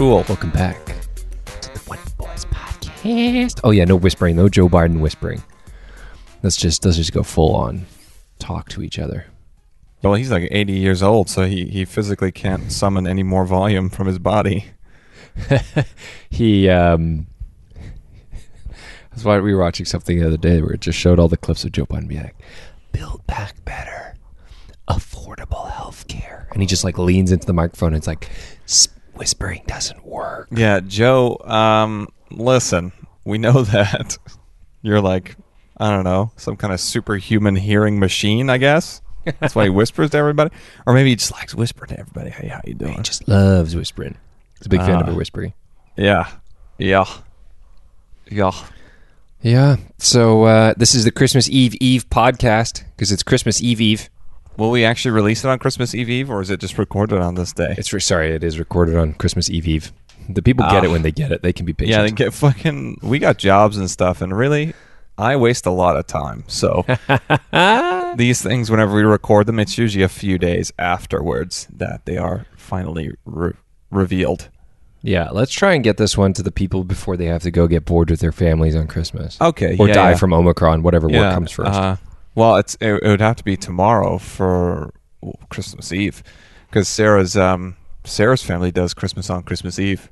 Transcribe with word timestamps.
Cool. 0.00 0.24
Welcome 0.30 0.48
back 0.48 0.82
to 1.60 1.74
the 1.74 1.78
One 1.80 1.98
Boys 2.16 2.46
Podcast. 2.46 3.60
Oh 3.62 3.70
yeah, 3.70 3.84
no 3.84 3.96
whispering, 3.96 4.34
no 4.34 4.48
Joe 4.48 4.66
Biden 4.66 5.00
whispering. 5.00 5.42
Let's 6.42 6.56
just 6.56 6.82
let's 6.86 6.96
just 6.96 7.12
go 7.12 7.22
full 7.22 7.54
on 7.54 7.84
talk 8.38 8.70
to 8.70 8.82
each 8.82 8.98
other. 8.98 9.26
Well, 10.02 10.14
he's 10.14 10.30
like 10.30 10.48
80 10.50 10.72
years 10.72 11.02
old, 11.02 11.28
so 11.28 11.44
he, 11.44 11.66
he 11.66 11.84
physically 11.84 12.32
can't 12.32 12.72
summon 12.72 13.06
any 13.06 13.22
more 13.22 13.44
volume 13.44 13.90
from 13.90 14.06
his 14.06 14.18
body. 14.18 14.68
He 16.30 16.70
um 16.70 17.26
that's 19.10 19.22
why 19.22 19.38
we 19.40 19.52
were 19.52 19.60
watching 19.60 19.84
something 19.84 20.18
the 20.18 20.26
other 20.26 20.38
day 20.38 20.62
where 20.62 20.72
it 20.72 20.80
just 20.80 20.98
showed 20.98 21.18
all 21.18 21.28
the 21.28 21.36
clips 21.36 21.62
of 21.66 21.72
Joe 21.72 21.84
Biden 21.84 22.08
being 22.08 22.22
like, 22.22 22.36
Build 22.92 23.26
back 23.26 23.62
better. 23.66 24.14
Affordable 24.88 25.70
health 25.70 26.08
care. 26.08 26.48
And 26.52 26.62
he 26.62 26.66
just 26.66 26.84
like 26.84 26.96
leans 26.96 27.30
into 27.32 27.46
the 27.46 27.52
microphone 27.52 27.88
and 27.88 27.98
it's 27.98 28.06
like 28.06 28.30
"S- 28.64 28.88
whispering 29.20 29.60
doesn't 29.66 30.02
work. 30.06 30.48
Yeah, 30.50 30.80
Joe, 30.80 31.36
um, 31.44 32.08
listen, 32.30 32.90
we 33.26 33.36
know 33.36 33.62
that 33.74 34.16
you're 34.80 35.02
like, 35.02 35.36
I 35.76 35.90
don't 35.90 36.04
know, 36.04 36.32
some 36.36 36.56
kind 36.56 36.72
of 36.72 36.80
superhuman 36.80 37.54
hearing 37.56 37.98
machine, 37.98 38.48
I 38.48 38.56
guess. 38.56 39.02
That's 39.38 39.54
why 39.54 39.64
he 39.64 39.68
whispers 39.80 40.08
to 40.10 40.16
everybody. 40.16 40.50
Or 40.86 40.94
maybe 40.94 41.10
he 41.10 41.16
just 41.16 41.32
likes 41.32 41.54
whispering 41.54 41.90
to 41.90 42.00
everybody. 42.00 42.30
Hey, 42.30 42.48
how 42.48 42.62
you 42.64 42.72
doing? 42.72 42.94
He 42.94 43.02
just 43.02 43.28
loves 43.28 43.76
whispering. 43.76 44.16
He's 44.58 44.66
a 44.66 44.70
big 44.70 44.80
fan 44.80 44.96
of 44.96 45.02
Ah. 45.02 45.10
her 45.10 45.14
whispering. 45.14 45.52
yeah. 45.96 46.30
Yeah. 46.78 47.04
Yeah. 48.30 48.52
Yeah. 49.42 49.76
So 49.98 50.44
uh, 50.44 50.74
this 50.78 50.94
is 50.94 51.04
the 51.04 51.10
Christmas 51.10 51.46
Eve 51.50 51.74
Eve 51.78 52.08
podcast 52.08 52.84
because 52.96 53.12
it's 53.12 53.22
Christmas 53.22 53.60
Eve 53.62 53.82
Eve. 53.82 54.08
Will 54.60 54.70
we 54.70 54.84
actually 54.84 55.12
release 55.12 55.42
it 55.44 55.48
on 55.48 55.58
Christmas 55.58 55.94
Eve 55.94 56.10
Eve, 56.10 56.30
or 56.30 56.42
is 56.42 56.50
it 56.50 56.60
just 56.60 56.76
recorded 56.78 57.18
on 57.18 57.34
this 57.34 57.52
day? 57.54 57.74
It's 57.78 57.92
re- 57.94 57.98
sorry, 58.00 58.30
it 58.32 58.44
is 58.44 58.58
recorded 58.58 58.94
on 58.96 59.14
Christmas 59.14 59.48
Eve 59.48 59.66
Eve. 59.66 59.92
The 60.28 60.42
people 60.42 60.64
get 60.66 60.82
Ah. 60.82 60.84
it 60.84 60.90
when 60.90 61.00
they 61.02 61.10
get 61.10 61.32
it. 61.32 61.42
They 61.42 61.52
can 61.54 61.64
be 61.66 61.72
patient. 61.72 61.96
Yeah, 61.96 62.02
they 62.02 62.10
get 62.10 62.34
fucking. 62.34 62.98
We 63.02 63.18
got 63.18 63.38
jobs 63.38 63.78
and 63.78 63.90
stuff, 63.90 64.20
and 64.20 64.36
really, 64.36 64.74
I 65.16 65.34
waste 65.36 65.64
a 65.66 65.70
lot 65.70 65.96
of 65.96 66.06
time. 66.06 66.44
So 66.46 66.84
these 68.16 68.42
things, 68.42 68.70
whenever 68.70 68.94
we 68.94 69.02
record 69.02 69.46
them, 69.46 69.58
it's 69.58 69.78
usually 69.78 70.04
a 70.04 70.08
few 70.08 70.38
days 70.38 70.72
afterwards 70.78 71.66
that 71.74 72.04
they 72.04 72.16
are 72.18 72.46
finally 72.56 73.12
re- 73.24 73.52
revealed. 73.90 74.50
yeah. 75.02 75.30
Let's 75.32 75.52
try 75.52 75.72
and 75.74 75.82
get 75.82 75.96
this 75.96 76.16
one 76.18 76.32
to 76.34 76.42
the 76.42 76.52
people 76.52 76.84
before 76.84 77.16
they 77.16 77.24
have 77.26 77.42
to 77.42 77.50
go 77.50 77.66
get 77.66 77.84
bored 77.86 78.10
with 78.10 78.20
their 78.20 78.32
families 78.32 78.76
on 78.76 78.86
Christmas. 78.88 79.40
Okay, 79.40 79.76
Or 79.78 79.88
yeah, 79.88 79.94
die 79.94 80.10
yeah. 80.10 80.16
from 80.16 80.32
Omicron, 80.34 80.82
whatever 80.82 81.08
work 81.08 81.32
comes 81.34 81.50
first. 81.50 81.70
Uh, 81.72 81.96
well, 82.34 82.56
it's 82.56 82.76
it, 82.80 82.92
it 83.02 83.08
would 83.08 83.20
have 83.20 83.36
to 83.36 83.44
be 83.44 83.56
tomorrow 83.56 84.18
for 84.18 84.92
Christmas 85.48 85.92
Eve, 85.92 86.22
because 86.68 86.88
Sarah's 86.88 87.36
um 87.36 87.76
Sarah's 88.04 88.42
family 88.42 88.70
does 88.70 88.94
Christmas 88.94 89.28
on 89.30 89.42
Christmas 89.42 89.78
Eve, 89.78 90.08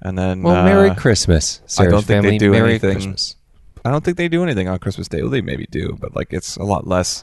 and 0.00 0.16
then 0.18 0.42
well, 0.42 0.56
uh, 0.56 0.64
Merry 0.64 0.94
Christmas, 0.94 1.60
Sarah's 1.66 1.92
don't 1.92 2.02
think 2.04 2.22
they 2.22 2.28
family. 2.30 2.38
do 2.38 2.50
Merry 2.50 2.70
anything- 2.70 2.92
Christmas. 2.94 3.36
I 3.84 3.90
don't 3.90 4.02
think 4.04 4.16
they 4.16 4.26
do 4.28 4.42
anything 4.42 4.66
on 4.66 4.80
Christmas 4.80 5.06
Day. 5.06 5.22
Well, 5.22 5.30
they 5.30 5.40
maybe 5.42 5.66
do, 5.70 5.96
but 6.00 6.16
like 6.16 6.32
it's 6.32 6.56
a 6.56 6.64
lot 6.64 6.88
less, 6.88 7.22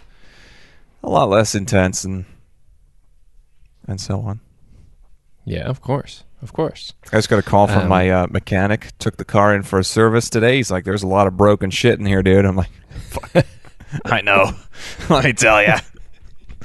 a 1.03 1.09
lot 1.09 1.28
less 1.28 1.56
intense 1.56 2.06
and 2.06 2.23
and 3.86 4.00
so 4.00 4.22
on. 4.22 4.39
Yeah, 5.44 5.64
of 5.66 5.81
course, 5.81 6.23
of 6.41 6.53
course. 6.53 6.94
I 7.11 7.17
just 7.17 7.28
got 7.28 7.38
a 7.39 7.41
call 7.44 7.67
from 7.67 7.81
Um, 7.84 7.88
my 7.89 8.09
uh, 8.09 8.28
mechanic. 8.30 8.91
Took 8.97 9.17
the 9.17 9.25
car 9.25 9.53
in 9.53 9.64
for 9.64 9.78
a 9.80 9.84
service 9.84 10.30
today. 10.30 10.56
He's 10.56 10.72
like, 10.72 10.86
"There's 10.86 11.03
a 11.03 11.08
lot 11.08 11.28
of 11.28 11.36
broken 11.36 11.69
shit 11.69 12.00
in 12.00 12.06
here, 12.06 12.23
dude." 12.23 12.45
I'm 12.45 12.56
like, 12.56 12.72
"Fuck, 13.09 13.45
I 14.05 14.22
know. 14.22 14.52
Let 15.09 15.25
me 15.25 15.33
tell 15.33 15.61
you, 15.61 15.73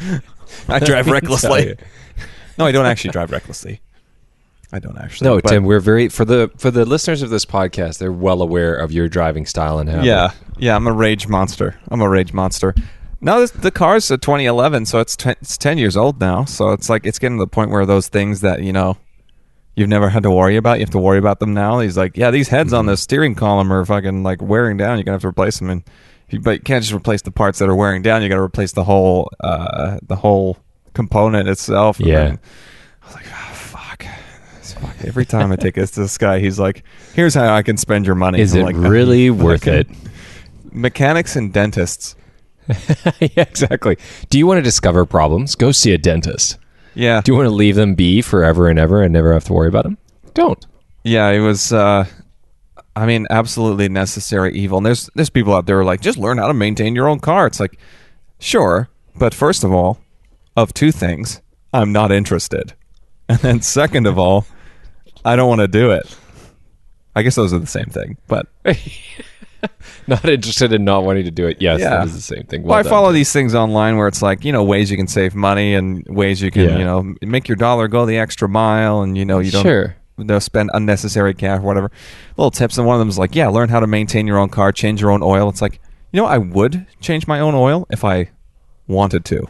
I 0.68 0.78
drive 0.78 1.08
recklessly." 1.08 1.76
No, 2.58 2.66
I 2.66 2.72
don't 2.72 2.86
actually 2.86 3.10
drive 3.10 3.30
recklessly. 3.30 3.80
I 4.72 4.78
don't 4.78 4.98
actually. 4.98 5.28
No, 5.28 5.40
but- 5.40 5.48
Tim, 5.48 5.64
we're 5.64 5.80
very 5.80 6.08
for 6.08 6.24
the 6.24 6.50
for 6.58 6.70
the 6.70 6.84
listeners 6.84 7.22
of 7.22 7.30
this 7.30 7.44
podcast. 7.44 7.98
They're 7.98 8.12
well 8.12 8.42
aware 8.42 8.74
of 8.74 8.92
your 8.92 9.08
driving 9.08 9.46
style 9.46 9.78
and 9.78 9.88
habit. 9.88 10.06
Yeah, 10.06 10.32
yeah, 10.58 10.76
I'm 10.76 10.86
a 10.86 10.92
rage 10.92 11.28
monster. 11.28 11.78
I'm 11.88 12.00
a 12.00 12.08
rage 12.08 12.32
monster. 12.32 12.74
No, 13.20 13.40
this, 13.40 13.50
the 13.50 13.72
car's 13.72 14.08
a 14.12 14.18
2011, 14.18 14.86
so 14.86 15.00
it's 15.00 15.16
ten, 15.16 15.34
it's 15.40 15.58
10 15.58 15.76
years 15.76 15.96
old 15.96 16.20
now. 16.20 16.44
So 16.44 16.70
it's 16.70 16.88
like 16.88 17.04
it's 17.04 17.18
getting 17.18 17.38
to 17.38 17.42
the 17.42 17.48
point 17.48 17.70
where 17.70 17.84
those 17.84 18.06
things 18.08 18.42
that 18.42 18.62
you 18.62 18.72
know 18.72 18.96
you've 19.74 19.88
never 19.88 20.08
had 20.08 20.22
to 20.24 20.30
worry 20.30 20.56
about, 20.56 20.78
you 20.78 20.84
have 20.84 20.90
to 20.90 20.98
worry 20.98 21.18
about 21.18 21.40
them 21.40 21.54
now. 21.54 21.80
He's 21.80 21.96
like, 21.96 22.16
yeah, 22.16 22.30
these 22.30 22.48
heads 22.48 22.72
on 22.72 22.82
mm-hmm. 22.82 22.90
the 22.90 22.96
steering 22.96 23.34
column 23.34 23.72
are 23.72 23.84
fucking 23.84 24.22
like 24.22 24.42
wearing 24.42 24.76
down. 24.76 24.98
You're 24.98 25.04
gonna 25.04 25.14
have 25.14 25.22
to 25.22 25.28
replace 25.28 25.58
them, 25.58 25.70
and 25.70 25.82
you, 26.30 26.40
but 26.40 26.50
you 26.52 26.60
can't 26.60 26.82
just 26.82 26.94
replace 26.94 27.22
the 27.22 27.30
parts 27.30 27.58
that 27.58 27.68
are 27.68 27.74
wearing 27.76 28.02
down. 28.02 28.22
You 28.22 28.28
got 28.28 28.36
to 28.36 28.42
replace 28.42 28.72
the 28.72 28.84
whole 28.84 29.30
uh, 29.40 29.98
the 30.02 30.16
whole 30.16 30.56
component 30.94 31.48
itself. 31.48 31.98
And 31.98 32.08
Yeah. 32.08 32.24
then 32.24 32.38
I 33.02 33.06
was 33.06 33.14
like, 33.14 33.26
oh, 33.28 33.52
fuck. 33.54 34.04
Fuck. 34.62 34.94
Every 35.04 35.24
time 35.26 35.50
I 35.50 35.56
take 35.56 35.74
this 35.74 35.90
to 35.92 36.00
this 36.00 36.18
guy, 36.18 36.38
he's 36.38 36.58
like, 36.60 36.84
"Here's 37.14 37.34
how 37.34 37.52
I 37.52 37.62
can 37.62 37.76
spend 37.76 38.06
your 38.06 38.14
money." 38.14 38.38
Is 38.40 38.54
I'm 38.54 38.60
it 38.60 38.64
like, 38.64 38.76
really 38.76 39.28
worth 39.30 39.66
it? 39.66 39.88
mechanics 40.70 41.36
and 41.36 41.52
dentists. 41.52 42.14
yeah, 43.20 43.28
exactly. 43.36 43.96
Do 44.30 44.38
you 44.38 44.46
want 44.46 44.58
to 44.58 44.62
discover 44.62 45.04
problems? 45.06 45.54
Go 45.54 45.72
see 45.72 45.92
a 45.92 45.98
dentist. 45.98 46.58
Yeah, 46.94 47.20
Do 47.22 47.32
you 47.32 47.36
want 47.36 47.46
to 47.48 47.54
leave 47.54 47.76
them 47.76 47.94
be 47.94 48.20
forever 48.22 48.68
and 48.68 48.78
ever 48.78 49.02
and 49.02 49.12
never 49.12 49.32
have 49.32 49.44
to 49.44 49.52
worry 49.52 49.68
about 49.68 49.84
them? 49.84 49.98
Don't. 50.34 50.64
yeah. 51.04 51.28
It 51.30 51.40
was. 51.40 51.72
Uh, 51.72 52.04
I 52.98 53.06
mean, 53.06 53.26
absolutely 53.30 53.88
necessary 53.88 54.54
evil. 54.54 54.78
And 54.78 54.86
there's 54.86 55.08
there's 55.14 55.30
people 55.30 55.54
out 55.54 55.66
there 55.66 55.76
who 55.76 55.82
are 55.82 55.84
like, 55.84 56.00
just 56.00 56.18
learn 56.18 56.38
how 56.38 56.48
to 56.48 56.54
maintain 56.54 56.94
your 56.94 57.08
own 57.08 57.20
car. 57.20 57.46
It's 57.46 57.60
like, 57.60 57.78
sure, 58.40 58.88
but 59.16 59.32
first 59.34 59.64
of 59.64 59.72
all, 59.72 59.98
of 60.56 60.74
two 60.74 60.90
things, 60.92 61.40
I'm 61.72 61.92
not 61.92 62.10
interested, 62.12 62.74
and 63.28 63.38
then 63.40 63.62
second 63.62 64.06
of 64.06 64.18
all, 64.18 64.46
I 65.24 65.36
don't 65.36 65.48
want 65.48 65.60
to 65.60 65.68
do 65.68 65.90
it. 65.92 66.16
I 67.14 67.22
guess 67.22 67.34
those 67.34 67.52
are 67.52 67.58
the 67.58 67.66
same 67.66 67.86
thing, 67.86 68.16
but 68.26 68.46
Not 70.06 70.24
interested 70.28 70.72
in 70.72 70.84
not 70.84 71.02
wanting 71.04 71.24
to 71.24 71.30
do 71.32 71.46
it. 71.48 71.60
Yes, 71.60 71.80
Yeah. 71.80 71.90
that 71.90 72.06
is 72.06 72.14
the 72.14 72.20
same 72.22 72.44
thing. 72.44 72.62
Well, 72.62 72.78
I 72.78 72.82
done. 72.82 72.90
follow 72.90 73.12
these 73.12 73.32
things 73.32 73.54
online 73.54 73.96
where 73.96 74.06
it's 74.08 74.22
like 74.22 74.44
you 74.44 74.52
know 74.52 74.62
ways 74.64 74.90
you 74.90 74.96
can 74.96 75.08
save 75.08 75.34
money 75.34 75.74
and 75.74 76.06
ways 76.06 76.40
you 76.40 76.50
can 76.50 76.62
Yeah. 76.64 76.78
you 76.78 76.84
know 76.84 77.14
make 77.22 77.48
your 77.48 77.56
dollar 77.56 77.88
go 77.88 78.06
the 78.06 78.18
extra 78.18 78.48
mile 78.48 79.02
and 79.02 79.18
you 79.18 79.24
know 79.24 79.40
you 79.40 79.50
don't 79.50 79.62
Sure. 79.64 79.96
Know, 80.24 80.38
spend 80.38 80.70
unnecessary 80.74 81.34
cash 81.34 81.60
or 81.60 81.62
whatever. 81.62 81.90
Little 82.36 82.50
tips 82.50 82.78
and 82.78 82.86
one 82.86 82.96
of 82.96 82.98
them 83.00 83.08
is 83.08 83.18
like 83.18 83.34
yeah 83.34 83.48
learn 83.48 83.68
how 83.68 83.80
to 83.80 83.86
maintain 83.86 84.26
your 84.26 84.38
own 84.38 84.48
car, 84.48 84.72
change 84.72 85.00
your 85.00 85.10
own 85.10 85.22
oil. 85.22 85.48
It's 85.48 85.62
like 85.62 85.80
you 86.12 86.20
know 86.20 86.26
I 86.26 86.38
would 86.38 86.86
change 87.00 87.26
my 87.26 87.40
own 87.40 87.54
oil 87.54 87.86
if 87.90 88.04
I 88.04 88.30
wanted 88.86 89.24
to, 89.26 89.48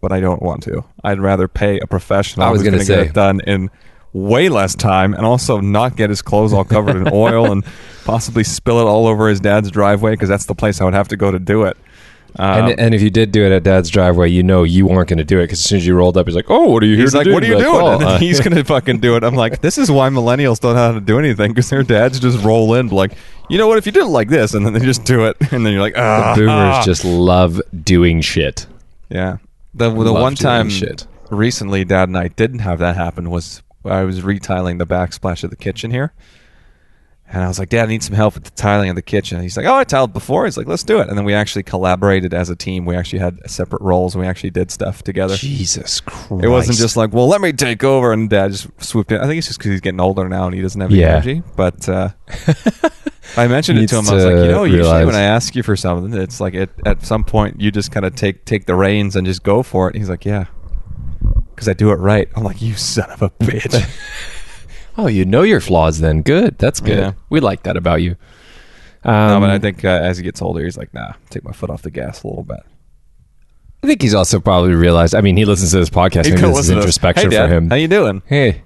but 0.00 0.12
I 0.12 0.20
don't 0.20 0.42
want 0.42 0.62
to. 0.64 0.84
I'd 1.02 1.20
rather 1.20 1.48
pay 1.48 1.78
a 1.80 1.86
professional. 1.86 2.46
I 2.46 2.50
was 2.50 2.62
gonna 2.62 2.78
gonna 2.78 2.86
get 2.86 3.06
it 3.06 3.12
done 3.14 3.40
in 3.46 3.70
way 4.14 4.48
less 4.48 4.74
time 4.76 5.12
and 5.12 5.26
also 5.26 5.60
not 5.60 5.96
get 5.96 6.08
his 6.08 6.22
clothes 6.22 6.52
all 6.52 6.64
covered 6.64 6.96
in 6.96 7.08
oil 7.12 7.50
and 7.50 7.64
possibly 8.04 8.44
spill 8.44 8.78
it 8.78 8.84
all 8.84 9.06
over 9.06 9.28
his 9.28 9.40
dad's 9.40 9.70
driveway 9.70 10.12
because 10.12 10.28
that's 10.28 10.46
the 10.46 10.54
place 10.54 10.80
I 10.80 10.84
would 10.84 10.94
have 10.94 11.08
to 11.08 11.16
go 11.16 11.30
to 11.30 11.38
do 11.38 11.64
it. 11.64 11.76
Um, 12.36 12.64
And, 12.70 12.80
and 12.80 12.94
if 12.94 13.00
you 13.02 13.10
did 13.10 13.30
do 13.30 13.44
it 13.44 13.52
at 13.52 13.62
Dad's 13.62 13.88
driveway, 13.90 14.28
you 14.28 14.42
know 14.42 14.64
you 14.64 14.86
weren't 14.86 15.08
going 15.08 15.18
to 15.18 15.24
do 15.24 15.38
it 15.38 15.44
because 15.44 15.60
as 15.60 15.64
soon 15.64 15.78
as 15.78 15.86
you 15.86 15.94
rolled 15.94 16.16
up, 16.16 16.26
he's 16.26 16.34
like, 16.34 16.50
"Oh, 16.50 16.70
what 16.70 16.82
are 16.82 16.86
you 16.86 16.96
here 16.96 17.04
He's 17.04 17.12
to 17.12 17.18
like, 17.18 17.26
do?" 17.26 17.32
"What 17.34 17.42
are 17.44 17.46
you 17.46 17.54
like, 17.56 17.64
doing?" 17.64 17.80
"Oh, 17.80 17.94
and 17.94 18.02
uh, 18.02 18.18
he's 18.18 18.40
gonna 18.40 18.64
fucking 18.74 18.98
do 18.98 19.14
it. 19.16 19.22
I'm 19.22 19.36
like, 19.36 19.60
"This 19.60 19.78
is 19.78 19.90
why 19.90 20.08
millennials 20.08 20.58
don't 20.60 20.74
know 20.74 20.80
how 20.88 20.92
to 20.92 21.00
do 21.00 21.18
anything 21.18 21.52
because 21.52 21.70
their 21.70 21.82
dads 21.84 22.18
just 22.18 22.42
roll 22.44 22.74
in, 22.74 22.88
like, 22.88 23.12
you 23.48 23.56
know 23.58 23.68
what? 23.68 23.78
If 23.78 23.86
you 23.86 23.92
did 23.92 24.02
it 24.02 24.06
like 24.08 24.28
this, 24.30 24.52
and 24.54 24.66
then 24.66 24.72
they 24.72 24.80
just 24.80 25.04
do 25.04 25.26
it, 25.26 25.36
and 25.52 25.64
then 25.64 25.72
you're 25.72 25.82
like, 25.82 25.96
ah, 25.96 26.34
boomers 26.36 26.84
just 26.84 27.04
love 27.04 27.60
doing 27.84 28.20
shit. 28.20 28.66
yeah." 29.08 29.36
The 29.76 29.90
the 29.90 30.12
Love 30.12 30.22
one 30.22 30.34
time 30.34 30.70
shit. 30.70 31.06
recently, 31.30 31.84
Dad 31.84 32.08
and 32.08 32.16
I 32.18 32.28
didn't 32.28 32.60
have 32.60 32.78
that 32.80 32.94
happen 32.96 33.28
was 33.30 33.62
I 33.84 34.02
was 34.02 34.22
retiling 34.22 34.78
the 34.78 34.86
backsplash 34.86 35.42
of 35.44 35.50
the 35.50 35.56
kitchen 35.56 35.90
here. 35.90 36.12
And 37.26 37.42
I 37.42 37.48
was 37.48 37.58
like, 37.58 37.70
Dad, 37.70 37.84
I 37.84 37.86
need 37.86 38.02
some 38.02 38.14
help 38.14 38.34
with 38.34 38.44
the 38.44 38.50
tiling 38.52 38.90
of 38.90 38.96
the 38.96 39.02
kitchen. 39.02 39.40
He's 39.40 39.56
like, 39.56 39.66
Oh, 39.66 39.74
I 39.74 39.82
tiled 39.84 40.12
before. 40.12 40.44
He's 40.44 40.56
like, 40.56 40.68
Let's 40.68 40.84
do 40.84 41.00
it. 41.00 41.08
And 41.08 41.18
then 41.18 41.24
we 41.24 41.34
actually 41.34 41.64
collaborated 41.64 42.32
as 42.32 42.48
a 42.50 42.54
team. 42.54 42.84
We 42.84 42.94
actually 42.94 43.18
had 43.20 43.38
separate 43.50 43.82
roles 43.82 44.14
and 44.14 44.22
we 44.22 44.28
actually 44.28 44.50
did 44.50 44.70
stuff 44.70 45.02
together. 45.02 45.34
Jesus 45.36 46.00
Christ! 46.00 46.44
It 46.44 46.48
wasn't 46.48 46.78
just 46.78 46.96
like, 46.96 47.12
well, 47.12 47.26
let 47.26 47.40
me 47.40 47.52
take 47.52 47.82
over, 47.82 48.12
and 48.12 48.30
Dad 48.30 48.52
just 48.52 48.68
swooped 48.80 49.10
in. 49.10 49.20
I 49.20 49.26
think 49.26 49.38
it's 49.38 49.46
just 49.48 49.58
because 49.58 49.72
he's 49.72 49.80
getting 49.80 50.00
older 50.00 50.28
now 50.28 50.46
and 50.46 50.54
he 50.54 50.60
doesn't 50.62 50.80
have 50.80 50.90
the 50.90 50.96
Yeah. 50.98 51.14
energy. 51.16 51.42
But 51.56 51.88
uh, 51.88 52.10
I 53.36 53.48
mentioned 53.48 53.78
it 53.80 53.88
to 53.88 53.98
him. 53.98 54.08
I 54.08 54.14
was 54.14 54.24
like, 54.24 54.34
you 54.36 54.50
know, 54.52 54.64
usually 54.64 54.82
realize- 54.82 55.06
when 55.06 55.14
I 55.16 55.22
ask 55.22 55.56
you 55.56 55.62
for 55.64 55.74
something, 55.76 56.12
it's 56.20 56.40
like 56.40 56.54
it, 56.54 56.70
at 56.86 57.04
some 57.04 57.24
point 57.24 57.60
you 57.60 57.72
just 57.72 57.90
kind 57.90 58.06
of 58.06 58.14
take 58.14 58.44
take 58.44 58.66
the 58.66 58.74
reins 58.76 59.16
and 59.16 59.26
just 59.26 59.42
go 59.42 59.62
for 59.64 59.88
it. 59.88 59.94
And 59.94 60.02
he's 60.02 60.10
like, 60.10 60.24
yeah, 60.24 60.44
because 61.54 61.68
I 61.68 61.72
do 61.72 61.90
it 61.90 61.96
right. 61.96 62.28
I'm 62.36 62.44
like, 62.44 62.62
you 62.62 62.74
son 62.74 63.10
of 63.10 63.22
a 63.22 63.30
bitch. 63.30 63.72
Oh, 64.96 65.06
you 65.06 65.24
know 65.24 65.42
your 65.42 65.60
flaws 65.60 66.00
then. 66.00 66.22
Good. 66.22 66.58
That's 66.58 66.80
good. 66.80 66.98
Yeah. 66.98 67.12
We 67.30 67.40
like 67.40 67.64
that 67.64 67.76
about 67.76 68.02
you. 68.02 68.16
no, 69.04 69.10
Um, 69.12 69.42
but 69.42 69.50
I 69.50 69.58
think 69.58 69.84
uh, 69.84 69.88
as 69.88 70.18
he 70.18 70.24
gets 70.24 70.40
older, 70.40 70.62
he's 70.64 70.76
like, 70.76 70.94
nah, 70.94 71.12
take 71.30 71.44
my 71.44 71.52
foot 71.52 71.70
off 71.70 71.82
the 71.82 71.90
gas 71.90 72.22
a 72.22 72.28
little 72.28 72.44
bit. 72.44 72.60
I 73.82 73.86
think 73.86 74.00
he's 74.00 74.14
also 74.14 74.40
probably 74.40 74.72
realized. 74.72 75.14
I 75.14 75.20
mean, 75.20 75.36
he 75.36 75.44
listens 75.44 75.72
to 75.72 75.78
this 75.78 75.90
podcast. 75.90 76.24
Maybe 76.24 76.36
this 76.36 76.42
is 76.42 76.56
listen 76.56 76.74
to 76.74 76.78
us. 76.78 76.84
introspection 76.84 77.30
hey, 77.30 77.36
Dad, 77.36 77.48
for 77.48 77.54
him. 77.54 77.70
How 77.70 77.76
you 77.76 77.88
doing? 77.88 78.22
Hey, 78.26 78.62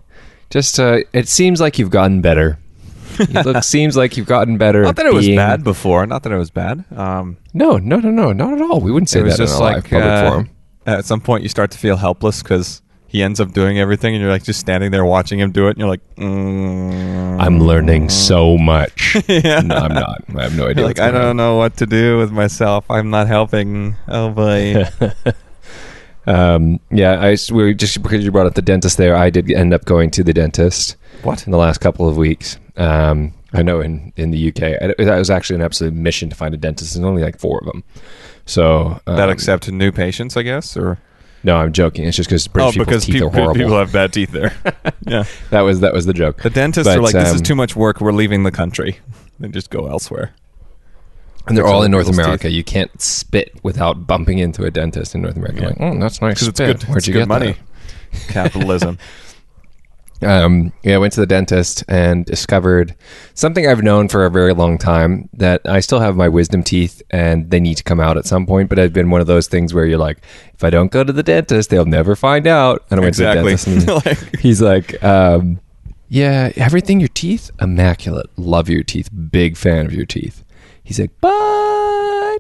just 0.50 0.78
uh, 0.78 0.98
it 1.12 1.26
seems 1.28 1.60
like 1.60 1.78
you've 1.78 1.90
gotten 1.90 2.20
better. 2.20 2.58
You 3.19 3.26
look, 3.44 3.64
seems 3.64 3.96
like 3.96 4.16
you've 4.16 4.28
gotten 4.28 4.58
better. 4.58 4.82
Not 4.82 4.94
that 4.96 5.06
it 5.06 5.14
was 5.14 5.26
bad 5.26 5.64
before. 5.64 6.06
Not 6.06 6.22
that 6.22 6.32
it 6.32 6.38
was 6.38 6.50
bad. 6.50 6.84
Um, 6.92 7.36
No, 7.52 7.78
no, 7.78 7.96
no, 7.96 8.10
no, 8.10 8.32
not 8.32 8.52
at 8.52 8.60
all. 8.60 8.80
We 8.80 8.92
wouldn't 8.92 9.08
say 9.08 9.20
it 9.20 9.25
that 9.25 9.38
just 9.38 9.56
in 9.56 9.60
a 9.60 9.64
live 9.64 9.75
like 9.75 9.84
public 9.90 10.04
uh, 10.04 10.30
forum. 10.30 10.50
at 10.86 11.04
some 11.04 11.20
point 11.20 11.42
you 11.42 11.48
start 11.48 11.72
to 11.72 11.78
feel 11.78 11.96
helpless 11.96 12.42
because 12.42 12.80
he 13.08 13.22
ends 13.22 13.40
up 13.40 13.52
doing 13.52 13.78
everything, 13.78 14.14
and 14.14 14.22
you're 14.22 14.31
like 14.31 14.44
just 14.44 14.60
standing 14.60 14.90
there 14.90 15.05
watching 15.05 15.40
him 15.40 15.50
do 15.50 15.66
it, 15.66 15.70
and 15.70 15.78
you're 15.78 15.88
like, 15.88 16.14
mm. 16.16 17.40
I'm 17.40 17.58
learning 17.60 18.10
so 18.10 18.56
much. 18.56 19.16
Yeah. 19.28 19.60
No, 19.60 19.76
I'm 19.76 19.94
not. 19.94 20.22
I 20.37 20.43
have 20.44 20.56
no 20.56 20.69
idea. 20.69 20.84
Like 20.84 21.00
I 21.00 21.10
don't 21.10 21.25
on. 21.25 21.37
know 21.37 21.56
what 21.56 21.76
to 21.78 21.87
do 21.87 22.19
with 22.19 22.31
myself. 22.31 22.84
I'm 22.90 23.10
not 23.10 23.26
helping. 23.26 23.96
Oh 24.06 24.31
boy. 24.31 24.84
Um, 26.26 26.78
yeah, 26.90 27.12
I 27.22 27.38
we 27.50 27.72
just 27.72 28.02
because 28.02 28.22
you 28.22 28.31
brought 28.31 28.46
up 28.46 28.55
the 28.55 28.60
dentist 28.60 28.99
there, 28.99 29.16
I 29.16 29.31
did 29.31 29.50
end 29.50 29.72
up 29.72 29.87
going 29.87 30.11
to 30.11 30.22
the 30.22 30.34
dentist 30.34 30.96
what? 31.22 31.46
in 31.46 31.52
the 31.52 31.56
last 31.56 31.78
couple 31.78 32.06
of 32.06 32.19
weeks. 32.19 32.58
Um, 32.76 33.32
I 33.54 33.62
know 33.62 33.81
in 33.81 34.12
in 34.16 34.31
the 34.31 34.49
UK, 34.49 34.62
I- 34.82 35.04
that 35.04 35.19
was 35.19 35.31
actually 35.31 35.56
an 35.56 35.62
absolute 35.62 35.94
mission 35.94 36.28
to 36.28 36.37
find 36.37 36.52
a 36.52 36.58
dentist. 36.58 36.93
There's 36.93 37.04
only 37.04 37.22
like 37.22 37.38
four 37.38 37.61
of 37.61 37.64
them. 37.64 37.82
So 38.44 39.00
um, 39.06 39.16
That 39.16 39.31
accept 39.31 39.70
new 39.72 39.90
patients, 39.90 40.37
I 40.37 40.43
guess, 40.43 40.76
or 40.76 40.99
no, 41.43 41.56
I'm 41.56 41.73
joking. 41.73 42.05
It's 42.05 42.17
just 42.17 42.29
because 42.29 42.46
British 42.49 42.76
oh, 42.76 42.85
because 42.85 43.05
teeth 43.05 43.14
people, 43.14 43.29
are 43.29 43.32
horrible. 43.32 43.55
people 43.55 43.79
have 43.79 43.93
bad 43.93 44.12
teeth 44.12 44.31
there. 44.32 44.55
yeah, 45.06 45.25
that 45.50 45.61
was 45.61 45.81
that 45.81 45.93
was 45.93 46.06
the 46.06 46.12
joke. 46.12 46.43
the 46.43 46.50
dentists 46.50 46.88
But, 46.88 46.99
are 46.99 47.02
like, 47.02 47.14
this 47.14 47.32
is 47.35 47.40
um, 47.40 47.44
too 47.44 47.55
much 47.55 47.76
work. 47.76 48.00
We're 48.00 48.12
leaving 48.12 48.43
the 48.43 48.52
country. 48.52 48.99
Then 49.40 49.52
just 49.52 49.70
go 49.70 49.87
elsewhere. 49.87 50.32
And 51.46 51.56
they're 51.56 51.62
Fix 51.62 51.73
all 51.73 51.85
in 51.85 51.93
North 51.93 52.08
America. 52.08 52.50
You 52.50 52.64
can't 52.64 53.00
spit 53.00 53.52
without 53.62 54.05
bumping 54.05 54.38
into 54.38 54.64
a 54.64 54.70
dentist 54.73 55.14
in 55.14 55.23
North 55.23 55.37
America. 55.37 55.61
Yeah. 55.61 55.67
Like, 55.69 55.76
oh, 55.81 56.00
that's 56.00 56.20
nice. 56.20 56.35
Because 56.35 56.49
it's 56.49 56.58
good. 56.58 56.82
Where'd 56.82 56.99
it's 56.99 57.06
you 57.06 57.12
good 57.12 57.20
get 57.20 57.29
money? 57.29 57.52
that? 57.52 58.20
Capitalism. 58.29 58.99
Um, 60.22 60.72
yeah, 60.82 60.96
I 60.96 60.98
went 60.98 61.12
to 61.14 61.20
the 61.20 61.26
dentist 61.26 61.84
and 61.88 62.24
discovered 62.24 62.94
something 63.34 63.66
I've 63.68 63.82
known 63.82 64.08
for 64.08 64.24
a 64.26 64.30
very 64.30 64.52
long 64.52 64.78
time 64.78 65.28
that 65.34 65.60
I 65.64 65.80
still 65.80 66.00
have 66.00 66.16
my 66.16 66.28
wisdom 66.28 66.62
teeth 66.62 67.02
and 67.10 67.50
they 67.50 67.60
need 67.60 67.76
to 67.76 67.84
come 67.84 68.00
out 68.00 68.16
at 68.16 68.26
some 68.26 68.46
point. 68.46 68.68
But 68.68 68.78
I've 68.78 68.92
been 68.92 69.10
one 69.10 69.20
of 69.20 69.26
those 69.26 69.46
things 69.46 69.72
where 69.72 69.86
you're 69.86 69.98
like, 69.98 70.18
if 70.54 70.64
I 70.64 70.70
don't 70.70 70.90
go 70.90 71.04
to 71.04 71.12
the 71.12 71.22
dentist, 71.22 71.70
they'll 71.70 71.84
never 71.84 72.16
find 72.16 72.46
out. 72.46 72.84
And 72.90 72.98
I 72.98 73.02
went 73.02 73.10
Exactly. 73.16 73.56
to 73.56 73.70
the 73.70 73.74
dentist 73.86 73.88
and 73.88 74.22
Like- 74.32 74.40
he's 74.40 74.60
like, 74.60 75.02
um, 75.04 75.60
yeah, 76.08 76.52
everything 76.56 77.00
your 77.00 77.10
teeth, 77.10 77.50
immaculate. 77.60 78.26
Love 78.36 78.68
your 78.68 78.82
teeth. 78.82 79.10
Big 79.30 79.56
fan 79.56 79.86
of 79.86 79.92
your 79.92 80.06
teeth. 80.06 80.42
He's 80.82 80.98
like, 80.98 81.10
but 81.20 82.38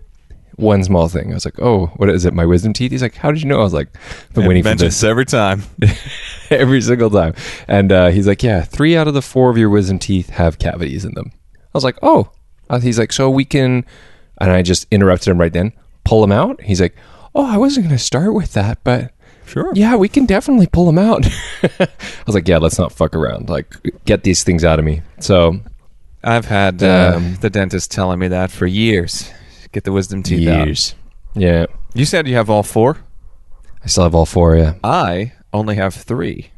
one 0.58 0.84
small 0.84 1.08
thing. 1.08 1.30
I 1.30 1.34
was 1.34 1.44
like, 1.44 1.60
oh, 1.60 1.86
what 1.96 2.10
is 2.10 2.24
it? 2.24 2.34
My 2.34 2.44
wisdom 2.44 2.72
teeth? 2.72 2.90
He's 2.90 3.02
like, 3.02 3.14
how 3.14 3.30
did 3.32 3.42
you 3.42 3.48
know? 3.48 3.60
I 3.60 3.62
was 3.62 3.72
like, 3.72 3.88
I've 4.28 4.34
been 4.34 4.46
waiting 4.46 4.62
for 4.62 4.74
this 4.74 5.02
every 5.04 5.24
time. 5.24 5.62
every 6.50 6.80
single 6.80 7.10
time. 7.10 7.34
And 7.68 7.90
uh, 7.92 8.08
he's 8.08 8.26
like, 8.26 8.42
yeah, 8.42 8.62
three 8.62 8.96
out 8.96 9.08
of 9.08 9.14
the 9.14 9.22
four 9.22 9.50
of 9.50 9.56
your 9.58 9.70
wisdom 9.70 9.98
teeth 9.98 10.30
have 10.30 10.58
cavities 10.58 11.04
in 11.04 11.14
them. 11.14 11.32
I 11.54 11.58
was 11.74 11.84
like, 11.84 11.98
oh. 12.02 12.30
Uh, 12.70 12.80
he's 12.80 12.98
like, 12.98 13.12
so 13.12 13.30
we 13.30 13.44
can, 13.46 13.84
and 14.40 14.50
I 14.50 14.60
just 14.62 14.86
interrupted 14.90 15.28
him 15.28 15.38
right 15.40 15.52
then, 15.52 15.72
pull 16.04 16.20
them 16.20 16.32
out. 16.32 16.60
He's 16.60 16.80
like, 16.82 16.94
oh, 17.34 17.46
I 17.46 17.56
wasn't 17.56 17.86
going 17.86 17.96
to 17.96 18.02
start 18.04 18.34
with 18.34 18.52
that, 18.52 18.78
but 18.84 19.12
Sure. 19.46 19.72
yeah, 19.74 19.96
we 19.96 20.08
can 20.10 20.26
definitely 20.26 20.66
pull 20.66 20.84
them 20.84 20.98
out. 20.98 21.26
I 21.62 21.88
was 22.26 22.34
like, 22.34 22.46
yeah, 22.46 22.58
let's 22.58 22.78
not 22.78 22.92
fuck 22.92 23.14
around. 23.14 23.48
Like, 23.48 23.74
get 24.04 24.22
these 24.24 24.42
things 24.44 24.64
out 24.64 24.78
of 24.78 24.84
me. 24.84 25.00
So, 25.20 25.60
I've 26.22 26.44
had 26.44 26.82
uh, 26.82 27.12
Um, 27.16 27.36
the 27.36 27.48
dentist 27.48 27.90
telling 27.90 28.18
me 28.18 28.28
that 28.28 28.50
for 28.50 28.66
years. 28.66 29.30
Get 29.78 29.84
the 29.84 29.92
wisdom 29.92 30.24
teeth 30.24 30.48
out. 30.48 30.94
Yeah. 31.36 31.66
You 31.94 32.04
said 32.04 32.26
you 32.26 32.34
have 32.34 32.50
all 32.50 32.64
four. 32.64 32.98
I 33.80 33.86
still 33.86 34.02
have 34.02 34.12
all 34.16 34.26
four, 34.26 34.56
yeah. 34.56 34.74
I 34.82 35.34
only 35.52 35.76
have 35.76 35.94
three. 35.94 36.50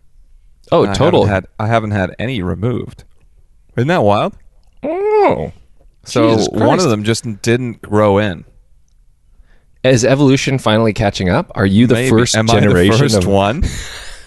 Oh, 0.73 0.87
I 0.87 0.95
total. 0.95 1.27
Haven't 1.27 1.51
had, 1.59 1.65
I 1.67 1.67
haven't 1.67 1.91
had 1.91 2.17
any 2.19 2.41
removed. 2.41 3.05
Isn't 3.77 3.89
that 3.89 4.03
wild? 4.03 4.39
oh. 4.83 5.53
So 6.03 6.39
one 6.53 6.79
of 6.81 6.89
them 6.89 7.05
just 7.05 7.43
didn't 7.43 7.83
grow 7.83 8.17
in. 8.17 8.47
Is 9.85 10.03
evolution 10.03 10.57
finally 10.59 10.95
catching 10.95 11.29
up? 11.29 11.53
Are 11.55 11.67
you 11.67 11.87
the 11.87 11.97
Maybe. 11.97 12.09
first 12.09 12.35
Am 12.35 12.47
generation 12.47 12.95
I 12.95 12.97
the 12.97 13.03
first 13.03 13.17
of 13.19 13.27
one? 13.27 13.61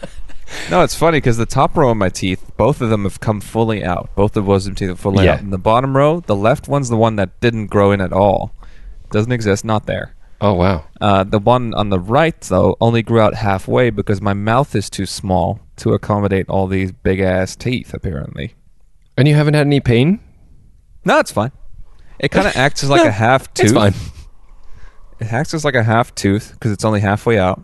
no, 0.69 0.83
it's 0.83 0.93
funny 0.93 1.17
because 1.17 1.37
the 1.37 1.47
top 1.47 1.75
row 1.75 1.89
of 1.89 1.97
my 1.97 2.09
teeth, 2.09 2.51
both 2.57 2.79
of 2.79 2.91
them 2.91 3.05
have 3.05 3.19
come 3.19 3.41
fully 3.41 3.83
out. 3.83 4.11
Both 4.15 4.37
of 4.37 4.45
the 4.45 4.51
wisdom 4.51 4.75
teeth 4.75 4.91
are 4.91 4.95
fully 4.95 5.25
Yeah. 5.25 5.33
out. 5.33 5.39
And 5.39 5.51
the 5.51 5.57
bottom 5.57 5.97
row, 5.97 6.19
the 6.19 6.35
left 6.35 6.67
one's 6.67 6.89
the 6.89 6.95
one 6.97 7.15
that 7.15 7.39
didn't 7.39 7.67
grow 7.67 7.91
in 7.91 7.99
at 7.99 8.13
all. 8.13 8.53
Doesn't 9.13 9.31
exist, 9.31 9.63
not 9.63 9.85
there. 9.85 10.15
Oh 10.41 10.53
wow. 10.53 10.85
Uh, 10.99 11.23
the 11.23 11.37
one 11.37 11.73
on 11.75 11.89
the 11.89 11.99
right, 11.99 12.39
though, 12.41 12.75
only 12.81 13.03
grew 13.03 13.19
out 13.19 13.35
halfway 13.35 13.91
because 13.91 14.19
my 14.21 14.33
mouth 14.33 14.75
is 14.75 14.89
too 14.89 15.05
small 15.05 15.59
to 15.77 15.93
accommodate 15.93 16.49
all 16.49 16.65
these 16.65 16.91
big 16.91 17.19
ass 17.19 17.55
teeth, 17.55 17.93
apparently. 17.93 18.55
And 19.15 19.27
you 19.27 19.35
haven't 19.35 19.53
had 19.53 19.67
any 19.67 19.79
pain? 19.79 20.19
No, 21.05 21.19
it's 21.19 21.31
fine. 21.31 21.51
It 22.17 22.29
kind 22.29 22.47
of 22.47 22.55
acts 22.57 22.83
as 22.83 22.89
like 22.89 23.05
a 23.05 23.11
half 23.11 23.53
tooth. 23.53 23.65
It's 23.65 23.73
fine. 23.73 23.93
It 25.19 25.31
acts 25.31 25.53
as 25.53 25.63
like 25.63 25.75
a 25.75 25.83
half 25.83 26.15
tooth 26.15 26.53
because 26.53 26.71
it's 26.71 26.83
only 26.83 27.01
halfway 27.01 27.37
out. 27.37 27.63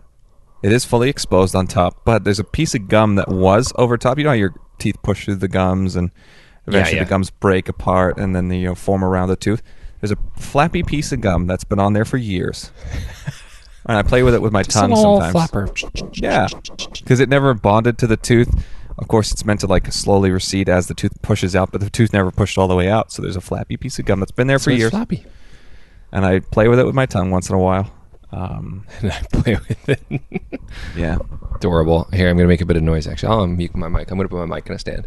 It 0.62 0.70
is 0.70 0.84
fully 0.84 1.10
exposed 1.10 1.56
on 1.56 1.66
top, 1.66 2.04
but 2.04 2.22
there's 2.22 2.38
a 2.38 2.44
piece 2.44 2.76
of 2.76 2.86
gum 2.86 3.16
that 3.16 3.28
was 3.28 3.72
over 3.74 3.98
top. 3.98 4.18
You 4.18 4.24
know 4.24 4.30
how 4.30 4.34
your 4.36 4.54
teeth 4.78 4.96
push 5.02 5.24
through 5.24 5.36
the 5.36 5.48
gums 5.48 5.96
and 5.96 6.12
eventually 6.66 6.98
yeah. 6.98 7.04
the 7.04 7.10
gums 7.10 7.30
break 7.30 7.68
apart 7.68 8.18
and 8.18 8.36
then 8.36 8.48
they 8.48 8.58
you 8.58 8.68
know, 8.68 8.74
form 8.76 9.02
around 9.02 9.28
the 9.28 9.36
tooth. 9.36 9.62
There's 10.00 10.12
a 10.12 10.18
flappy 10.38 10.82
piece 10.82 11.12
of 11.12 11.20
gum 11.20 11.46
that's 11.46 11.64
been 11.64 11.78
on 11.78 11.92
there 11.92 12.04
for 12.04 12.16
years. 12.16 12.70
and 13.86 13.96
I 13.98 14.02
play 14.02 14.22
with 14.22 14.34
it 14.34 14.42
with 14.42 14.52
my 14.52 14.62
tongue 14.62 14.94
sometimes. 14.96 15.32
flapper. 15.32 15.68
Yeah, 16.14 16.48
because 16.92 17.20
it 17.20 17.28
never 17.28 17.52
bonded 17.54 17.98
to 17.98 18.06
the 18.06 18.16
tooth. 18.16 18.64
Of 18.98 19.08
course, 19.08 19.32
it's 19.32 19.44
meant 19.44 19.60
to 19.60 19.66
like 19.66 19.90
slowly 19.92 20.30
recede 20.30 20.68
as 20.68 20.86
the 20.86 20.94
tooth 20.94 21.20
pushes 21.22 21.54
out, 21.56 21.72
but 21.72 21.80
the 21.80 21.90
tooth 21.90 22.12
never 22.12 22.30
pushed 22.30 22.58
all 22.58 22.68
the 22.68 22.74
way 22.76 22.88
out. 22.88 23.12
So 23.12 23.22
there's 23.22 23.36
a 23.36 23.40
flappy 23.40 23.76
piece 23.76 23.98
of 23.98 24.04
gum 24.04 24.20
that's 24.20 24.32
been 24.32 24.46
there 24.46 24.58
for 24.58 24.64
So 24.64 24.70
it's 24.72 24.78
years, 24.80 24.90
Flappy. 24.90 25.24
and 26.12 26.24
I 26.26 26.40
play 26.40 26.68
with 26.68 26.78
it 26.78 26.84
with 26.86 26.94
my 26.94 27.06
tongue 27.06 27.30
once 27.30 27.48
in 27.48 27.54
a 27.54 27.58
while. 27.58 27.90
Um, 28.32 28.86
And 29.02 29.10
I 29.12 29.20
play 29.32 29.54
with 29.56 29.88
it. 29.88 30.20
yeah, 30.96 31.18
Adorable. 31.56 32.08
Here, 32.12 32.28
I'm 32.28 32.36
going 32.36 32.44
to 32.46 32.48
make 32.52 32.60
a 32.60 32.66
bit 32.66 32.76
of 32.76 32.82
noise, 32.82 33.06
actually. 33.06 33.30
I'll 33.30 33.46
mute 33.46 33.74
my 33.74 33.88
mic. 33.88 34.10
I'm 34.10 34.18
going 34.18 34.28
to 34.28 34.34
put 34.34 34.46
my 34.46 34.54
mic 34.56 34.66
in 34.68 34.74
a 34.74 34.78
stand. 34.78 35.06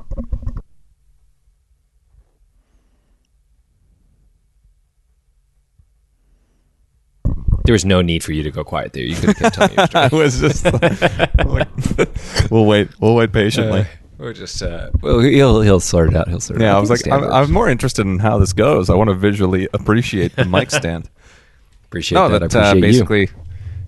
There 7.66 7.74
was 7.74 7.86
no 7.86 8.02
need 8.02 8.24
for 8.24 8.34
you 8.34 8.44
to 8.44 8.52
go 8.52 8.64
quiet 8.64 8.94
there. 8.94 9.04
You 9.04 9.16
could 9.16 9.30
have 9.30 9.38
kept 9.38 9.56
telling 9.56 9.78
your 9.78 9.88
story. 9.88 10.06
I 10.06 10.16
was 10.16 10.40
just 10.40 10.66
like, 10.66 11.46
like, 11.46 12.50
we'll 12.52 12.66
wait, 12.66 12.90
we'll 13.00 13.16
wait 13.16 13.32
patiently. 13.32 13.82
Uh, 13.82 13.86
we're 14.18 14.34
just, 14.34 14.62
uh, 14.62 14.90
well, 15.02 15.20
he'll, 15.20 15.62
he'll 15.62 15.80
sort 15.80 16.10
it 16.10 16.16
out. 16.16 16.28
He'll 16.28 16.40
sort 16.40 16.60
it 16.62 16.64
yeah, 16.64 16.72
out. 16.72 16.78
I 16.78 16.80
was 16.80 16.90
like, 16.90 17.08
I'm, 17.08 17.24
I'm 17.32 17.52
more 17.52 17.70
interested 17.70 18.06
in 18.06 18.20
how 18.20 18.38
this 18.38 18.54
goes. 18.54 18.90
I 18.90 18.96
want 18.96 19.10
to 19.10 19.16
visually 19.16 19.68
appreciate 19.74 20.36
the 20.36 20.46
mic 20.46 20.72
stand. 20.72 21.10
appreciate 21.86 22.18
no, 22.18 22.30
that. 22.30 22.50
that, 22.50 22.56
I 22.56 22.70
uh, 22.70 22.72
appreciate 22.72 22.94
you. 22.94 23.04
basically 23.06 23.30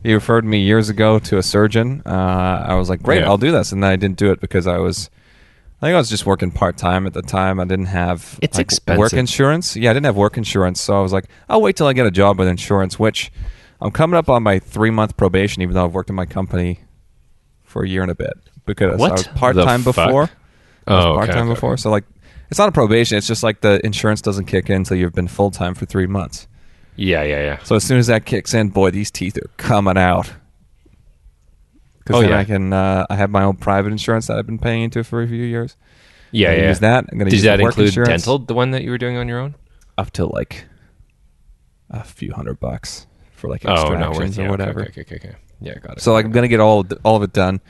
he 0.05 0.13
referred 0.13 0.45
me 0.45 0.59
years 0.59 0.89
ago 0.89 1.17
to 1.17 1.39
a 1.39 1.43
surgeon. 1.43 2.03
Uh, 2.05 2.65
I 2.67 2.75
was 2.75 2.89
like, 2.89 3.01
great, 3.01 3.21
Yeah. 3.21 3.27
I'll 3.27 3.39
do 3.39 3.51
this, 3.51 3.71
and 3.71 3.81
then 3.81 3.89
I 3.89 3.95
didn't 3.95 4.17
do 4.17 4.31
it 4.31 4.39
because 4.39 4.67
I 4.67 4.77
was. 4.77 5.09
I 5.81 5.87
think 5.87 5.95
I 5.95 5.97
was 5.97 6.09
just 6.09 6.25
working 6.25 6.51
part 6.51 6.77
time 6.77 7.05
at 7.05 7.13
the 7.13 7.21
time. 7.21 7.59
I 7.59 7.65
didn't 7.65 7.87
have 7.87 8.39
It's 8.41 8.57
like, 8.57 8.65
expensive. 8.67 8.99
work 8.99 9.13
insurance. 9.13 9.75
Yeah, 9.75 9.89
I 9.89 9.93
didn't 9.93 10.05
have 10.05 10.15
work 10.15 10.37
insurance, 10.37 10.79
so 10.79 10.97
I 10.97 11.01
was 11.01 11.11
like, 11.11 11.25
I'll 11.49 11.61
wait 11.61 11.75
till 11.75 11.87
I 11.87 11.93
get 11.93 12.05
a 12.05 12.11
job 12.11 12.39
with 12.39 12.47
insurance. 12.47 12.97
Which 12.97 13.31
I'm 13.85 13.91
coming 13.91 14.17
up 14.17 14.29
on 14.29 14.41
my 14.41 14.57
three 14.59 14.89
month 14.89 15.15
probation, 15.15 15.61
even 15.61 15.75
though 15.75 15.85
I've 15.85 15.93
worked 15.93 16.09
in 16.09 16.15
my 16.15 16.25
company 16.25 16.79
for 17.63 17.83
a 17.83 17.87
year 17.87 18.01
and 18.01 18.09
a 18.09 18.15
bit 18.15 18.33
because 18.65 18.99
What 18.99 19.11
I 19.11 19.13
was 19.13 19.27
part 19.27 19.55
time 19.55 19.83
before. 19.83 20.29
Oh, 20.87 21.15
part 21.15 21.29
time 21.29 21.45
okay, 21.45 21.53
before, 21.53 21.77
so 21.77 21.91
like 21.91 22.03
it's 22.49 22.59
not 22.59 22.69
a 22.69 22.71
probation. 22.71 23.17
It's 23.17 23.27
just 23.27 23.43
like 23.43 23.61
the 23.61 23.83
insurance 23.85 24.21
doesn't 24.21 24.45
kick 24.45 24.69
in 24.69 24.77
until 24.77 24.97
you've 24.97 25.13
been 25.13 25.27
full 25.27 25.51
time 25.51 25.75
for 25.75 25.85
three 25.85 26.07
months. 26.07 26.47
Yeah, 26.95 27.23
yeah, 27.23 27.41
yeah. 27.41 27.63
So 27.63 27.75
as 27.75 27.83
soon 27.83 27.99
as 27.99 28.07
that 28.07 28.25
kicks 28.25 28.53
in, 28.53 28.69
boy, 28.69 28.89
these 28.89 29.11
teeth 29.11 29.37
are 29.37 29.49
coming 29.57 29.97
out. 29.97 30.33
Because 31.99 32.17
Oh, 32.17 32.21
then 32.21 32.29
yeah. 32.31 32.39
I 32.39 32.43
can, 32.43 32.73
uh, 32.73 33.05
I 33.09 33.15
have 33.15 33.29
my 33.29 33.43
own 33.43 33.57
private 33.57 33.91
insurance 33.91 34.27
that 34.27 34.37
I've 34.37 34.45
been 34.45 34.59
paying 34.59 34.83
into 34.83 35.03
for 35.03 35.21
a 35.21 35.27
few 35.27 35.43
years. 35.43 35.75
Yeah, 36.31 36.51
I'm 36.51 36.59
yeah. 36.59 36.67
Use 36.69 36.79
that. 36.79 37.05
I'm 37.11 37.17
going 37.17 37.25
to 37.25 37.31
Does 37.31 37.33
use 37.33 37.43
that 37.43 37.59
include 37.59 37.87
insurance 37.87 38.09
dental, 38.09 38.39
the 38.39 38.53
one 38.53 38.71
that 38.71 38.83
you 38.83 38.91
were 38.91 38.97
doing 38.97 39.17
on 39.17 39.27
your 39.27 39.39
own? 39.39 39.55
up 39.97 40.11
to 40.11 40.25
like 40.25 40.65
a 41.89 42.03
few 42.03 42.33
hundred 42.33 42.59
bucks 42.59 43.07
for 43.45 43.49
like 43.51 43.65
Oh, 43.65 43.71
extractions 43.93 44.37
no, 44.37 44.43
worth 44.43 44.47
or 44.47 44.51
whatever. 44.51 44.81
Okay, 44.81 45.01
okay, 45.01 45.01
okay, 45.01 45.15
okay. 45.29 45.35
Yeah, 45.61 45.75
got 45.79 45.97
it. 45.97 46.01
So 46.01 46.13
like 46.13 46.25
I'm 46.25 46.31
going 46.31 46.43
to 46.43 46.47
get 46.49 46.59
all 46.59 46.81
of 46.81 46.89
the- 46.89 46.99
all 47.03 47.15
of 47.15 47.23
it 47.23 47.33
done, 47.33 47.61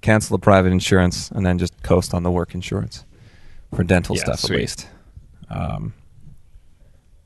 cancel 0.00 0.36
the 0.36 0.42
private 0.42 0.72
insurance, 0.72 1.30
and 1.30 1.44
then 1.44 1.58
just 1.58 1.82
coast 1.82 2.14
on 2.14 2.22
the 2.22 2.30
work 2.30 2.54
insurance 2.54 3.04
for 3.74 3.82
dental 3.84 4.16
Yeah, 4.16 4.22
stuff 4.24 4.40
sweet. 4.40 4.54
at 4.56 4.60
least. 4.60 4.88
Um, 5.50 5.94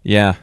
yeah, 0.03 0.35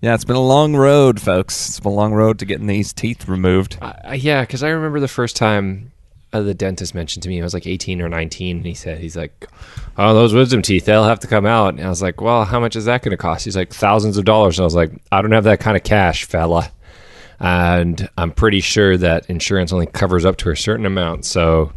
yeah. 0.00 0.14
It's 0.14 0.24
been 0.24 0.36
a 0.36 0.40
long 0.40 0.74
road, 0.76 1.20
folks. 1.20 1.68
It's 1.68 1.80
been 1.80 1.92
a 1.92 1.94
long 1.94 2.12
road 2.12 2.38
to 2.40 2.44
getting 2.44 2.66
these 2.66 2.92
teeth 2.92 3.28
removed. 3.28 3.78
I- 3.80 4.14
yeah, 4.14 4.42
because 4.42 4.62
I 4.62 4.68
remember 4.70 4.98
the 5.00 5.08
first 5.08 5.36
time 5.36 5.91
uh, 6.32 6.40
the 6.40 6.54
dentist 6.54 6.94
mentioned 6.94 7.22
to 7.24 7.28
me, 7.28 7.40
I 7.40 7.44
was 7.44 7.54
like 7.54 7.66
18 7.66 8.00
or 8.00 8.08
19, 8.08 8.58
and 8.58 8.66
he 8.66 8.74
said, 8.74 8.98
he's 8.98 9.16
like, 9.16 9.48
oh, 9.98 10.14
those 10.14 10.32
wisdom 10.32 10.62
teeth, 10.62 10.86
they'll 10.86 11.04
have 11.04 11.20
to 11.20 11.26
come 11.26 11.46
out. 11.46 11.74
And 11.74 11.84
I 11.84 11.88
was 11.88 12.02
like, 12.02 12.20
well, 12.20 12.44
how 12.44 12.58
much 12.58 12.76
is 12.76 12.86
that 12.86 13.02
going 13.02 13.10
to 13.10 13.16
cost? 13.16 13.44
He's 13.44 13.56
like, 13.56 13.72
thousands 13.72 14.16
of 14.16 14.24
dollars. 14.24 14.58
And 14.58 14.64
I 14.64 14.66
was 14.66 14.74
like, 14.74 14.92
I 15.10 15.20
don't 15.20 15.32
have 15.32 15.44
that 15.44 15.60
kind 15.60 15.76
of 15.76 15.84
cash, 15.84 16.24
fella. 16.24 16.70
And 17.38 18.08
I'm 18.16 18.30
pretty 18.30 18.60
sure 18.60 18.96
that 18.96 19.28
insurance 19.28 19.72
only 19.72 19.86
covers 19.86 20.24
up 20.24 20.36
to 20.38 20.50
a 20.50 20.56
certain 20.56 20.86
amount. 20.86 21.24
So 21.24 21.72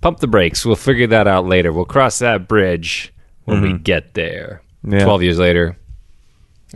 pump 0.00 0.18
the 0.18 0.26
brakes. 0.26 0.66
We'll 0.66 0.76
figure 0.76 1.06
that 1.06 1.26
out 1.28 1.46
later. 1.46 1.72
We'll 1.72 1.84
cross 1.84 2.18
that 2.18 2.48
bridge 2.48 3.12
when 3.44 3.62
we 3.62 3.72
get 3.78 4.14
there. 4.14 4.62
Yeah. 4.82 5.04
12 5.04 5.22
years 5.22 5.38
later, 5.38 5.78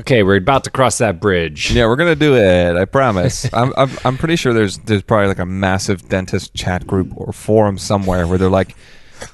Okay, 0.00 0.22
we're 0.22 0.36
about 0.36 0.64
to 0.64 0.70
cross 0.70 0.98
that 0.98 1.20
bridge. 1.20 1.72
Yeah, 1.72 1.86
we're 1.86 1.96
gonna 1.96 2.16
do 2.16 2.34
it. 2.36 2.76
I 2.76 2.84
promise. 2.86 3.48
I'm, 3.54 3.72
I'm 3.76 3.90
I'm 4.04 4.16
pretty 4.18 4.36
sure 4.36 4.52
there's 4.54 4.78
there's 4.78 5.02
probably 5.02 5.28
like 5.28 5.38
a 5.38 5.46
massive 5.46 6.08
dentist 6.08 6.54
chat 6.54 6.86
group 6.86 7.12
or 7.16 7.32
forum 7.32 7.76
somewhere 7.78 8.26
where 8.26 8.38
they're 8.38 8.48
like, 8.48 8.74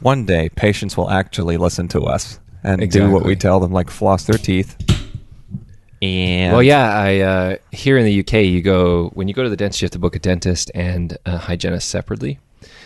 one 0.00 0.25
day 0.26 0.49
patients 0.49 0.96
will 0.96 1.11
actually 1.11 1.56
listen 1.56 1.88
to 1.88 2.02
us 2.02 2.40
and 2.64 2.90
do 2.90 3.11
what 3.11 3.25
we 3.25 3.37
tell 3.37 3.61
them, 3.61 3.73
like 3.73 3.90
floss 3.90 4.25
their 4.25 4.38
teeth. 4.38 4.76
And 6.02 6.52
Well, 6.52 6.62
yeah, 6.62 6.90
I 6.99 7.18
uh, 7.20 7.56
here 7.73 7.96
in 7.96 8.04
the 8.04 8.20
UK, 8.20 8.44
you 8.44 8.61
go 8.61 9.11
when 9.14 9.28
you 9.28 9.35
go 9.35 9.42
to 9.44 9.49
the 9.49 9.56
dentist, 9.56 9.80
you 9.82 9.87
have 9.87 9.92
to 9.92 9.99
book 9.99 10.16
a 10.16 10.18
dentist 10.18 10.70
and 10.75 11.16
a 11.25 11.38
hygienist 11.38 11.88
separately. 11.88 12.38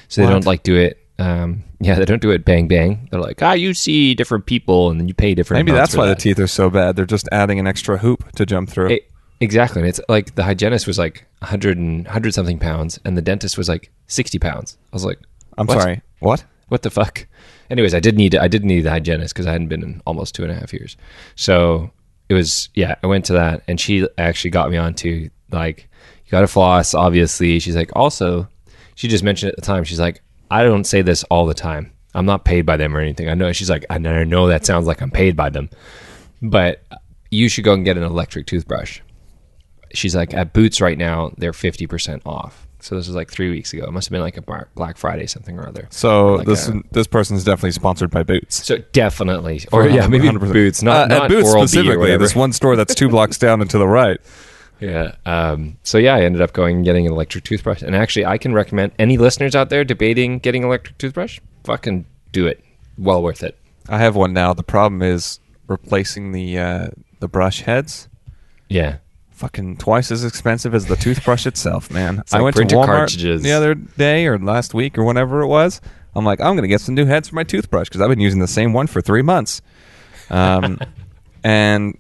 So 0.09 0.21
they 0.21 0.27
What? 0.27 0.33
don't 0.33 0.47
like 0.47 0.63
do 0.63 0.77
it. 0.77 0.99
Um, 1.21 1.65
yeah, 1.81 1.97
they 1.97 2.05
don't 2.05 2.23
do 2.23 2.31
it 2.31 2.45
bang 2.45 2.69
bang. 2.69 3.09
They're 3.11 3.21
like, 3.21 3.43
ah, 3.43 3.53
you 3.53 3.75
see 3.75 4.15
different 4.15 4.47
people, 4.47 4.91
and 4.91 4.99
then 4.99 5.09
you 5.09 5.15
pay 5.15 5.35
different. 5.35 5.65
maybe 5.65 5.77
that's 5.77 5.95
why 5.95 6.07
that. 6.07 6.19
the 6.19 6.23
teeth 6.23 6.39
are 6.39 6.47
so 6.47 6.71
bad. 6.71 6.97
They're 6.97 7.07
just 7.07 7.29
adding 7.31 7.59
an 7.59 7.67
extra 7.67 7.99
hoop 7.99 8.33
to 8.33 8.47
jump 8.47 8.71
through. 8.71 8.91
E- 8.91 9.03
exactly, 9.41 9.81
and 9.83 9.89
it's 9.89 10.01
like 10.09 10.35
the 10.35 10.45
hygienist 10.45 10.87
was 10.87 10.99
like 10.99 11.27
100 11.41 11.79
and 11.79 12.05
100 12.05 12.35
something 12.35 12.59
pounds, 12.59 12.99
and 13.05 13.17
the 13.17 13.23
dentist 13.23 13.59
was 13.59 13.69
like 13.69 13.91
60 14.07 14.39
pounds. 14.39 14.79
I 14.93 14.97
was 14.97 15.05
like, 15.05 15.19
I'm 15.59 15.67
what? 15.67 15.81
sorry. 15.81 16.03
What? 16.21 16.45
what 16.71 16.83
the 16.83 16.91
fuck? 16.91 17.27
Anyways, 17.69 17.95
I 17.95 18.01
did 18.01 18.17
need 18.17 18.35
I 18.35 18.49
did 18.49 18.65
need 18.65 18.83
the 18.83 18.91
hygienist 18.91 19.35
because 19.35 19.47
I 19.47 19.53
hadn't 19.53 19.69
been 19.69 19.83
in 19.83 20.03
almost 20.07 20.35
two 20.35 20.43
and 20.43 20.51
a 20.51 20.55
half 20.55 20.73
years. 20.73 20.97
So 21.35 21.91
it 22.29 22.35
was 22.35 22.71
yeah, 22.75 22.95
I 23.03 23.07
went 23.07 23.27
to 23.27 23.35
that 23.35 23.63
and 23.69 23.79
she 23.79 24.07
actually 24.17 24.53
got 24.53 24.71
me 24.71 24.77
onto 24.77 25.29
like 25.51 25.89
you 26.25 26.31
got 26.31 26.41
to 26.41 26.49
floss. 26.49 26.95
Obviously, 26.95 27.59
she's 27.59 27.77
like 27.77 27.91
also 27.95 28.49
she 28.95 29.09
just 29.09 29.25
mentioned 29.25 29.51
at 29.51 29.57
the 29.57 29.63
time 29.63 29.85
she's 29.85 30.01
like 30.01 30.23
I 30.51 30.63
don't 30.65 30.85
say 30.85 31.03
this 31.03 31.23
all 31.25 31.47
the 31.47 31.55
time. 31.55 31.93
I'm 32.15 32.27
not 32.27 32.45
paid 32.45 32.63
by 32.67 32.77
them 32.77 32.97
or 32.97 33.01
anything. 33.01 33.29
I 33.29 33.35
know 33.35 33.53
she's 33.53 33.71
like 33.71 33.85
I 33.91 33.99
know 33.99 34.49
that 34.49 34.67
sounds 34.67 34.87
like 34.87 35.01
I'm 35.01 35.11
paid 35.11 35.37
by 35.37 35.51
them, 35.51 35.71
but 36.43 36.83
you 37.31 37.49
should 37.49 37.65
go 37.65 37.73
and 37.75 37.85
get 37.85 37.97
an 37.97 38.03
electric 38.03 38.47
toothbrush. 38.47 39.01
She's 39.93 40.15
like 40.17 40.35
at 40.35 40.53
Boots 40.53 40.81
right 40.81 40.99
now 40.99 41.33
they're 41.39 41.53
fifty 41.53 41.87
percent 41.87 42.23
off. 42.27 42.67
So 42.83 42.97
this 42.97 43.07
was 43.07 43.15
like 43.15 43.31
three 43.31 43.51
weeks 43.51 43.73
ago. 43.75 43.85
It 43.85 43.93
must 43.93 44.09
have 44.09 44.13
been 44.13 44.23
like 44.23 44.39
a 44.39 44.67
Black 44.75 44.97
Friday 44.97 45.27
something 45.27 45.59
or 45.59 45.69
other. 45.69 45.87
So 45.91 46.37
Like 46.37 46.47
this 46.47 46.69
a- 46.69 46.83
this 46.93 47.07
person's 47.07 47.45
definitely 47.45 47.73
sponsored 47.73 48.11
by 48.11 48.23
Boots. 48.23 48.67
So 48.67 48.79
definitely, 48.93 49.61
or 49.71 49.87
yeah, 49.87 50.07
maybe 50.07 50.29
100%. 50.29 50.53
Boots, 50.53 50.83
not, 50.83 51.05
Uh, 51.11 51.15
not 51.15 51.23
at 51.25 51.29
Boots 51.29 51.47
Oral-B 51.49 51.63
or 51.65 51.69
specifically. 51.69 52.17
This 52.17 52.35
one 52.35 52.53
store 52.53 52.77
that's 52.77 52.95
two 52.95 53.09
blocks 53.11 53.37
down 53.37 53.61
and 53.61 53.69
to 53.71 53.77
the 53.79 53.87
right. 53.87 54.19
Yeah. 54.81 55.15
Um, 55.27 55.77
so 55.83 55.99
yeah, 55.99 56.15
I 56.15 56.23
ended 56.23 56.41
up 56.41 56.53
going 56.53 56.77
and 56.77 56.85
getting 56.85 57.07
an 57.07 57.13
electric 57.13 57.45
toothbrush, 57.45 57.83
and 57.83 57.95
actually, 57.95 58.27
I 58.27 58.39
can 58.39 58.53
recommend 58.53 58.93
any 58.99 59.19
listeners 59.19 59.55
out 59.55 59.71
there 59.71 59.85
debating 59.85 60.39
getting 60.39 60.63
electric 60.63 60.99
toothbrush. 60.99 61.39
Fucking 61.65 62.07
do 62.33 62.47
it. 62.47 62.63
Well 62.99 63.23
worth 63.23 63.43
it. 63.43 63.57
I 63.89 63.99
have 63.99 64.17
one 64.17 64.33
now. 64.33 64.55
The 64.55 64.63
problem 64.63 65.03
is 65.03 65.41
replacing 65.67 66.33
the 66.33 66.59
uh, 66.59 66.89
the 67.21 67.29
brush 67.29 67.63
heads. 67.63 68.09
Yeah. 68.69 68.97
Fucking 69.31 69.79
twice 69.79 70.11
as 70.11 70.25
expensive 70.25 70.75
as 70.75 70.87
the 70.87 70.97
toothbrush 70.97 71.47
itself, 71.47 71.91
man. 71.91 72.17
like 72.17 72.33
I 72.33 72.43
went 72.43 72.57
to 72.57 72.65
Walmart 72.65 72.87
cartridges. 72.87 73.43
the 73.43 73.53
other 73.53 73.75
day 73.75 74.27
or 74.27 74.39
last 74.39 74.75
week 74.75 74.99
or 74.99 75.05
whenever 75.05 75.41
it 75.41 75.47
was. 75.47 75.81
I'm 76.15 76.25
like, 76.25 76.41
I'm 76.41 76.57
gonna 76.57 76.69
get 76.69 76.81
some 76.81 76.95
new 76.95 77.07
heads 77.07 77.29
for 77.29 77.37
my 77.37 77.45
toothbrush 77.45 77.89
because 77.89 78.01
I've 78.01 78.11
been 78.11 78.21
using 78.21 78.41
the 78.41 78.49
same 78.49 78.73
one 78.73 78.87
for 78.87 79.01
three 79.01 79.23
months. 79.23 79.63
Um, 80.29 80.79
and 81.45 81.97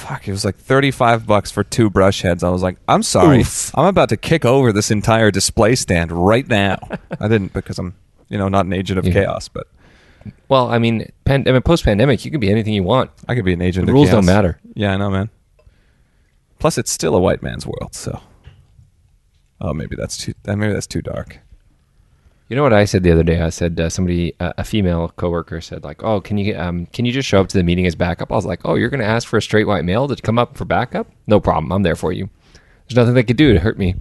fuck, 0.00 0.26
it 0.28 0.32
was 0.32 0.44
like 0.44 0.56
35 0.56 1.26
bucks 1.26 1.50
for 1.50 1.62
two 1.64 1.90
brush 1.90 2.22
heads. 2.22 2.42
I 2.42 2.48
was 2.50 2.62
like, 2.62 2.76
I'm 2.88 3.02
sorry, 3.02 3.40
Oof. 3.40 3.76
I'm 3.76 3.86
about 3.86 4.08
to 4.10 4.16
kick 4.16 4.44
over 4.44 4.72
this 4.72 4.90
entire 4.90 5.30
display 5.30 5.74
stand 5.74 6.10
right 6.12 6.46
now. 6.48 6.78
I 7.20 7.28
didn't 7.28 7.52
because 7.52 7.78
I'm, 7.78 7.94
you 8.28 8.38
know, 8.38 8.48
not 8.48 8.66
an 8.66 8.72
agent 8.72 8.98
of 8.98 9.06
Yeah. 9.06 9.12
chaos, 9.12 9.48
but 9.48 9.66
Well, 10.48 10.68
I 10.70 10.78
mean, 10.78 11.10
pan- 11.24 11.44
I 11.46 11.52
mean, 11.52 11.62
post 11.62 11.84
pandemic, 11.84 12.24
you 12.24 12.30
can 12.30 12.40
be 12.40 12.50
anything 12.50 12.74
you 12.74 12.82
want. 12.82 13.10
I 13.28 13.34
could 13.34 13.44
be 13.44 13.52
an 13.52 13.62
agent. 13.62 13.86
The 13.86 13.92
rules 13.92 14.08
chaos. 14.08 14.16
don't 14.18 14.26
matter. 14.26 14.58
Yeah, 14.74 14.92
I 14.92 14.96
know, 14.96 15.10
man. 15.10 15.30
Plus, 16.58 16.76
it's 16.76 16.90
still 16.90 17.14
a 17.14 17.20
white 17.20 17.42
man's 17.42 17.66
world, 17.66 17.94
so. 17.94 18.20
Oh, 19.60 19.72
maybe 19.74 19.96
that's 19.96 20.16
too. 20.16 20.34
Maybe 20.46 20.72
that's 20.72 20.86
too 20.86 21.02
dark. 21.02 21.38
You 22.50 22.56
know 22.56 22.64
what 22.64 22.72
I 22.72 22.84
said 22.84 23.04
the 23.04 23.12
other 23.12 23.22
day? 23.22 23.40
I 23.40 23.50
said 23.50 23.78
uh, 23.78 23.88
somebody, 23.88 24.34
uh, 24.40 24.52
a 24.58 24.64
female 24.64 25.10
coworker, 25.10 25.60
said 25.60 25.84
like, 25.84 26.02
"Oh, 26.02 26.20
can 26.20 26.36
you 26.36 26.58
um, 26.58 26.86
can 26.86 27.04
you 27.04 27.12
just 27.12 27.28
show 27.28 27.40
up 27.40 27.46
to 27.48 27.56
the 27.56 27.62
meeting 27.62 27.86
as 27.86 27.94
backup?" 27.94 28.32
I 28.32 28.34
was 28.34 28.44
like, 28.44 28.62
"Oh, 28.64 28.74
you're 28.74 28.88
going 28.90 29.00
to 29.00 29.06
ask 29.06 29.28
for 29.28 29.36
a 29.36 29.42
straight 29.42 29.68
white 29.68 29.84
male 29.84 30.08
to 30.08 30.16
come 30.16 30.36
up 30.36 30.56
for 30.56 30.64
backup? 30.64 31.06
No 31.28 31.38
problem. 31.38 31.70
I'm 31.70 31.84
there 31.84 31.94
for 31.94 32.12
you. 32.12 32.28
There's 32.88 32.96
nothing 32.96 33.14
they 33.14 33.22
could 33.22 33.36
do 33.36 33.52
to 33.52 33.60
hurt 33.60 33.78
me." 33.78 33.94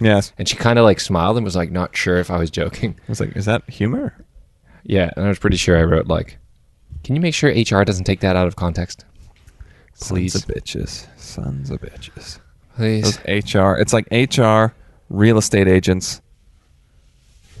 Yes. 0.00 0.34
And 0.36 0.46
she 0.46 0.54
kind 0.54 0.78
of 0.78 0.84
like 0.84 1.00
smiled 1.00 1.38
and 1.38 1.44
was 1.44 1.56
like, 1.56 1.72
not 1.72 1.96
sure 1.96 2.18
if 2.18 2.30
I 2.30 2.36
was 2.38 2.50
joking. 2.50 2.94
I 3.00 3.10
was 3.10 3.20
like, 3.20 3.34
is 3.34 3.46
that 3.46 3.68
humor? 3.68 4.14
Yeah, 4.84 5.10
and 5.16 5.24
I 5.24 5.28
was 5.28 5.38
pretty 5.38 5.56
sure 5.56 5.76
I 5.78 5.82
wrote 5.84 6.06
like, 6.08 6.36
"Can 7.04 7.14
you 7.16 7.22
make 7.22 7.34
sure 7.34 7.50
HR 7.50 7.84
doesn't 7.84 8.04
take 8.04 8.20
that 8.20 8.36
out 8.36 8.46
of 8.46 8.54
context, 8.56 9.06
please, 9.98 10.34
Sons 10.34 10.44
of 10.44 10.54
bitches. 10.54 11.06
Sons 11.18 11.70
of 11.70 11.80
bitches. 11.80 12.38
please." 12.76 13.16
Those 13.16 13.54
HR. 13.54 13.80
It's 13.80 13.94
like 13.94 14.06
HR, 14.12 14.74
real 15.08 15.38
estate 15.38 15.68
agents. 15.68 16.20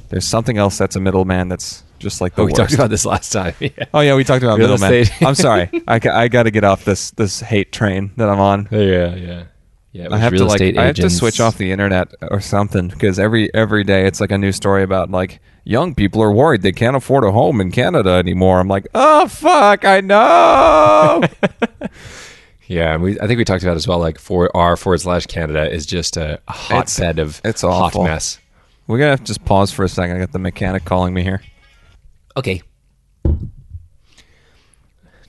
There's 0.08 0.24
something 0.26 0.56
else 0.58 0.78
that's 0.78 0.96
a 0.96 1.00
middleman 1.00 1.48
that's 1.48 1.84
just 1.98 2.20
like 2.20 2.32
oh, 2.34 2.36
the 2.36 2.42
Oh, 2.42 2.44
we 2.46 2.50
worst. 2.52 2.56
talked 2.56 2.74
about 2.74 2.90
this 2.90 3.04
last 3.04 3.30
time. 3.32 3.54
Yeah. 3.60 3.70
Oh 3.92 4.00
yeah, 4.00 4.14
we 4.14 4.24
talked 4.24 4.42
about 4.42 4.58
Real 4.58 4.68
middlemen. 4.78 5.06
I'm 5.20 5.34
sorry. 5.34 5.68
I, 5.88 6.00
I 6.10 6.28
got 6.28 6.44
to 6.44 6.50
get 6.50 6.64
off 6.64 6.84
this 6.84 7.10
this 7.12 7.40
hate 7.40 7.72
train 7.72 8.12
that 8.16 8.28
I'm 8.28 8.40
on. 8.40 8.68
yeah, 8.70 9.14
yeah, 9.14 9.44
yeah. 9.92 10.08
I 10.10 10.18
have 10.18 10.32
to 10.32 10.44
like 10.44 10.60
estate 10.60 10.78
I 10.78 10.86
have 10.86 10.96
to 10.96 11.10
switch 11.10 11.40
off 11.40 11.58
the 11.58 11.72
internet 11.72 12.08
or 12.22 12.40
something 12.40 12.88
because 12.88 13.18
every 13.18 13.52
every 13.54 13.84
day 13.84 14.06
it's 14.06 14.20
like 14.20 14.30
a 14.30 14.38
new 14.38 14.52
story 14.52 14.82
about 14.82 15.10
like 15.10 15.40
young 15.64 15.94
people 15.94 16.22
are 16.22 16.32
worried 16.32 16.62
they 16.62 16.72
can't 16.72 16.96
afford 16.96 17.24
a 17.24 17.32
home 17.32 17.60
in 17.60 17.70
Canada 17.72 18.10
anymore. 18.10 18.60
I'm 18.60 18.68
like, 18.68 18.86
oh 18.94 19.26
fuck, 19.28 19.84
I 19.84 20.00
know. 20.00 21.22
Yeah, 22.70 22.92
and 22.92 23.02
we 23.02 23.18
I 23.18 23.26
think 23.26 23.38
we 23.38 23.44
talked 23.46 23.62
about 23.62 23.76
as 23.76 23.88
well. 23.88 23.98
Like 23.98 24.18
for 24.18 24.54
R 24.54 24.76
forward 24.76 25.00
slash 25.00 25.24
Canada 25.26 25.72
is 25.72 25.86
just 25.86 26.18
a 26.18 26.38
hotbed 26.48 27.18
of 27.18 27.40
it's 27.42 27.62
hot 27.62 27.70
awful. 27.70 28.04
mess. 28.04 28.38
We're 28.88 28.98
gonna 28.98 29.10
have 29.10 29.20
to 29.20 29.26
just 29.26 29.44
pause 29.44 29.70
for 29.70 29.84
a 29.84 29.88
second. 29.88 30.16
I 30.16 30.18
got 30.18 30.32
the 30.32 30.40
mechanic 30.40 30.84
calling 30.84 31.14
me 31.14 31.22
here. 31.22 31.42
Okay. 32.36 32.62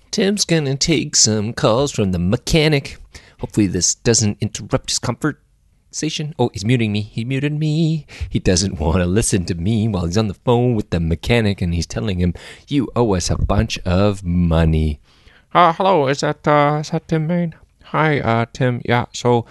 Tim's 0.10 0.46
gonna 0.46 0.76
take 0.76 1.16
some 1.16 1.54
calls 1.54 1.92
from 1.92 2.12
the 2.12 2.20
mechanic. 2.20 2.98
Hopefully, 3.40 3.68
this 3.68 3.94
doesn't 3.94 4.38
interrupt 4.42 4.90
his 4.90 4.98
comfort 4.98 5.40
conversation. 5.90 6.36
Oh, 6.38 6.50
he's 6.54 6.66
muting 6.66 6.92
me. 6.92 7.02
He 7.02 7.26
muted 7.26 7.54
me. 7.54 8.06
He 8.30 8.40
doesn't 8.40 8.80
want 8.80 8.98
to 8.98 9.06
listen 9.06 9.46
to 9.46 9.56
me 9.56 9.88
while 9.88 10.06
he's 10.06 10.18
on 10.18 10.28
the 10.28 10.34
phone 10.34 10.76
with 10.76 10.90
the 10.92 11.00
mechanic, 11.00 11.62
and 11.62 11.74
he's 11.74 11.88
telling 11.88 12.20
him, 12.20 12.34
"You 12.68 12.90
owe 12.96 13.16
us 13.16 13.30
a 13.30 13.38
bunch 13.38 13.80
of 13.80 14.24
money." 14.24 15.00
Uh, 15.54 15.74
hello, 15.74 16.08
is 16.08 16.22
that 16.22 16.48
uh, 16.48 16.78
is 16.82 16.92
that 16.92 17.08
Tim 17.08 17.28
Main? 17.28 17.56
Hi, 17.92 18.20
uh, 18.20 18.46
Tim. 18.54 18.84
Yeah. 18.86 19.06
So, 19.14 19.46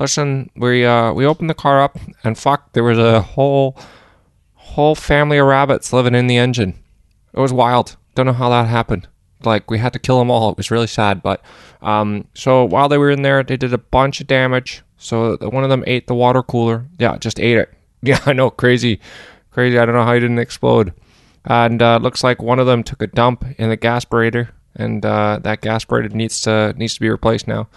listen, 0.00 0.50
we 0.56 0.84
uh, 0.84 1.12
we 1.12 1.24
opened 1.24 1.48
the 1.48 1.54
car 1.54 1.80
up, 1.80 1.96
and 2.24 2.36
fuck, 2.36 2.72
there 2.72 2.82
was 2.82 2.98
a 2.98 3.22
whole 3.22 3.78
whole 4.54 4.96
family 4.96 5.38
of 5.38 5.46
rabbits 5.46 5.92
living 5.92 6.16
in 6.16 6.26
the 6.26 6.36
engine. 6.36 6.74
It 7.32 7.38
was 7.38 7.52
wild. 7.52 7.96
Don't 8.16 8.26
know 8.26 8.32
how 8.32 8.48
that 8.50 8.66
happened. 8.66 9.06
Like 9.44 9.70
we 9.70 9.78
had 9.78 9.92
to 9.92 10.00
kill 10.00 10.18
them 10.18 10.28
all. 10.30 10.50
It 10.50 10.56
was 10.56 10.72
really 10.72 10.88
sad. 10.88 11.22
But 11.22 11.40
um, 11.82 12.26
so 12.34 12.64
while 12.64 12.88
they 12.88 12.98
were 12.98 13.12
in 13.12 13.22
there, 13.22 13.44
they 13.44 13.56
did 13.56 13.72
a 13.72 13.78
bunch 13.78 14.20
of 14.20 14.26
damage. 14.26 14.82
So 14.96 15.36
one 15.36 15.62
of 15.62 15.70
them 15.70 15.84
ate 15.86 16.08
the 16.08 16.16
water 16.16 16.42
cooler. 16.42 16.86
Yeah, 16.98 17.16
just 17.18 17.38
ate 17.38 17.58
it. 17.58 17.72
Yeah, 18.06 18.20
I 18.26 18.34
know, 18.34 18.50
crazy, 18.50 19.00
crazy. 19.50 19.78
I 19.78 19.86
don't 19.86 19.94
know 19.94 20.04
how 20.04 20.12
he 20.12 20.20
didn't 20.20 20.38
explode. 20.38 20.92
And 21.46 21.80
uh, 21.80 21.96
looks 21.96 22.22
like 22.22 22.42
one 22.42 22.58
of 22.58 22.66
them 22.66 22.82
took 22.82 23.00
a 23.00 23.06
dump 23.06 23.46
in 23.56 23.70
the 23.70 23.78
gasparator, 23.78 24.50
and 24.76 25.04
uh, 25.04 25.38
that 25.42 25.60
gasparator 25.60 26.12
needs 26.12 26.40
to 26.42 26.74
needs 26.76 26.94
to 26.94 27.00
be 27.00 27.08
replaced 27.08 27.46
now. 27.46 27.68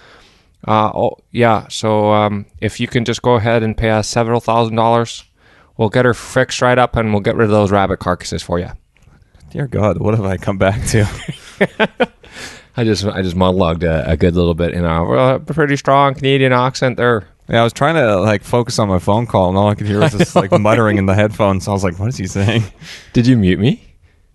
Uh, 0.68 0.92
oh, 0.94 1.18
yeah. 1.32 1.68
So 1.70 2.12
um, 2.12 2.46
if 2.60 2.80
you 2.80 2.88
can 2.88 3.06
just 3.06 3.22
go 3.22 3.36
ahead 3.36 3.64
and 3.64 3.78
pay 3.78 3.92
us 3.92 4.08
several 4.08 4.40
thousand 4.40 4.76
dollars, 4.76 5.24
we'll 5.78 5.90
get 5.90 6.06
her 6.06 6.14
fixed 6.14 6.62
right 6.62 6.78
up, 6.78 6.96
and 6.96 7.12
we'll 7.14 7.22
get 7.22 7.36
rid 7.36 7.46
of 7.46 7.52
those 7.52 7.72
rabbit 7.72 8.00
carcasses 8.00 8.44
for 8.44 8.60
you. 8.60 8.70
Dear 9.52 9.68
God, 9.68 10.00
what 10.00 10.16
have 10.16 10.26
I 10.26 10.38
come 10.38 10.58
back 10.58 10.86
to? 10.88 11.08
I 12.78 12.84
just 12.84 13.06
I 13.06 13.22
just 13.24 13.36
monologued 13.36 13.84
a, 13.84 14.12
a 14.12 14.18
good 14.18 14.36
little 14.36 14.54
bit 14.54 14.74
in 14.74 14.86
a 14.86 15.04
well, 15.04 15.40
pretty 15.40 15.78
strong 15.78 16.14
Canadian 16.14 16.54
accent 16.54 16.98
there. 16.98 17.28
yeah, 17.50 17.62
I 17.62 17.64
was 17.64 17.74
trying 17.74 17.96
to 17.96 18.20
like 18.20 18.44
focus 18.44 18.78
on 18.78 18.88
my 18.88 19.00
phone 19.00 19.26
call, 19.26 19.50
and 19.50 19.58
all 19.58 19.70
I 19.70 19.76
could 19.76 19.88
hear 19.88 20.00
was 20.00 20.12
this 20.18 20.36
like 20.36 20.52
muttering 20.52 20.98
in 20.98 21.08
the 21.08 21.16
headphones. 21.16 21.68
I 21.68 21.72
was 21.72 21.84
like, 21.84 21.98
"What 21.98 22.10
is 22.10 22.18
he 22.18 22.28
saying?" 22.28 22.64
Did 23.14 23.26
you 23.26 23.36
mute 23.36 23.60
me? 23.60 23.87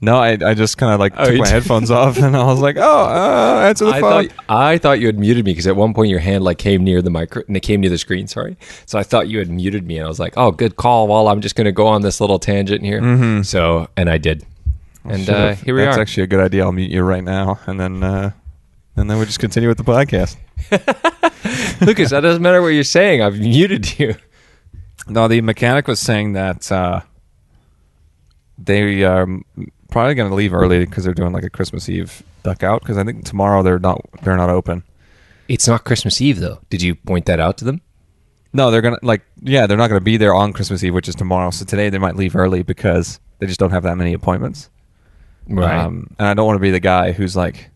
No, 0.05 0.17
I, 0.17 0.31
I 0.45 0.55
just 0.55 0.79
kind 0.79 0.93
of 0.93 0.99
like 0.99 1.13
Oh, 1.17 1.25
took 1.31 1.39
my 1.39 1.49
headphones 1.49 1.89
off, 1.93 2.19
and 2.19 2.37
I 2.37 2.45
was 2.45 2.59
like, 2.59 2.77
"Oh, 2.77 2.83
uh, 3.05 3.67
answer 3.69 3.85
the 3.85 3.93
I 3.93 4.01
phone." 4.01 4.29
thought 4.29 4.45
I 4.49 4.77
thought 4.77 4.99
you 4.99 5.07
had 5.07 5.17
muted 5.17 5.45
me 5.45 5.53
because 5.53 5.69
at 5.69 5.77
one 5.77 5.95
point 5.95 6.11
your 6.11 6.19
hand 6.19 6.43
like 6.43 6.59
came 6.59 6.83
near 6.83 7.01
the 7.01 7.09
micro 7.11 7.45
and 7.47 7.57
it 7.57 7.61
came 7.61 7.81
near 7.81 7.89
the 7.91 7.99
screen. 7.99 8.27
Sorry, 8.27 8.57
so 8.85 8.99
I 8.99 9.05
thought 9.05 9.29
you 9.29 9.39
had 9.39 9.49
muted 9.49 9.87
me, 9.87 9.99
and 9.99 10.05
I 10.05 10.09
was 10.09 10.19
like, 10.19 10.35
"Oh, 10.37 10.51
good 10.51 10.75
call." 10.75 11.07
Well, 11.07 11.29
I'm 11.29 11.41
just 11.41 11.55
going 11.55 11.67
to 11.67 11.73
go 11.73 11.87
on 11.87 12.03
this 12.03 12.21
little 12.21 12.41
tangent 12.41 12.85
here. 12.85 13.45
So, 13.45 13.89
and 13.97 14.11
I 14.11 14.19
did, 14.19 14.45
and 15.05 15.31
uh, 15.31 15.55
here 15.55 15.75
we 15.77 15.83
That's 15.83 15.95
are. 15.95 15.99
That's 16.01 16.11
actually 16.11 16.25
a 16.25 16.27
good 16.27 16.41
idea. 16.41 16.65
I'll 16.65 16.73
mute 16.73 16.91
you 16.91 17.03
right 17.03 17.23
now, 17.23 17.61
and 17.67 17.79
then 17.79 18.03
uh, 18.03 18.33
and 18.97 19.09
then 19.09 19.19
we 19.21 19.25
just 19.25 19.39
continue 19.39 19.69
with 19.69 19.79
the 19.79 19.85
podcast. 19.85 20.37
Lucas, 21.81 22.11
that 22.11 22.21
doesn't 22.21 22.43
matter 22.43 22.61
what 22.61 22.69
you're 22.69 22.83
saying. 22.83 23.23
I've 23.23 23.39
muted 23.39 24.01
you. 24.01 24.17
No, 25.07 25.29
the 25.29 25.41
mechanic 25.43 25.87
was 25.87 26.01
saying 26.01 26.33
that 26.33 26.71
uh, 26.73 27.03
they 28.59 29.05
are 29.05 29.29
probably 29.93 30.15
going 30.15 30.31
to 30.31 30.35
leave 30.35 30.55
early 30.55 30.85
because 30.85 31.05
they're 31.05 31.15
doing 31.15 31.33
like 31.33 31.45
a 31.45 31.51
Christmas 31.51 31.89
Eve 31.89 32.23
duck 32.43 32.63
out 32.63 32.81
because 32.81 32.99
I 32.99 33.05
think 33.05 33.25
tomorrow 33.25 33.63
they're 33.63 33.79
not 33.79 34.01
they're 34.23 34.37
not 34.37 34.51
open. 34.51 34.83
It's 35.49 35.69
not 35.69 35.85
Christmas 35.85 36.21
Eve 36.21 36.41
though. 36.41 36.61
Did 36.71 36.83
you 36.83 36.95
point 36.95 37.27
that 37.27 37.39
out 37.39 37.59
to 37.59 37.65
them? 37.65 37.81
No, 38.53 38.71
they're 38.71 38.83
gonna 38.83 38.99
like 39.03 39.23
yeah, 39.41 39.67
they're 39.67 39.79
not 39.79 39.89
gonna 39.89 40.01
be 40.01 40.17
there 40.17 40.35
on 40.35 40.53
Christmas 40.53 40.83
Eve, 40.83 40.95
which 40.95 41.09
is 41.09 41.15
tomorrow. 41.15 41.51
So 41.51 41.65
today 41.65 41.91
they 41.91 41.99
might 41.99 42.17
leave 42.17 42.35
early 42.35 42.63
because 42.63 43.21
they 43.39 43.47
just 43.47 43.61
don't 43.61 43.71
have 43.71 43.85
that 43.85 43.97
many 43.97 44.13
appointments. 44.13 44.71
Um, 45.51 46.15
and 46.19 46.29
I 46.29 46.35
don't 46.35 46.47
want 46.47 46.57
to 46.57 46.63
be 46.63 46.71
the 46.71 46.81
guy 46.81 47.13
who's 47.13 47.37
like, 47.37 47.71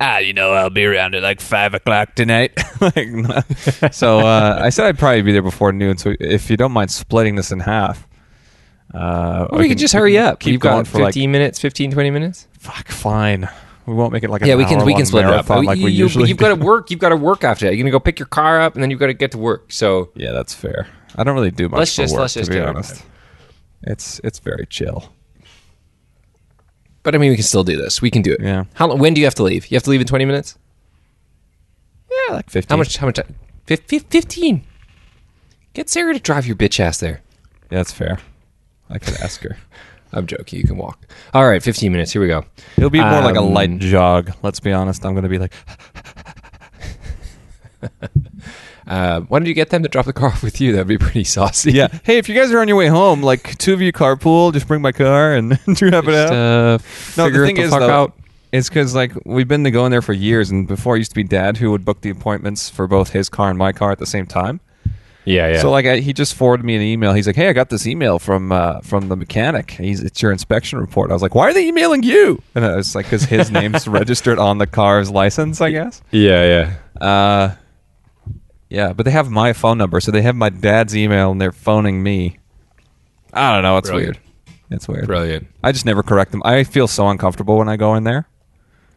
ah, 0.00 0.18
you 0.18 0.32
know, 0.32 0.52
I'll 0.52 0.70
be 0.70 0.84
around 0.84 1.14
at 1.14 1.22
like 1.22 1.40
five 1.40 1.74
o'clock 1.74 2.14
tonight. 2.14 2.52
like, 2.80 3.92
so 3.92 4.20
uh, 4.20 4.60
I 4.62 4.68
said 4.70 4.86
I'd 4.86 4.98
probably 4.98 5.22
be 5.22 5.32
there 5.32 5.42
before 5.42 5.72
noon. 5.72 5.98
So 5.98 6.14
if 6.20 6.50
you 6.50 6.56
don't 6.56 6.72
mind 6.72 6.90
splitting 6.90 7.36
this 7.36 7.50
in 7.50 7.60
half, 7.60 8.07
uh, 8.94 9.46
Or 9.50 9.58
we 9.58 9.68
could 9.68 9.78
just 9.78 9.92
hurry 9.94 10.16
up. 10.18 10.40
Keep 10.40 10.52
You've 10.52 10.60
going 10.60 10.78
got 10.84 10.86
for 10.86 10.98
like 10.98 11.08
15 11.14 11.30
minutes, 11.30 11.58
15, 11.60 11.90
20 11.92 12.10
minutes. 12.10 12.46
fuck. 12.58 12.88
Fine, 12.88 13.48
we 13.86 13.94
won't 13.94 14.12
make 14.12 14.22
it 14.24 14.30
like 14.30 14.42
yeah, 14.42 14.54
we 14.54 14.64
can 14.64 14.84
we 14.84 14.94
can 14.94 15.06
split 15.06 15.24
it 15.24 15.30
up. 15.30 15.48
like 15.48 15.78
you, 15.78 15.84
we 15.86 15.90
usually. 15.92 16.28
You've 16.28 16.38
got 16.38 16.48
to 16.56 16.64
work. 16.64 16.90
You've 16.90 17.00
got 17.00 17.10
to 17.10 17.16
work 17.16 17.44
after 17.44 17.66
that. 17.66 17.74
You're 17.74 17.82
gonna 17.84 17.90
go 17.92 18.00
pick 18.00 18.18
your 18.18 18.26
car 18.26 18.60
up, 18.60 18.74
and 18.74 18.82
then 18.82 18.90
you've 18.90 19.00
got 19.00 19.06
to 19.08 19.14
get 19.14 19.32
to 19.32 19.38
work. 19.38 19.72
So 19.72 20.10
Yeah, 20.14 20.32
that's 20.32 20.54
fair. 20.54 20.86
I 21.16 21.24
don't 21.24 21.34
really 21.34 21.50
do 21.50 21.68
much. 21.68 21.78
Let's 21.78 21.94
for 21.96 22.02
just- 22.02 22.14
work, 22.14 22.20
let's 22.22 22.34
just 22.34 22.50
to 22.50 22.56
be 22.56 22.60
it 22.62 22.66
honest. 22.66 23.04
It's 23.82 24.20
it's 24.24 24.38
very 24.40 24.66
chill. 24.66 25.12
But 27.02 27.14
I 27.14 27.18
mean, 27.18 27.30
we 27.30 27.36
can 27.36 27.44
still 27.44 27.64
do 27.64 27.76
this. 27.76 28.02
We 28.02 28.10
can 28.10 28.22
do 28.22 28.32
it. 28.32 28.40
Yeah. 28.42 28.64
How? 28.74 28.94
When 28.94 29.14
do 29.14 29.20
you 29.20 29.26
have 29.26 29.34
to 29.36 29.42
leave? 29.42 29.68
You 29.70 29.76
have 29.76 29.84
to 29.84 29.90
leave 29.90 30.00
in 30.00 30.06
twenty 30.06 30.24
minutes. 30.24 30.58
Yeah, 32.10 32.34
like 32.34 32.50
fifteen. 32.50 32.74
How 32.74 32.78
much? 32.78 32.96
How 32.96 33.06
much? 33.06 33.16
time? 33.16 33.34
Fif- 33.66 33.84
fif- 33.86 34.06
Fifteen. 34.10 34.64
Get 35.74 35.88
Sarah 35.88 36.12
to 36.12 36.20
drive 36.20 36.46
your 36.46 36.56
bitch 36.56 36.80
ass 36.80 36.98
there. 36.98 37.22
Yeah, 37.70 37.78
that's 37.78 37.92
fair. 37.92 38.18
I 38.90 38.98
could 38.98 39.14
ask 39.20 39.42
her. 39.42 39.56
I'm 40.12 40.26
joking. 40.26 40.58
You 40.60 40.64
can 40.66 40.76
walk. 40.78 41.06
All 41.34 41.46
right, 41.46 41.62
fifteen 41.62 41.92
minutes. 41.92 42.12
Here 42.12 42.22
we 42.22 42.28
go. 42.28 42.44
It'll 42.78 42.88
be 42.90 43.00
more 43.00 43.20
like 43.20 43.36
a 43.36 43.40
Um, 43.40 43.52
light 43.52 43.78
jog. 43.78 44.32
Let's 44.42 44.58
be 44.60 44.72
honest. 44.72 45.04
I'm 45.04 45.12
going 45.12 45.24
to 45.24 45.28
be 45.28 45.38
like, 45.38 45.52
Uh, 48.86 49.20
why 49.28 49.38
don't 49.38 49.46
you 49.46 49.54
get 49.54 49.70
them 49.70 49.82
to 49.82 49.88
drop 49.88 50.06
the 50.06 50.12
car 50.12 50.28
off 50.30 50.42
with 50.48 50.60
you? 50.60 50.72
That'd 50.72 50.88
be 50.88 50.98
pretty 50.98 51.24
saucy. 51.24 51.72
yeah. 51.72 51.88
Hey, 52.04 52.18
if 52.18 52.28
you 52.28 52.34
guys 52.34 52.50
are 52.52 52.60
on 52.60 52.68
your 52.68 52.76
way 52.76 52.86
home, 52.88 53.22
like 53.22 53.56
two 53.58 53.74
of 53.74 53.80
you 53.80 53.92
carpool, 53.92 54.52
just 54.52 54.66
bring 54.66 54.80
my 54.82 54.92
car 54.92 55.34
and 55.34 55.52
have 55.66 55.68
it 55.68 55.76
Just, 55.76 56.08
out. 56.08 56.32
uh, 56.32 56.78
No, 57.16 57.30
the 57.30 57.44
thing 57.46 57.56
the 57.56 57.62
is 57.62 57.70
fuck 57.70 57.80
though, 57.80 57.90
out. 58.04 58.12
it's 58.50 58.68
because 58.70 58.94
like 58.94 59.12
we've 59.26 59.46
been 59.48 59.64
to 59.64 59.70
going 59.70 59.90
there 59.90 60.02
for 60.02 60.14
years, 60.14 60.50
and 60.50 60.66
before 60.66 60.96
it 60.96 61.00
used 61.00 61.10
to 61.10 61.14
be 61.16 61.24
Dad 61.24 61.58
who 61.58 61.70
would 61.70 61.84
book 61.84 62.00
the 62.00 62.10
appointments 62.10 62.68
for 62.70 62.86
both 62.86 63.10
his 63.10 63.28
car 63.28 63.50
and 63.50 63.58
my 63.58 63.72
car 63.72 63.92
at 63.92 63.98
the 63.98 64.06
same 64.06 64.26
time. 64.26 64.60
Yeah, 65.28 65.48
yeah. 65.48 65.60
So 65.60 65.70
like 65.70 65.84
I, 65.84 65.98
he 65.98 66.14
just 66.14 66.34
forwarded 66.34 66.64
me 66.64 66.74
an 66.74 66.80
email. 66.80 67.12
He's 67.12 67.26
like, 67.26 67.36
"Hey, 67.36 67.48
I 67.48 67.52
got 67.52 67.68
this 67.68 67.86
email 67.86 68.18
from 68.18 68.50
uh, 68.50 68.80
from 68.80 69.08
the 69.08 69.16
mechanic. 69.16 69.72
He's 69.72 70.00
it's 70.02 70.22
your 70.22 70.32
inspection 70.32 70.78
report." 70.78 71.10
I 71.10 71.12
was 71.12 71.20
like, 71.22 71.34
"Why 71.34 71.48
are 71.48 71.52
they 71.52 71.66
emailing 71.68 72.02
you?" 72.02 72.42
And 72.54 72.64
I 72.64 72.76
was 72.76 72.94
like, 72.94 73.04
"Because 73.06 73.24
his 73.24 73.50
name's 73.58 73.86
registered 73.86 74.38
on 74.38 74.56
the 74.56 74.66
car's 74.66 75.10
license, 75.10 75.60
I 75.60 75.70
guess." 75.70 76.00
yeah, 76.10 76.74
yeah. 76.98 77.06
Uh, 77.06 77.54
yeah, 78.70 78.92
but 78.94 79.04
they 79.04 79.10
have 79.10 79.28
my 79.30 79.52
phone 79.52 79.76
number, 79.76 80.00
so 80.00 80.10
they 80.10 80.22
have 80.22 80.34
my 80.34 80.48
dad's 80.48 80.96
email, 80.96 81.30
and 81.30 81.40
they're 81.40 81.52
phoning 81.52 82.02
me. 82.02 82.38
I 83.34 83.52
don't 83.54 83.62
know. 83.62 83.76
It's 83.76 83.90
Brilliant. 83.90 84.16
weird. 84.16 84.56
It's 84.70 84.88
weird. 84.88 85.06
Brilliant. 85.06 85.46
I 85.62 85.72
just 85.72 85.84
never 85.84 86.02
correct 86.02 86.30
them. 86.32 86.42
I 86.44 86.64
feel 86.64 86.88
so 86.88 87.08
uncomfortable 87.08 87.58
when 87.58 87.68
I 87.68 87.76
go 87.76 87.94
in 87.96 88.04
there, 88.04 88.28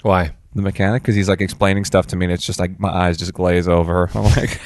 Why? 0.02 0.36
the 0.56 0.62
mechanic, 0.62 1.02
because 1.04 1.16
he's 1.16 1.28
like 1.30 1.42
explaining 1.42 1.84
stuff 1.86 2.08
to 2.08 2.16
me, 2.16 2.26
and 2.26 2.34
it's 2.34 2.46
just 2.46 2.60
like 2.60 2.80
my 2.80 2.90
eyes 2.90 3.18
just 3.18 3.34
glaze 3.34 3.68
over. 3.68 4.10
I'm 4.16 4.24
like, 4.24 4.60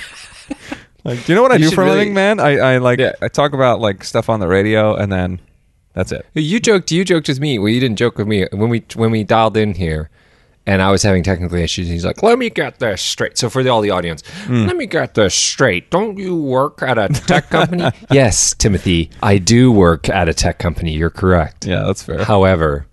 like, 1.05 1.23
do 1.25 1.31
you 1.31 1.35
know 1.35 1.41
what 1.43 1.51
I 1.51 1.55
You 1.55 1.59
do 1.59 1.65
should 1.69 1.75
for 1.75 1.81
a 1.83 1.85
really- 1.85 1.97
living, 1.99 2.13
man? 2.13 2.39
I, 2.41 2.57
I 2.57 2.77
like 2.79 2.99
Yeah. 2.99 3.13
I 3.21 3.27
talk 3.29 3.53
about 3.53 3.79
like 3.79 4.03
stuff 4.03 4.27
on 4.29 4.39
the 4.41 4.47
radio, 4.47 4.95
and 4.95 5.11
then 5.11 5.39
that's 5.93 6.11
it. 6.11 6.25
You 6.33 6.59
joked. 6.59 6.91
You 6.91 7.05
joked 7.05 7.27
with 7.29 7.39
me. 7.39 7.57
Well, 7.59 7.69
you 7.69 7.79
didn't 7.79 7.97
joke 7.97 8.17
with 8.17 8.27
me 8.27 8.47
when 8.51 8.69
we 8.69 8.83
when 8.95 9.11
we 9.11 9.23
dialed 9.23 9.55
in 9.55 9.75
here, 9.75 10.09
and 10.65 10.81
I 10.81 10.91
was 10.91 11.03
having 11.03 11.23
technical 11.23 11.57
issues. 11.57 11.87
He's 11.87 12.03
like, 12.03 12.21
"Let 12.21 12.37
me 12.37 12.49
get 12.49 12.79
this 12.79 13.01
straight." 13.01 13.37
So 13.37 13.49
for 13.49 13.63
the, 13.63 13.69
all 13.69 13.79
the 13.81 13.91
audience, 13.91 14.21
Hmm. 14.45 14.65
let 14.65 14.75
me 14.75 14.87
get 14.87 15.13
this 15.13 15.33
straight. 15.33 15.89
Don't 15.91 16.17
you 16.17 16.35
work 16.35 16.81
at 16.81 16.97
a 16.97 17.07
tech 17.07 17.49
company? 17.49 17.85
yes, 18.11 18.53
Timothy, 18.55 19.09
I 19.23 19.37
do 19.37 19.71
work 19.71 20.09
at 20.09 20.27
a 20.27 20.33
tech 20.33 20.57
company. 20.59 20.91
You're 20.91 21.09
correct. 21.11 21.65
Yeah, 21.65 21.83
that's 21.85 22.03
fair. 22.03 22.25
However, 22.25 22.87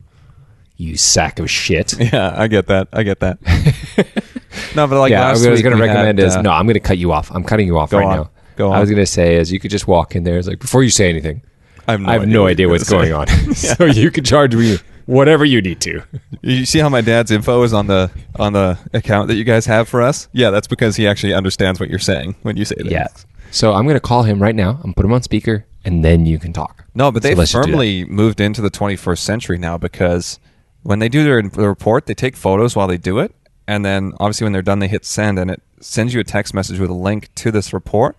you 0.82 0.96
sack 0.96 1.38
of 1.38 1.50
shit. 1.50 1.94
yeah, 2.12 2.34
I 2.36 2.48
get 2.48 2.66
that. 2.66 2.88
I 2.92 3.02
get 3.02 3.20
that. 3.20 3.38
no, 4.76 4.86
but 4.86 4.98
like 4.98 5.10
yeah, 5.10 5.20
last 5.20 5.40
what 5.40 5.48
I 5.48 5.50
was 5.52 5.62
going 5.62 5.76
to 5.76 5.80
recommend 5.80 6.18
had, 6.18 6.26
is 6.26 6.36
uh, 6.36 6.42
no. 6.42 6.50
I'm 6.50 6.66
going 6.66 6.74
to 6.74 6.80
cut 6.80 6.98
you 6.98 7.12
off. 7.12 7.30
I'm 7.30 7.44
cutting 7.44 7.66
you 7.66 7.78
off 7.78 7.92
right 7.92 8.04
on. 8.04 8.16
now. 8.16 8.30
Go 8.56 8.70
on. 8.70 8.76
I 8.76 8.80
was 8.80 8.90
going 8.90 9.02
to 9.02 9.06
say 9.06 9.36
is 9.36 9.52
you 9.52 9.60
could 9.60 9.70
just 9.70 9.86
walk 9.86 10.14
in 10.14 10.24
there. 10.24 10.38
It's 10.38 10.48
like 10.48 10.58
before 10.58 10.82
you 10.82 10.90
say 10.90 11.08
anything, 11.08 11.42
I 11.88 11.92
have 11.92 12.00
no 12.00 12.08
I 12.08 12.12
have 12.12 12.22
idea 12.22 12.34
no 12.34 12.46
idea 12.46 12.68
what's 12.68 12.88
gonna 12.88 13.06
say. 13.06 13.12
on. 13.12 13.54
so 13.54 13.84
you 13.86 14.10
can 14.10 14.24
charge 14.24 14.54
me 14.54 14.78
whatever 15.06 15.44
you 15.44 15.60
need 15.60 15.80
to. 15.82 16.02
You 16.42 16.64
see 16.66 16.78
how 16.78 16.88
my 16.88 17.00
dad's 17.00 17.30
info 17.30 17.62
is 17.62 17.72
on 17.72 17.86
the 17.86 18.10
on 18.36 18.52
the 18.52 18.78
account 18.92 19.28
that 19.28 19.34
you 19.34 19.44
guys 19.44 19.66
have 19.66 19.88
for 19.88 20.02
us? 20.02 20.28
Yeah, 20.32 20.50
that's 20.50 20.66
because 20.68 20.96
he 20.96 21.06
actually 21.06 21.32
understands 21.34 21.80
what 21.80 21.88
you're 21.88 21.98
saying 21.98 22.36
when 22.42 22.56
you 22.56 22.64
say 22.64 22.76
that. 22.76 22.90
Yeah. 22.90 23.08
So 23.50 23.74
I'm 23.74 23.84
going 23.84 23.96
to 23.96 24.00
call 24.00 24.22
him 24.22 24.42
right 24.42 24.54
now. 24.54 24.70
I'm 24.70 24.76
going 24.76 24.92
to 24.94 24.96
put 24.96 25.04
him 25.04 25.12
on 25.12 25.22
speaker, 25.22 25.66
and 25.84 26.02
then 26.04 26.24
you 26.24 26.38
can 26.38 26.52
talk. 26.54 26.84
No, 26.94 27.12
but 27.12 27.22
So 27.22 27.28
they 27.28 27.34
let's 27.34 27.52
just 27.52 27.66
do 27.66 27.70
that. 27.70 27.76
firmly 27.76 28.04
moved 28.06 28.40
into 28.40 28.62
the 28.62 28.70
21st 28.70 29.18
century 29.18 29.58
now 29.58 29.76
because 29.76 30.38
when 30.82 30.98
they 30.98 31.08
do 31.08 31.24
their, 31.24 31.42
their 31.42 31.68
report, 31.68 32.06
they 32.06 32.14
take 32.14 32.36
photos 32.36 32.74
while 32.76 32.86
they 32.88 32.96
do 32.98 33.18
it, 33.18 33.34
and 33.66 33.84
then 33.84 34.12
obviously 34.18 34.44
when 34.44 34.52
they're 34.52 34.62
done, 34.62 34.78
they 34.80 34.88
hit 34.88 35.04
send, 35.04 35.38
and 35.38 35.50
it 35.50 35.62
sends 35.80 36.12
you 36.14 36.20
a 36.20 36.24
text 36.24 36.54
message 36.54 36.78
with 36.78 36.90
a 36.90 36.94
link 36.94 37.28
to 37.36 37.50
this 37.50 37.72
report, 37.72 38.16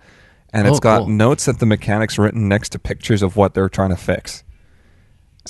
and 0.53 0.67
it's 0.67 0.77
Oh, 0.77 0.79
got 0.79 0.97
cool. 0.99 1.07
notes 1.09 1.45
that 1.45 1.59
the 1.59 1.65
mechanic's 1.65 2.17
written 2.17 2.47
next 2.47 2.69
to 2.69 2.79
pictures 2.79 3.21
of 3.21 3.35
what 3.35 3.53
they're 3.53 3.69
trying 3.69 3.89
to 3.89 3.95
fix, 3.97 4.43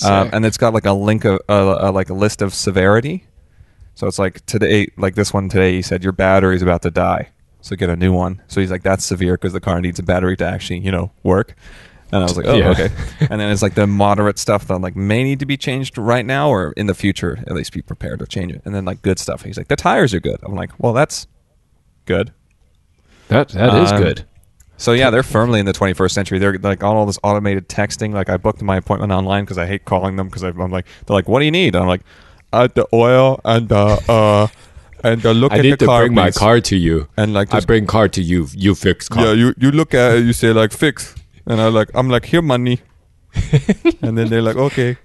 um, 0.04 0.26
Sick. 0.26 0.34
and 0.34 0.46
it's 0.46 0.58
got 0.58 0.74
like 0.74 0.86
a 0.86 0.94
link 0.94 1.26
of 1.26 1.40
uh, 1.50 1.88
uh, 1.88 1.92
like 1.92 2.10
a 2.10 2.14
list 2.14 2.42
of 2.42 2.54
severity. 2.54 3.26
So 3.96 4.08
it's 4.08 4.18
like 4.18 4.44
today, 4.48 4.88
like 4.98 5.14
this 5.14 5.32
one 5.34 5.50
today, 5.50 5.74
he 5.74 5.82
said 5.84 6.04
your 6.04 6.14
battery's 6.14 6.64
about 6.64 6.82
to 6.82 6.90
die, 6.90 7.30
so 7.62 7.76
get 7.76 7.90
a 7.90 7.96
new 7.96 8.12
one. 8.12 8.42
So 8.48 8.60
he's 8.60 8.72
like, 8.72 8.82
that's 8.82 9.06
severe 9.06 9.34
because 9.36 9.54
the 9.54 9.60
car 9.62 9.80
needs 9.82 10.00
a 10.00 10.04
battery 10.04 10.36
to 10.38 10.46
actually, 10.48 10.80
you 10.80 10.92
know, 10.92 11.12
work. 11.22 11.56
And 12.14 12.22
I 12.24 12.28
was 12.28 12.38
like, 12.38 12.46
oh, 12.46 12.56
Yeah. 12.56 12.70
okay. 12.72 12.90
And 13.30 13.42
then 13.42 13.52
it's 13.52 13.62
like 13.62 13.74
the 13.74 13.88
moderate 13.88 14.38
stuff 14.38 14.68
that 14.68 14.78
like 14.80 14.96
may 14.96 15.24
need 15.24 15.40
to 15.40 15.46
be 15.46 15.58
changed 15.58 15.98
right 15.98 16.26
now 16.26 16.50
or 16.50 16.72
in 16.78 16.88
the 16.88 16.94
future. 16.94 17.44
At 17.48 17.54
least 17.54 17.74
be 17.74 17.82
prepared 17.82 18.20
to 18.20 18.28
change 18.28 18.52
it. 18.52 18.62
And 18.66 18.74
then 18.76 18.86
like 18.86 19.02
good 19.02 19.20
stuff. 19.20 19.44
He's 19.44 19.58
like, 19.58 19.68
the 19.68 19.76
tires 19.76 20.14
are 20.14 20.20
good. 20.20 20.38
I'm 20.44 20.54
like, 20.56 20.72
well, 20.78 20.94
that's 20.94 21.28
good. 22.06 22.32
That 23.30 23.50
that 23.50 23.74
is 23.84 23.92
Um, 23.92 24.02
good. 24.02 24.26
So 24.78 24.92
yeah, 24.92 25.10
they're 25.10 25.24
firmly 25.24 25.60
in 25.60 25.66
the 25.66 25.72
21st 25.74 26.12
century. 26.12 26.40
They're 26.40 26.58
like 26.58 26.84
on 26.84 26.96
all 26.96 27.06
this 27.06 27.20
automated 27.24 27.70
texting. 27.70 28.14
Like 28.14 28.30
I 28.30 28.38
booked 28.38 28.62
my 28.62 28.78
appointment 28.78 29.12
online 29.12 29.44
because 29.46 29.58
I 29.58 29.66
hate 29.66 29.86
calling 29.86 30.16
them 30.18 30.28
because 30.28 30.44
I'm 30.44 30.58
like, 30.72 30.86
they're 31.06 31.16
like, 31.16 31.28
what 31.28 31.40
do 31.40 31.46
you 31.46 31.52
need? 31.52 31.74
And 31.76 31.84
I'm 31.84 31.88
like, 31.88 32.02
uh, 32.52 32.68
the 32.74 32.86
oil 32.94 33.40
and 33.46 33.70
the 33.70 34.04
uh, 34.10 34.48
and 35.04 35.22
the 35.22 35.34
look 35.34 35.52
I 35.52 35.58
at 35.58 35.62
need 35.64 35.72
the 35.74 35.78
to 35.78 35.86
car, 35.86 36.02
bring 36.02 36.14
my 36.14 36.32
car 36.32 36.60
to 36.62 36.76
you. 36.76 37.08
And 37.18 37.34
like, 37.34 37.54
I 37.54 37.60
bring 37.62 37.88
car 37.88 38.08
to 38.10 38.22
you. 38.22 38.48
You 38.54 38.76
fix 38.76 39.10
car. 39.10 39.26
yeah, 39.26 39.32
you 39.34 39.54
you 39.58 39.72
look 39.72 39.94
at 39.94 40.18
it, 40.18 40.26
you 40.26 40.34
say 40.34 40.52
like 40.54 40.72
fix, 40.74 41.16
and 41.46 41.62
I 41.62 41.68
like 41.68 41.90
I'm 41.94 42.10
like 42.10 42.26
here 42.26 42.42
money, 42.42 42.80
and 44.02 44.18
then 44.18 44.30
they're 44.30 44.42
like 44.42 44.56
okay. 44.58 44.98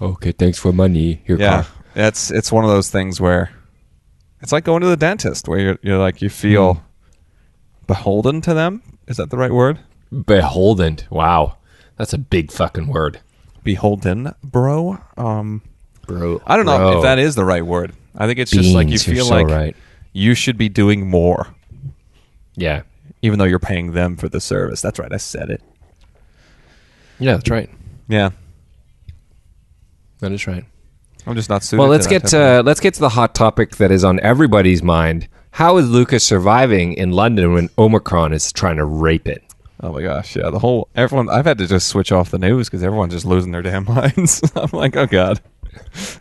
okay, 0.00 0.32
thanks 0.32 0.58
for 0.58 0.72
money. 0.72 1.22
Your 1.26 1.38
Yeah, 1.38 1.62
car. 1.62 1.72
it's 1.94 2.30
it's 2.30 2.50
one 2.52 2.64
of 2.64 2.70
those 2.70 2.90
things 2.90 3.20
where 3.20 3.50
it's 4.40 4.52
like 4.52 4.64
going 4.64 4.82
to 4.82 4.88
the 4.88 4.96
dentist, 4.96 5.48
where 5.48 5.58
you're, 5.58 5.78
you're 5.82 5.98
like 5.98 6.20
you 6.22 6.28
feel 6.30 6.74
Hmm. 6.74 6.80
beholden 7.86 8.40
to 8.42 8.54
them. 8.54 8.82
Is 9.06 9.16
that 9.18 9.30
the 9.30 9.36
right 9.38 9.52
word? 9.52 9.80
Beholden. 10.26 10.98
Wow, 11.10 11.56
that's 11.96 12.12
a 12.12 12.18
big 12.18 12.50
fucking 12.52 12.86
word, 12.88 13.20
Beholden, 13.64 14.32
bro. 14.42 14.98
Um, 15.16 15.62
bro. 16.06 16.40
I 16.46 16.56
don't 16.56 16.66
know 16.66 16.76
Bro. 16.78 16.96
if 16.98 17.02
that 17.02 17.18
is 17.18 17.34
the 17.34 17.44
right 17.44 17.64
word. 17.64 17.92
I 18.16 18.26
think 18.26 18.38
it's 18.38 18.50
just 18.50 18.74
like 18.74 18.88
you 18.88 18.98
feel 18.98 19.26
so 19.26 19.34
like 19.34 19.46
right. 19.48 19.76
you 20.12 20.34
should 20.34 20.56
be 20.56 20.68
doing 20.68 21.08
more, 21.10 21.48
Yeah, 22.56 22.82
even 23.22 23.38
though 23.38 23.44
you're 23.44 23.58
paying 23.58 23.92
them 23.92 24.16
for 24.16 24.28
the 24.28 24.40
service. 24.40 24.80
That's 24.80 24.98
right. 24.98 25.12
I 25.12 25.18
said 25.18 25.50
it. 25.50 25.60
Yeah, 27.18 27.32
that's 27.36 27.50
right. 27.50 27.70
Yeah, 28.08 28.30
That 30.20 30.32
is 30.32 30.46
right. 30.46 30.64
I'm 31.26 31.34
just 31.34 31.48
not 31.50 31.62
suited. 31.64 31.80
Well, 31.80 31.88
let's 31.88 32.06
that 32.06 32.22
get 32.22 32.34
uh, 32.34 32.62
let's 32.64 32.80
get 32.80 32.94
to 32.94 33.00
the 33.00 33.08
hot 33.08 33.34
topic 33.34 33.76
that 33.76 33.90
is 33.90 34.04
on 34.04 34.20
everybody's 34.20 34.82
mind. 34.82 35.28
How 35.50 35.76
is 35.78 35.88
Lucas 35.88 36.22
surviving 36.22 36.92
in 36.94 37.10
London 37.12 37.52
when 37.52 37.70
Omicron 37.78 38.32
is 38.32 38.52
trying 38.52 38.76
to 38.76 38.84
rape 38.84 39.26
it? 39.26 39.42
Oh 39.82 39.92
my 39.92 40.02
gosh, 40.02 40.36
yeah. 40.36 40.50
The 40.50 40.58
whole 40.60 40.88
everyone. 40.94 41.28
I've 41.28 41.44
had 41.46 41.58
to 41.58 41.66
just 41.66 41.88
switch 41.88 42.12
off 42.12 42.30
the 42.30 42.38
news 42.38 42.68
because 42.68 42.82
everyone's 42.84 43.12
just 43.12 43.26
losing 43.26 43.50
their 43.52 43.62
damn 43.62 43.84
minds. 43.92 44.40
I'm 44.54 44.70
like, 44.72 44.96
oh 44.96 45.06
god. 45.06 45.40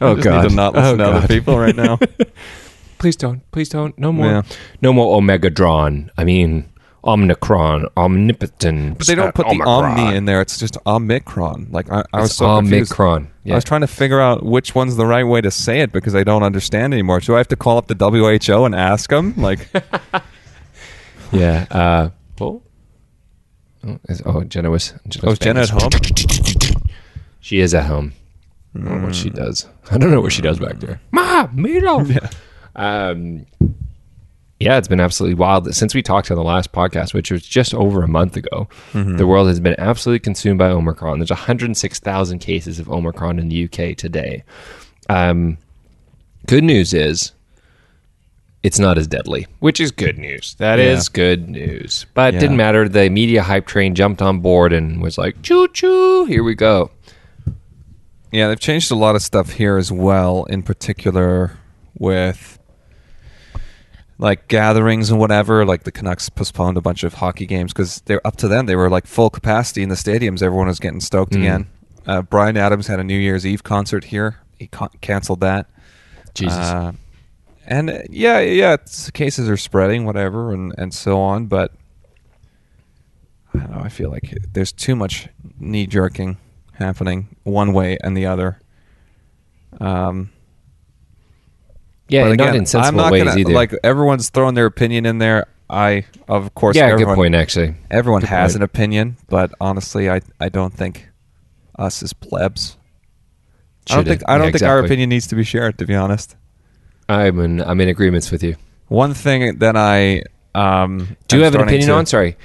Oh, 0.02 0.12
I 0.12 0.16
just 0.16 0.24
God. 0.26 0.42
Need 0.44 0.50
to 0.50 0.56
not 0.56 0.74
listen 0.74 1.00
Oh, 1.02 1.12
to 1.12 1.18
other 1.18 1.28
people 1.28 1.58
right 1.60 1.76
now. 1.76 2.00
Please 2.98 3.16
don't. 3.16 3.50
Please 3.52 3.70
don't. 3.70 3.98
No 4.00 4.12
more. 4.12 4.26
Yeah. 4.26 4.42
No 4.82 4.92
more 4.92 5.16
Omega 5.16 5.50
Drawn. 5.50 6.10
I 6.18 6.24
mean, 6.24 6.68
Omnicron, 7.06 7.88
Omnipotent. 7.96 8.98
But 8.98 9.08
they 9.08 9.16
don't 9.16 9.34
put 9.36 9.48
the 9.48 9.62
Omni 9.64 10.16
in 10.16 10.26
there. 10.26 10.42
It's 10.42 10.58
just 10.58 10.78
Omicron. 10.88 11.68
Like 11.72 11.92
I, 11.92 12.04
I 12.14 12.22
was 12.22 12.36
so 12.36 12.58
confused. 12.58 12.92
Omicron. 12.92 13.32
Yeah. 13.44 13.54
I 13.54 13.56
was 13.58 13.64
trying 13.64 13.82
to 13.82 13.88
figure 13.88 14.20
out 14.20 14.44
which 14.44 14.74
one's 14.74 14.96
the 14.96 15.06
right 15.06 15.24
way 15.24 15.40
to 15.42 15.52
say 15.52 15.82
it 15.82 15.92
because 15.92 16.16
I 16.16 16.24
don't 16.24 16.42
understand 16.44 16.94
anymore. 16.94 17.20
Do 17.20 17.36
I 17.36 17.38
have 17.38 17.48
to 17.50 17.56
call 17.56 17.78
up 17.78 17.88
the 17.88 17.96
WHO 17.96 18.66
and 18.66 18.74
ask 18.76 19.10
them? 19.10 19.34
Like, 19.38 19.70
Yeah. 21.32 21.66
Uh, 21.70 22.10
oh. 22.42 22.62
Oh, 23.88 24.00
is- 24.10 24.22
oh, 24.26 24.44
Jenna 24.44 24.72
was. 24.72 24.94
oh, 25.24 25.32
is 25.32 25.40
Jenna 25.40 25.62
at 25.62 25.70
home? 25.70 25.92
She 27.40 27.60
is 27.60 27.76
at 27.76 27.86
home. 27.86 28.14
I 28.74 28.80
don't 28.80 29.02
know 29.02 29.06
what 29.06 29.14
she 29.16 29.30
does. 29.30 29.68
I 29.92 30.00
don't 30.00 30.10
know 30.10 30.20
what 30.20 30.32
she 30.32 30.42
does 30.42 30.58
back 30.58 30.80
there. 30.80 31.00
Ma, 31.12 31.48
Milo. 31.54 32.02
Yeah. 32.02 32.28
Um, 32.76 33.46
yeah, 34.66 34.78
it's 34.78 34.88
been 34.88 35.00
absolutely 35.00 35.36
wild. 35.36 35.74
Since 35.76 35.94
we 35.94 36.02
talked 36.02 36.32
on 36.32 36.38
the 36.38 36.44
last 36.44 36.72
podcast, 36.72 37.14
which 37.14 37.30
was 37.32 37.46
just 37.46 37.74
over 37.76 38.02
a 38.04 38.08
month 38.08 38.36
ago, 38.36 38.68
the 38.94 39.28
world 39.28 39.48
has 39.48 39.60
been 39.60 39.76
absolutely 39.78 40.20
consumed 40.20 40.58
by 40.58 40.70
Omicron. 40.70 41.20
There's 41.20 41.30
106,000 41.30 42.40
cases 42.40 42.80
of 42.80 42.90
Omicron 42.90 43.38
in 43.40 43.50
the 43.50 43.66
UK 43.66 43.96
today. 43.96 44.44
Um, 45.08 45.60
good 46.48 46.64
news 46.64 46.94
is 46.96 47.32
it's 48.64 48.80
not 48.80 48.98
as 48.98 49.06
deadly, 49.06 49.46
which 49.60 49.80
is 49.80 49.92
good 49.92 50.18
news. 50.18 50.56
That 50.58 50.80
is 50.80 51.08
Yeah. 51.10 51.14
good 51.14 51.48
news. 51.50 52.08
But 52.16 52.34
it 52.34 52.40
didn't 52.40 52.58
matter. 52.58 52.90
The 52.90 53.10
media 53.12 53.44
hype 53.44 53.68
train 53.68 53.94
jumped 53.94 54.24
on 54.24 54.40
board 54.40 54.74
and 54.74 55.00
was 55.00 55.20
like, 55.20 55.44
choo 55.44 55.68
choo, 55.68 56.26
here 56.26 56.44
we 56.44 56.56
go. 56.56 56.90
Yeah, 58.32 58.48
they've 58.48 58.60
changed 58.60 58.90
a 58.92 58.96
lot 58.96 59.16
of 59.16 59.22
stuff 59.22 59.52
here 59.52 59.78
as 59.78 59.92
well, 59.92 60.46
in 60.46 60.64
particular 60.64 61.58
with 61.98 62.55
like 64.18 64.48
gatherings 64.48 65.10
and 65.10 65.20
whatever. 65.20 65.66
Like 65.66 65.84
the 65.84 65.92
Canucks 65.92 66.30
postponed 66.30 66.78
a 66.78 66.82
bunch 66.82 67.04
of 67.04 67.16
hockey 67.16 67.46
games 67.46 67.74
because 67.74 68.02
they're 68.06 68.26
up 68.26 68.38
to 68.38 68.48
then 68.48 68.66
they 68.66 68.76
were 68.76 68.90
like 68.90 69.08
full 69.08 69.30
capacity 69.30 69.84
in 69.84 69.90
the 69.90 69.96
stadiums. 69.96 70.42
Everyone 70.42 70.68
was 70.68 70.80
getting 70.80 71.02
stoked 71.02 71.34
Mm. 71.34 71.38
again. 71.40 71.68
Uh, 72.08 72.22
Bryan 72.22 72.56
Adams 72.58 72.88
had 72.88 73.00
a 73.00 73.04
New 73.04 73.18
Year's 73.18 73.46
Eve 73.46 73.64
concert 73.64 74.06
here. 74.06 74.40
He 74.60 74.68
con- 74.68 74.90
canceled 75.02 75.40
that. 75.42 75.68
Jesus. 76.34 76.58
Uh, 76.58 76.92
and 77.66 77.90
uh, 77.90 78.00
yeah, 78.10 78.40
yeah, 78.42 78.74
it's, 78.74 79.10
cases 79.12 79.50
are 79.50 79.58
spreading, 79.58 80.06
whatever, 80.06 80.54
and, 80.54 80.74
and 80.78 80.94
so 80.94 81.20
on. 81.20 81.48
But 81.48 81.72
I 83.54 83.60
don't 83.60 83.72
know. 83.72 83.82
I 83.82 83.90
feel 83.90 84.12
like 84.12 84.38
there's 84.54 84.72
too 84.72 84.96
much 84.96 85.30
knee 85.60 85.88
jerking 85.88 86.38
happening 86.74 87.36
one 87.44 87.74
way 87.74 87.98
and 88.04 88.16
the 88.16 88.26
other. 88.28 88.60
Um, 89.80 90.30
yeah, 92.08 92.24
but 92.24 92.30
and 92.32 92.38
not 92.38 92.44
again, 92.50 92.56
in 92.58 92.66
sensible 92.66 92.88
I'm 92.88 92.96
not 93.06 93.12
ways 93.12 93.24
gonna, 93.24 93.40
either. 93.40 93.54
Like 93.54 93.74
everyone's 93.84 94.30
throwing 94.30 94.56
their 94.56 94.66
opinion 94.66 95.06
in 95.06 95.18
there. 95.18 95.48
I, 95.70 96.06
of 96.28 96.54
course, 96.54 96.76
yeah, 96.76 96.86
everyone, 96.86 97.16
good 97.16 97.22
point, 97.22 97.36
actually. 97.36 97.74
Everyone 97.90 98.22
Good 98.22 98.30
has 98.30 98.52
point. 98.52 98.58
an 98.58 98.62
opinion, 98.64 99.18
but 99.30 99.52
honestly, 99.60 100.10
I, 100.12 100.22
I 100.40 100.50
don't 100.50 100.72
think 100.74 101.10
us 101.80 102.04
as 102.04 102.14
plebs. 102.14 102.78
I 103.90 103.96
don't 103.96 104.06
think 104.06 104.22
I 104.28 104.38
don't 104.38 104.48
Yeah, 104.48 104.52
think 104.52 104.64
our 104.64 104.80
opinion 104.80 105.10
needs 105.10 105.28
to 105.28 105.36
be 105.36 105.44
shared. 105.44 105.78
To 105.80 105.86
be 105.86 105.96
honest. 105.96 106.36
I'm 107.10 107.40
in, 107.40 107.62
I'm 107.62 107.80
in 107.82 107.90
agreements 107.90 108.32
with 108.32 108.44
you. 108.44 108.56
One 108.88 109.14
thing 109.14 109.58
that 109.60 109.76
I 109.76 110.22
um, 110.54 111.18
Do 111.28 111.38
you 111.38 111.44
have 111.44 111.56
an 111.56 111.62
opinion 111.62 111.88
to- 111.90 111.96
on? 111.96 112.06
Sorry. 112.06 112.38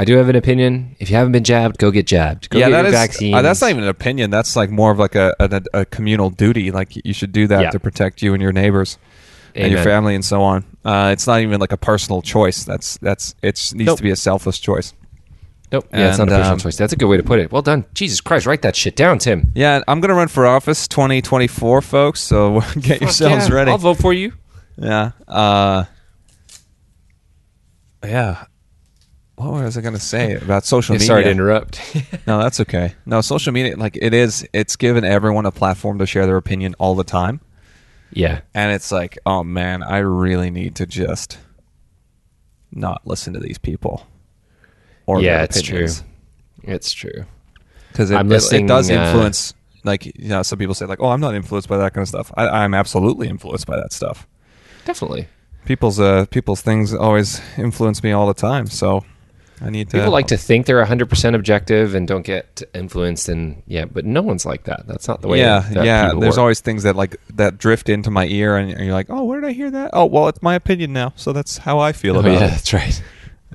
I 0.00 0.04
do 0.06 0.16
have 0.16 0.30
an 0.30 0.36
opinion. 0.36 0.96
If 0.98 1.10
you 1.10 1.16
haven't 1.16 1.32
been 1.32 1.44
jabbed, 1.44 1.76
go 1.76 1.90
get 1.90 2.06
jabbed. 2.06 2.48
Go 2.48 2.58
yeah, 2.58 2.70
get 2.70 2.72
that 2.72 2.78
your 2.78 2.86
is. 2.88 2.92
vaccine. 2.94 3.34
uh, 3.34 3.42
that's 3.42 3.60
not 3.60 3.68
even 3.68 3.82
an 3.82 3.90
opinion. 3.90 4.30
That's 4.30 4.56
like 4.56 4.70
more 4.70 4.90
of 4.90 4.98
like 4.98 5.14
a 5.14 5.34
a, 5.38 5.62
a 5.74 5.84
communal 5.84 6.30
duty. 6.30 6.70
Like 6.70 6.96
you 7.04 7.12
should 7.12 7.32
do 7.32 7.46
that 7.48 7.60
Yeah. 7.60 7.70
to 7.70 7.78
protect 7.78 8.22
you 8.22 8.32
and 8.32 8.40
your 8.42 8.50
neighbors 8.52 8.96
and 9.54 9.70
your 9.70 9.82
family 9.82 10.14
and 10.14 10.24
so 10.24 10.40
on. 10.40 10.64
Uh, 10.86 11.10
it's 11.12 11.26
not 11.26 11.40
even 11.42 11.60
like 11.60 11.72
a 11.72 11.76
personal 11.76 12.22
choice. 12.22 12.64
That's 12.64 12.96
that's 13.02 13.34
it 13.42 13.60
needs 13.74 13.88
Nope. 13.88 13.98
to 13.98 14.02
be 14.02 14.10
a 14.10 14.16
selfless 14.16 14.58
choice. 14.58 14.94
Nope. 15.70 15.86
Yeah, 15.92 16.08
it's 16.08 16.16
not 16.18 16.28
a 16.28 16.30
personal 16.30 16.52
um, 16.54 16.58
choice. 16.60 16.78
That's 16.78 16.94
a 16.94 16.96
good 16.96 17.06
way 17.08 17.18
to 17.18 17.22
put 17.22 17.38
it. 17.38 17.52
Well 17.52 17.60
done. 17.60 17.84
Jesus 17.92 18.22
Christ, 18.22 18.46
write 18.46 18.62
that 18.62 18.74
shit 18.76 18.96
down, 18.96 19.18
Tim. 19.18 19.52
Yeah, 19.54 19.82
I'm 19.86 20.00
gonna 20.00 20.14
run 20.14 20.28
for 20.28 20.46
office 20.46 20.88
2024, 20.88 21.82
folks. 21.82 22.20
So 22.20 22.62
get 22.80 23.02
yourselves 23.02 23.50
yeah, 23.50 23.54
ready. 23.54 23.70
I'll 23.70 23.76
vote 23.76 23.98
for 23.98 24.14
you. 24.14 24.32
Yeah. 24.78 25.10
Uh, 25.28 25.84
yeah. 28.02 28.44
What 29.40 29.64
was 29.64 29.78
I 29.78 29.80
going 29.80 29.94
to 29.94 30.00
say 30.00 30.34
about 30.34 30.64
social 30.64 30.94
media? 30.94 31.06
sorry 31.06 31.24
to 31.24 31.30
interrupt. 31.30 31.80
No, 32.26 32.38
that's 32.42 32.60
okay. 32.60 32.94
No, 33.06 33.20
social 33.22 33.52
media, 33.52 33.76
like 33.76 33.96
it 34.00 34.12
is, 34.14 34.46
it's 34.52 34.76
given 34.76 35.04
everyone 35.04 35.46
a 35.46 35.50
platform 35.50 35.98
to 35.98 36.06
share 36.06 36.26
their 36.26 36.36
opinion 36.36 36.74
all 36.78 36.94
the 36.94 37.04
time. 37.04 37.40
yeah. 38.12 38.40
And 38.54 38.72
it's 38.72 38.92
like, 38.92 39.18
oh 39.26 39.42
man, 39.42 39.82
I 39.82 39.98
really 39.98 40.50
need 40.50 40.74
to 40.76 40.86
just 40.86 41.38
not 42.72 43.02
listen 43.06 43.32
to 43.34 43.40
these 43.40 43.58
people. 43.58 44.06
Or 45.06 45.20
Yeah, 45.20 45.42
it's 45.42 45.62
true. 45.62 45.86
It's 46.62 46.92
true. 46.92 47.24
Because 47.90 48.10
it, 48.10 48.14
it- 48.26 48.52
it, 48.52 48.66
does 48.68 48.90
uh, 48.90 48.94
influence, 48.94 49.54
like, 49.82 50.06
you 50.06 50.28
know, 50.28 50.42
some 50.42 50.58
people 50.58 50.74
say, 50.74 50.86
like, 50.86 51.00
oh, 51.00 51.08
I'm 51.08 51.20
not 51.20 51.34
influenced 51.34 51.68
by 51.68 51.78
that 51.78 51.94
kind 51.94 52.02
of 52.02 52.08
stuff. 52.08 52.30
I, 52.36 52.46
I'm 52.48 52.74
absolutely 52.74 53.28
influenced 53.28 53.66
by 53.66 53.76
that 53.76 53.92
stuff. 53.92 54.26
Definitely. 54.84 55.26
People's, 55.64 55.98
uh, 55.98 56.26
people's 56.30 56.60
things 56.62 56.94
always 56.94 57.40
influence 57.58 58.02
me 58.02 58.12
all 58.12 58.26
the 58.26 58.34
time. 58.34 58.66
So 58.66 59.04
I 59.62 59.68
need 59.70 59.90
to. 59.90 59.98
People 59.98 60.12
like 60.12 60.28
to 60.28 60.36
think 60.36 60.66
they're 60.66 60.84
100% 60.84 61.34
objective 61.34 61.94
and 61.94 62.08
don't 62.08 62.22
get 62.24 62.62
influenced 62.74 63.28
and 63.28 63.62
yeah, 63.66 63.84
but 63.84 64.04
no 64.06 64.22
one's 64.22 64.46
like 64.46 64.64
that. 64.64 64.86
That's 64.86 65.06
not 65.06 65.20
the 65.20 65.28
way 65.28 65.38
yeah, 65.38 65.60
that 65.72 65.84
yeah. 65.84 66.12
There's 66.18 66.36
work. 66.36 66.38
always 66.38 66.60
things 66.60 66.82
that 66.84 66.96
like 66.96 67.16
that 67.34 67.58
drift 67.58 67.88
into 67.88 68.10
my 68.10 68.26
ear, 68.26 68.56
and, 68.56 68.70
and 68.70 68.84
you're 68.84 68.94
like, 68.94 69.06
"Oh, 69.10 69.24
where 69.24 69.40
did 69.40 69.48
I 69.48 69.52
hear 69.52 69.70
that? 69.70 69.90
Oh, 69.92 70.06
well, 70.06 70.28
it's 70.28 70.40
my 70.42 70.54
opinion 70.54 70.92
now, 70.92 71.12
so 71.16 71.32
that's 71.32 71.58
how 71.58 71.78
I 71.78 71.92
feel 71.92 72.16
Oh, 72.16 72.20
about 72.20 72.32
yeah, 72.32 72.46
it." 72.46 72.50
that's 72.50 72.72
right. 72.72 73.02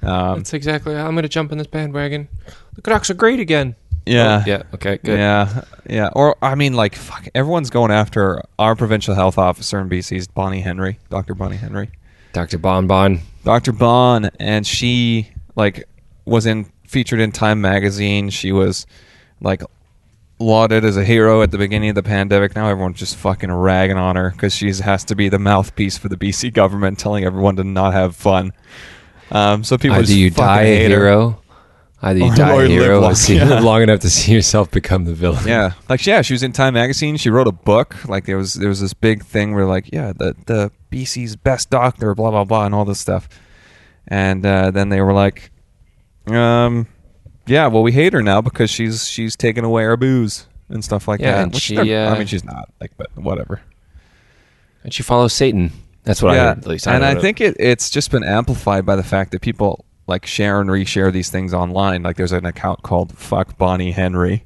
Um, 0.04 0.38
That's 0.40 0.54
exactly 0.54 0.94
how 0.94 1.08
I'm 1.08 1.14
going 1.16 1.24
to 1.24 1.30
jump 1.30 1.52
in 1.52 1.58
this 1.58 1.66
bandwagon. 1.68 2.28
The 2.76 2.82
Canucks 2.84 3.10
are 3.10 3.16
great 3.16 3.40
again. 3.40 3.76
yeah, 4.06 4.44
Oh, 4.46 4.50
yeah. 4.50 4.64
Okay. 4.76 4.98
Good. 5.04 5.18
yeah, 5.18 5.64
yeah. 5.90 6.10
Or 6.14 6.36
I 6.44 6.54
mean, 6.54 6.74
like, 6.74 6.94
fuck, 6.96 7.28
everyone's 7.34 7.72
going 7.72 7.92
after 7.92 8.44
our 8.60 8.76
provincial 8.76 9.16
health 9.16 9.40
officer 9.40 9.80
in 9.80 9.90
BC's 9.90 10.28
Bonnie 10.28 10.60
Henry, 10.62 11.00
Dr. 11.10 11.34
Bonnie 11.34 11.56
Henry, 11.56 11.90
Dr. 12.34 12.60
Bon 12.60 12.86
Bon, 12.86 13.20
Dr. 13.46 13.72
Bon, 13.72 14.30
and 14.40 14.68
she 14.68 15.30
like 15.56 15.88
was 16.26 16.46
in 16.46 16.66
featured 16.88 17.20
in 17.20 17.32
Time 17.32 17.62
magazine. 17.62 18.30
She 18.30 18.52
was 18.52 18.86
like 19.42 19.62
lauded 20.38 20.84
as 20.84 20.98
a 20.98 21.06
hero 21.06 21.42
at 21.42 21.52
the 21.52 21.58
beginning 21.58 21.90
of 21.90 21.96
the 21.96 22.04
pandemic. 22.04 22.56
Now 22.56 22.68
everyone's 22.68 23.00
just 23.00 23.16
fucking 23.16 23.52
ragging 23.52 23.98
on 23.98 24.16
her 24.16 24.32
because 24.32 24.54
she 24.54 24.72
has 24.74 25.04
to 25.06 25.16
be 25.16 25.30
the 25.30 25.40
mouthpiece 25.40 25.98
for 25.98 26.10
the 26.10 26.18
BC 26.18 26.54
government, 26.54 27.00
telling 27.00 27.24
everyone 27.24 27.56
to 27.58 27.64
not 27.64 27.94
have 27.94 28.16
fun. 28.16 28.52
Um, 29.32 29.64
so 29.64 29.78
people 29.78 29.98
Either 29.98 30.12
you 30.12 30.30
die 30.30 30.62
a 30.64 30.84
her. 30.84 30.90
hero, 30.90 31.42
either 32.02 32.20
you 32.20 32.32
Or- 32.32 32.36
die 32.36 32.54
or 32.54 32.64
a 32.66 32.68
hero, 32.68 33.00
long- 33.00 33.16
see, 33.16 33.38
yeah. 33.38 33.60
long 33.62 33.82
enough 33.82 34.02
to 34.02 34.10
see 34.10 34.34
yourself 34.34 34.70
become 34.70 35.06
the 35.06 35.14
villain. 35.16 35.48
Yeah, 35.48 35.72
like 35.90 36.06
yeah, 36.06 36.22
she 36.22 36.34
was 36.34 36.44
in 36.44 36.52
Time 36.52 36.74
magazine. 36.76 37.18
She 37.18 37.30
wrote 37.30 37.48
a 37.48 37.52
book. 37.52 37.96
Like 38.08 38.26
there 38.26 38.38
was 38.38 38.54
there 38.56 38.70
was 38.70 38.82
this 38.82 38.94
big 38.94 39.24
thing 39.24 39.56
where 39.56 39.66
like 39.66 39.92
yeah, 39.92 40.14
the 40.16 40.36
the 40.46 40.72
BC's 40.92 41.36
best 41.36 41.70
doctor, 41.72 42.14
blah 42.14 42.30
blah 42.32 42.44
blah, 42.44 42.66
and 42.66 42.76
all 42.76 42.86
this 42.86 43.00
stuff. 43.00 43.28
And 44.08 44.46
uh, 44.46 44.70
then 44.72 44.90
they 44.90 45.02
were 45.02 45.14
like, 45.14 45.50
um, 46.28 46.88
yeah, 47.48 47.68
well 47.68 47.84
we 47.84 47.92
hate 47.92 48.14
her 48.14 48.22
now 48.24 48.42
because 48.42 48.70
she's 48.70 49.08
she's 49.08 49.36
taken 49.36 49.64
away 49.64 49.86
our 49.86 49.98
booze 49.98 50.48
and 50.70 50.84
stuff 50.84 51.08
like 51.08 51.20
Yeah, 51.20 51.34
that. 51.34 51.44
and 51.44 51.54
Which 51.54 51.64
she, 51.64 51.76
they're- 51.76 52.08
uh, 52.08 52.14
I 52.14 52.18
mean, 52.18 52.28
she's 52.28 52.44
not 52.44 52.70
like, 52.82 52.92
but 52.98 53.16
whatever. 53.16 53.62
And 54.84 54.94
she 54.94 55.04
follows 55.04 55.34
Satan. 55.34 55.72
That's 56.04 56.22
what 56.22 56.34
I 56.34 56.38
heard. 56.38 56.58
At 56.60 56.68
least 56.68 56.88
and 56.88 57.02
don't 57.02 57.18
I 57.18 57.20
think 57.20 57.42
it, 57.42 57.56
it's 57.60 57.90
just 57.90 58.12
been 58.12 58.24
amplified 58.24 58.86
by 58.86 58.96
the 58.96 59.04
fact 59.04 59.32
that 59.32 59.42
people 59.42 59.86
like 60.08 60.26
share 60.28 60.62
and 60.62 60.70
reshare 60.70 61.12
these 61.12 61.30
things 61.32 61.54
online. 61.54 62.04
Like 62.04 62.16
there's 62.16 62.32
an 62.32 62.46
account 62.46 62.84
called 62.84 63.18
"Fuck 63.18 63.58
Bonnie 63.58 63.92
Henry," 63.92 64.46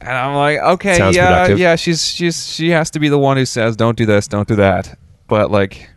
and 0.00 0.10
I'm 0.10 0.34
like, 0.34 0.58
okay, 0.58 0.98
Sounds 0.98 1.16
yeah, 1.16 1.28
productive. 1.28 1.58
yeah, 1.58 1.76
she's 1.76 2.04
she's 2.06 2.46
she 2.46 2.68
has 2.70 2.90
to 2.90 3.00
be 3.00 3.08
the 3.08 3.18
one 3.18 3.38
who 3.38 3.46
says, 3.46 3.76
"Don't 3.76 3.96
do 3.96 4.04
this, 4.04 4.28
don't 4.28 4.46
do 4.46 4.56
that," 4.56 4.98
but 5.26 5.50
like, 5.50 5.88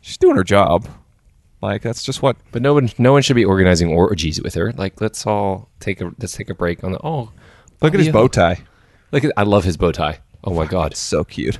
she's 0.00 0.16
doing 0.18 0.34
her 0.34 0.42
job. 0.44 0.88
Like 1.62 1.82
that's 1.82 2.02
just 2.02 2.20
what. 2.22 2.36
But 2.50 2.60
no 2.60 2.74
one, 2.74 2.90
no 2.98 3.12
one 3.12 3.22
should 3.22 3.36
be 3.36 3.44
organizing 3.44 3.88
orgies 3.88 4.42
with 4.42 4.54
her. 4.54 4.72
Like, 4.72 5.00
let's 5.00 5.24
all 5.26 5.68
take 5.80 6.00
a 6.00 6.12
let's 6.18 6.34
take 6.34 6.50
a 6.50 6.54
break 6.54 6.82
on 6.84 6.92
the. 6.92 6.98
Oh, 7.02 7.30
Look 7.80 7.94
at 7.94 8.00
his 8.00 8.10
bow 8.10 8.28
tie. 8.28 8.58
Look 9.12 9.24
at 9.24 9.32
I 9.36 9.44
love 9.44 9.64
his 9.64 9.76
bow 9.76 9.92
tie. 9.92 10.18
Oh 10.44 10.52
my 10.54 10.66
god. 10.66 10.92
It's 10.92 11.00
so 11.00 11.24
cute. 11.24 11.58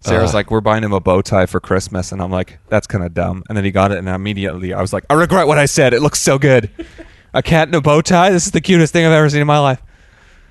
Sarah's 0.00 0.30
Ugh. 0.30 0.34
like, 0.34 0.50
we're 0.52 0.60
buying 0.60 0.84
him 0.84 0.92
a 0.92 1.00
bow 1.00 1.22
tie 1.22 1.46
for 1.46 1.58
Christmas, 1.58 2.12
and 2.12 2.22
I'm 2.22 2.30
like, 2.30 2.60
that's 2.68 2.86
kind 2.86 3.04
of 3.04 3.14
dumb. 3.14 3.42
And 3.48 3.56
then 3.56 3.64
he 3.64 3.72
got 3.72 3.90
it, 3.90 3.98
and 3.98 4.08
immediately 4.08 4.72
I 4.72 4.80
was 4.80 4.92
like, 4.92 5.04
I 5.10 5.14
regret 5.14 5.48
what 5.48 5.58
I 5.58 5.66
said. 5.66 5.92
It 5.92 6.02
looks 6.02 6.20
so 6.20 6.38
good. 6.38 6.70
a 7.34 7.42
cat 7.42 7.66
in 7.66 7.74
a 7.74 7.80
bow 7.80 8.00
tie. 8.00 8.30
This 8.30 8.46
is 8.46 8.52
the 8.52 8.60
cutest 8.60 8.92
thing 8.92 9.04
I've 9.04 9.12
ever 9.12 9.28
seen 9.28 9.40
in 9.40 9.46
my 9.48 9.58
life. 9.58 9.82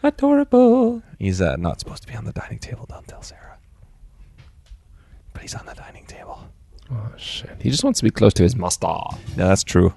Adorable. 0.03 1.01
He's 1.17 1.39
uh, 1.41 1.55
not 1.55 1.79
supposed 1.79 2.01
to 2.03 2.07
be 2.09 2.15
on 2.15 2.25
the 2.25 2.33
dining 2.33 2.59
table. 2.59 2.85
Don't 2.89 3.07
tell 3.07 3.21
Sarah. 3.21 3.57
But 5.31 5.41
he's 5.43 5.55
on 5.55 5.65
the 5.65 5.73
dining 5.73 6.05
table. 6.05 6.06
Oh 6.91 7.11
shit. 7.17 7.57
He 7.61 7.69
just 7.69 7.83
wants 7.83 7.99
to 7.99 8.03
be 8.05 8.11
close 8.11 8.33
to 8.35 8.43
his 8.43 8.55
master. 8.55 8.87
Yeah, 8.87 9.47
that's 9.47 9.63
true. 9.63 9.93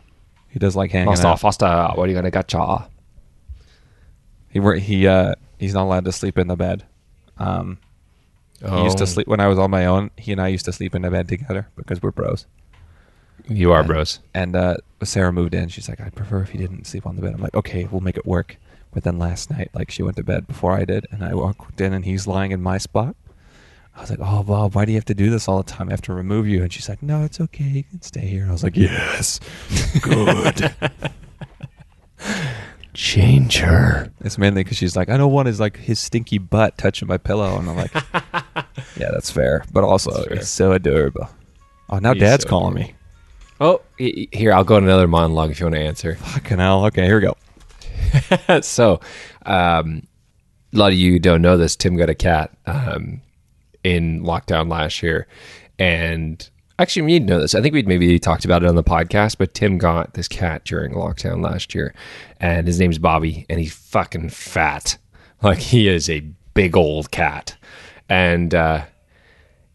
He 0.48 0.58
does 0.58 0.74
like 0.74 0.90
hanging 0.90 1.10
Master, 1.10 1.28
out. 1.28 1.40
faster. 1.40 1.90
What 1.94 2.04
are 2.04 2.08
you 2.08 2.14
gonna 2.14 2.30
gotcha? 2.30 2.88
He 4.48 4.58
wor- 4.60 4.74
he 4.74 5.06
uh 5.06 5.34
he's 5.58 5.74
not 5.74 5.84
allowed 5.84 6.04
to 6.06 6.12
sleep 6.12 6.36
in 6.38 6.48
the 6.48 6.56
bed. 6.56 6.84
Um, 7.38 7.78
he 8.60 8.82
used 8.82 8.98
to 8.98 9.04
Oh. 9.04 9.06
sleep 9.06 9.28
when 9.28 9.40
I 9.40 9.46
was 9.46 9.58
on 9.58 9.70
my 9.70 9.86
own. 9.86 10.10
He 10.16 10.32
and 10.32 10.40
I 10.40 10.48
used 10.48 10.64
to 10.66 10.72
sleep 10.72 10.94
in 10.94 11.02
the 11.02 11.10
bed 11.10 11.28
together 11.28 11.68
because 11.76 12.02
we're 12.02 12.10
bros. 12.10 12.46
You 13.48 13.72
are 13.72 13.82
bros. 13.82 14.20
And 14.34 14.54
uh, 14.54 14.76
Sarah 15.02 15.32
moved 15.32 15.54
in. 15.54 15.68
She's 15.68 15.88
like, 15.88 16.00
I'd 16.00 16.14
prefer 16.14 16.42
if 16.42 16.52
you 16.52 16.60
didn't 16.60 16.86
sleep 16.86 17.06
on 17.06 17.16
the 17.16 17.22
bed. 17.22 17.32
I'm 17.34 17.40
like, 17.40 17.54
okay, 17.54 17.84
we'll 17.90 18.02
make 18.02 18.16
it 18.18 18.26
work. 18.26 18.56
But 18.92 19.02
then 19.04 19.18
last 19.18 19.50
night, 19.50 19.70
like, 19.72 19.90
she 19.90 20.02
went 20.02 20.16
to 20.18 20.22
bed 20.22 20.46
before 20.46 20.72
I 20.72 20.84
did, 20.84 21.06
and 21.10 21.24
I 21.24 21.32
walked 21.34 21.80
in, 21.80 21.92
and 21.94 22.04
he's 22.04 22.26
lying 22.26 22.50
in 22.52 22.60
my 22.60 22.76
spot. 22.76 23.16
I 23.96 24.00
was 24.00 24.10
like, 24.10 24.20
oh, 24.22 24.42
Bob, 24.42 24.74
why 24.74 24.84
do 24.84 24.92
you 24.92 24.98
have 24.98 25.04
to 25.06 25.14
do 25.14 25.30
this 25.30 25.48
all 25.48 25.58
the 25.62 25.70
time? 25.70 25.88
I 25.88 25.92
have 25.92 26.02
to 26.02 26.14
remove 26.14 26.46
you. 26.46 26.62
And 26.62 26.72
she's 26.72 26.88
like, 26.88 27.02
no, 27.02 27.22
it's 27.24 27.40
okay. 27.40 27.64
You 27.64 27.84
can 27.84 28.00
stay 28.02 28.26
here. 28.26 28.46
I 28.48 28.52
was 28.52 28.62
like, 28.62 28.76
yes, 28.76 29.40
good. 30.00 30.72
Change 32.92 33.58
her. 33.58 34.10
it's 34.20 34.36
mainly 34.36 34.64
because 34.64 34.76
she's 34.76 34.96
like, 34.96 35.08
I 35.08 35.16
don't 35.16 35.32
want 35.32 35.46
his 35.46 35.60
like 35.60 35.76
his 35.76 36.00
stinky 36.00 36.38
butt 36.38 36.76
touching 36.76 37.06
my 37.06 37.18
pillow, 37.18 37.56
and 37.56 37.70
I'm 37.70 37.76
like, 37.76 37.94
yeah, 38.96 39.10
that's 39.12 39.30
fair, 39.30 39.64
but 39.72 39.84
also 39.84 40.10
fair. 40.24 40.34
it's 40.38 40.48
so 40.48 40.72
adorable. 40.72 41.28
Oh, 41.88 41.98
now 41.98 42.14
He's 42.14 42.20
Dad's 42.22 42.42
so 42.42 42.48
calling 42.48 42.74
good. 42.74 42.80
me. 42.86 42.94
Oh, 43.60 43.80
here 43.98 44.52
I'll 44.52 44.64
go 44.64 44.76
on 44.76 44.84
another 44.84 45.06
monologue 45.06 45.50
if 45.50 45.60
you 45.60 45.66
want 45.66 45.76
to 45.76 45.80
answer. 45.82 46.16
Fucking 46.16 46.58
hell. 46.58 46.84
Okay, 46.86 47.04
here 47.04 47.20
we 47.20 47.22
go. 48.48 48.60
so, 48.60 49.00
um, 49.46 50.06
a 50.74 50.76
lot 50.76 50.92
of 50.92 50.98
you 50.98 51.18
don't 51.20 51.42
know 51.42 51.56
this. 51.56 51.76
Tim 51.76 51.96
got 51.96 52.10
a 52.10 52.14
cat 52.14 52.50
um, 52.66 53.20
in 53.84 54.22
lockdown 54.22 54.70
last 54.70 55.02
year, 55.02 55.26
and 55.78 56.48
actually, 56.78 57.02
we 57.02 57.12
need 57.12 57.26
to 57.26 57.34
know 57.34 57.40
this. 57.40 57.54
I 57.54 57.62
think 57.62 57.74
we'd 57.74 57.88
maybe 57.88 58.18
talked 58.18 58.44
about 58.44 58.62
it 58.62 58.68
on 58.68 58.76
the 58.76 58.84
podcast, 58.84 59.36
but 59.38 59.54
Tim 59.54 59.78
got 59.78 60.14
this 60.14 60.28
cat 60.28 60.64
during 60.64 60.92
lockdown 60.92 61.42
last 61.42 61.74
year, 61.74 61.94
and 62.38 62.66
his 62.66 62.78
name's 62.80 62.98
Bobby, 62.98 63.46
and 63.48 63.60
he's 63.60 63.74
fucking 63.74 64.30
fat. 64.30 64.96
Like 65.42 65.58
he 65.58 65.88
is 65.88 66.10
a 66.10 66.20
big 66.54 66.76
old 66.76 67.10
cat, 67.10 67.56
and. 68.08 68.54
uh 68.54 68.84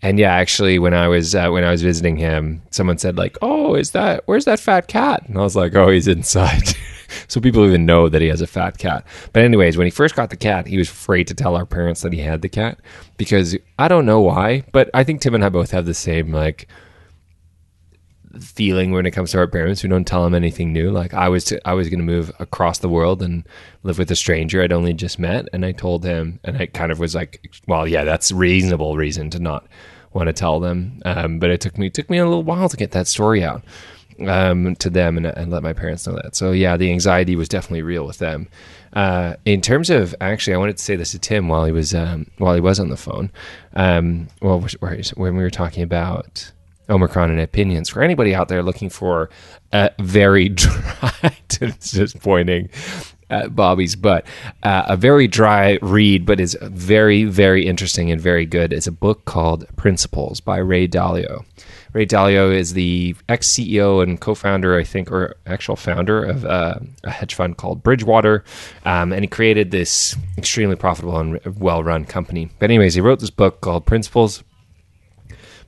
and 0.06 0.20
yeah, 0.20 0.36
actually, 0.36 0.78
when 0.78 0.94
I 0.94 1.08
was 1.08 1.34
uh, 1.34 1.50
when 1.50 1.64
I 1.64 1.72
was 1.72 1.82
visiting 1.82 2.16
him, 2.16 2.62
someone 2.70 3.00
said 3.00 3.18
like, 3.18 3.40
"Oh, 3.42 3.74
is 3.74 3.90
that 3.92 4.22
where's 4.28 4.46
that 4.46 4.60
fat 4.60 4.88
cat?" 4.88 5.28
And 5.28 5.36
I 5.36 5.42
was 5.42 5.56
like, 5.56 5.74
"Oh, 5.74 5.90
he's 5.90 6.08
inside." 6.08 6.76
so 7.28 7.42
people 7.42 7.66
even 7.66 7.88
know 7.88 8.08
that 8.08 8.22
he 8.22 8.28
has 8.28 8.40
a 8.40 8.46
fat 8.46 8.78
cat. 8.78 9.04
But 9.34 9.42
anyways, 9.42 9.78
when 9.78 9.88
he 9.88 9.92
first 9.92 10.16
got 10.16 10.30
the 10.30 10.38
cat, 10.38 10.68
he 10.68 10.78
was 10.78 10.90
afraid 10.92 11.26
to 11.30 11.34
tell 11.34 11.56
our 11.56 11.66
parents 11.66 12.04
that 12.04 12.14
he 12.14 12.20
had 12.20 12.44
the 12.44 12.50
cat 12.50 12.80
because 13.18 13.58
I 13.80 13.88
don't 13.88 14.06
know 14.06 14.22
why, 14.22 14.64
but 14.72 14.92
I 14.94 15.04
think 15.04 15.22
Tim 15.22 15.34
and 15.34 15.44
I 15.44 15.50
both 15.50 15.72
have 15.72 15.88
the 15.88 15.96
same 15.96 16.32
like 16.32 16.68
feeling 18.40 18.92
when 18.92 19.08
it 19.08 19.12
comes 19.12 19.32
to 19.32 19.40
our 19.40 19.48
parents. 19.48 19.82
We 19.82 19.90
don't 19.90 20.06
tell 20.06 20.24
them 20.24 20.36
anything 20.36 20.72
new. 20.72 20.92
Like 20.92 21.16
I 21.16 21.30
was, 21.30 21.52
I 21.66 21.74
was 21.74 21.90
going 21.90 22.00
to 22.00 22.06
move 22.06 22.32
across 22.38 22.78
the 22.78 22.90
world 22.90 23.24
and 23.24 23.44
live 23.82 23.98
with 23.98 24.12
a 24.12 24.16
stranger 24.16 24.62
I'd 24.62 24.72
only 24.72 24.94
just 24.94 25.18
met, 25.18 25.50
and 25.52 25.66
I 25.66 25.72
told 25.72 26.06
him, 26.06 26.40
and 26.44 26.58
I 26.58 26.68
kind 26.68 26.92
of 26.92 27.00
was 27.00 27.16
like, 27.16 27.42
"Well, 27.68 27.88
yeah, 27.88 28.04
that's 28.04 28.32
reasonable 28.32 28.98
reason 28.98 29.32
to 29.32 29.40
not 29.40 29.68
want 30.16 30.28
to 30.28 30.34
tell 30.34 30.60
them." 30.60 31.02
Um, 31.06 31.38
but 31.38 31.52
it 31.52 31.62
took 31.62 31.78
me 31.78 31.90
took 31.92 32.10
me 32.10 32.18
a 32.18 32.26
little 32.26 32.44
while 32.44 32.70
to 32.70 32.78
get 32.78 32.92
that 32.92 33.08
story 33.08 33.44
out 33.44 33.64
um, 34.28 34.76
to 34.78 34.90
them 34.90 35.18
and, 35.18 35.26
and 35.26 35.52
let 35.52 35.64
my 35.64 35.74
parents 35.74 36.08
know 36.08 36.16
that. 36.16 36.36
So 36.36 36.52
yeah, 36.52 36.78
the 36.78 36.92
anxiety 36.92 37.36
was 37.36 37.48
definitely 37.48 37.82
real 37.82 38.06
with 38.06 38.20
them. 38.20 38.48
Uh, 38.94 39.36
in 39.44 39.62
terms 39.62 39.90
of 39.90 40.16
actually, 40.22 40.54
I 40.54 40.58
wanted 40.58 40.78
to 40.78 40.84
say 40.84 40.96
this 40.96 41.12
to 41.12 41.20
Tim 41.20 41.50
while 41.50 41.66
he 41.66 41.72
was 41.72 41.94
um, 41.94 42.28
while 42.38 42.56
he 42.56 42.62
was 42.62 42.80
on 42.80 42.90
the 42.90 42.98
phone. 42.98 43.30
Um, 43.74 44.28
well, 44.42 44.66
when 45.16 45.36
we 45.36 45.44
were 45.44 45.50
talking 45.50 45.84
about 45.84 46.52
Omicron 46.90 47.32
and 47.32 47.40
opinions 47.40 47.90
for 47.90 48.02
anybody 48.02 48.34
out 48.34 48.48
there 48.48 48.64
looking 48.64 48.90
for 48.90 49.30
a 49.74 49.92
very 50.00 50.50
dry, 50.50 51.38
pointing 52.22 52.70
at 53.30 53.56
Bobby's 53.56 53.96
butt, 53.96 54.26
uh, 54.64 54.84
a 54.88 54.98
very 54.98 55.28
dry 55.28 55.78
read, 55.82 56.26
but 56.26 56.40
is 56.40 56.58
very, 56.62 57.24
very 57.24 57.66
interesting 57.66 58.12
and 58.12 58.22
very 58.22 58.46
good. 58.46 58.72
It's 58.72 58.88
a 58.88 58.92
book 58.92 59.26
called 59.26 59.66
Principles 59.76 60.40
by 60.40 60.58
Ray 60.58 60.88
Dalio. 60.88 61.46
Ray 61.94 62.06
Dalio 62.06 62.54
is 62.54 62.74
the 62.74 63.16
ex 63.30 63.48
CEO 63.48 64.04
and 64.04 64.20
co 64.20 64.36
founder, 64.36 64.78
I 64.78 64.84
think, 64.84 65.10
or 65.10 65.38
actual 65.46 65.78
founder 65.78 66.26
of 66.26 66.44
uh, 66.44 66.76
a 67.06 67.10
hedge 67.10 67.34
fund 67.34 67.56
called 67.56 67.84
Bridgewater. 67.84 68.44
Um, 68.84 69.14
and 69.14 69.24
he 69.24 69.28
created 69.28 69.72
this 69.72 70.14
extremely 70.38 70.76
profitable 70.76 71.18
and 71.18 71.40
well 71.58 71.84
run 71.84 72.04
company. 72.04 72.50
But, 72.60 72.70
anyways, 72.70 72.96
he 72.96 73.02
wrote 73.02 73.22
this 73.22 73.30
book 73.30 73.62
called 73.62 73.86
Principles. 73.86 74.44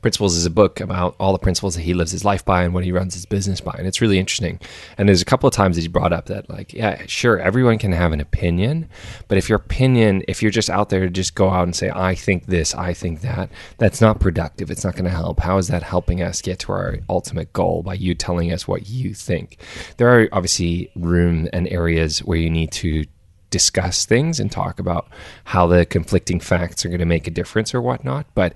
Principles 0.01 0.35
is 0.35 0.45
a 0.45 0.49
book 0.49 0.79
about 0.79 1.15
all 1.19 1.33
the 1.33 1.39
principles 1.39 1.75
that 1.75 1.81
he 1.81 1.93
lives 1.93 2.11
his 2.11 2.23
life 2.23 2.45
by 2.45 2.63
and 2.63 2.73
what 2.73 2.83
he 2.83 2.91
runs 2.91 3.13
his 3.13 3.25
business 3.25 3.61
by. 3.61 3.75
And 3.77 3.87
it's 3.87 4.01
really 4.01 4.19
interesting. 4.19 4.59
And 4.97 5.09
there's 5.09 5.21
a 5.21 5.25
couple 5.25 5.47
of 5.47 5.53
times 5.53 5.75
that 5.75 5.81
he 5.81 5.87
brought 5.87 6.13
up 6.13 6.27
that, 6.27 6.49
like, 6.49 6.73
yeah, 6.73 7.01
sure, 7.07 7.39
everyone 7.39 7.77
can 7.77 7.91
have 7.91 8.11
an 8.11 8.21
opinion. 8.21 8.89
But 9.27 9.37
if 9.37 9.49
your 9.49 9.57
opinion, 9.57 10.23
if 10.27 10.41
you're 10.41 10.51
just 10.51 10.69
out 10.69 10.89
there 10.89 11.01
to 11.01 11.09
just 11.09 11.35
go 11.35 11.49
out 11.49 11.63
and 11.63 11.75
say, 11.75 11.91
I 11.93 12.15
think 12.15 12.45
this, 12.45 12.75
I 12.75 12.93
think 12.93 13.21
that, 13.21 13.49
that's 13.77 14.01
not 14.01 14.19
productive. 14.19 14.71
It's 14.71 14.83
not 14.83 14.93
going 14.93 15.05
to 15.05 15.11
help. 15.11 15.39
How 15.39 15.57
is 15.57 15.67
that 15.67 15.83
helping 15.83 16.21
us 16.21 16.41
get 16.41 16.59
to 16.59 16.71
our 16.71 16.99
ultimate 17.09 17.53
goal 17.53 17.83
by 17.83 17.95
you 17.95 18.13
telling 18.15 18.51
us 18.51 18.67
what 18.67 18.89
you 18.89 19.13
think? 19.13 19.57
There 19.97 20.09
are 20.09 20.29
obviously 20.31 20.91
room 20.95 21.47
and 21.53 21.67
areas 21.67 22.19
where 22.19 22.37
you 22.37 22.49
need 22.49 22.71
to 22.73 23.05
discuss 23.49 24.05
things 24.05 24.39
and 24.39 24.51
talk 24.51 24.79
about 24.79 25.07
how 25.45 25.67
the 25.67 25.85
conflicting 25.85 26.39
facts 26.39 26.85
are 26.85 26.89
going 26.89 26.99
to 26.99 27.05
make 27.05 27.27
a 27.27 27.31
difference 27.31 27.73
or 27.73 27.81
whatnot. 27.81 28.25
But 28.35 28.53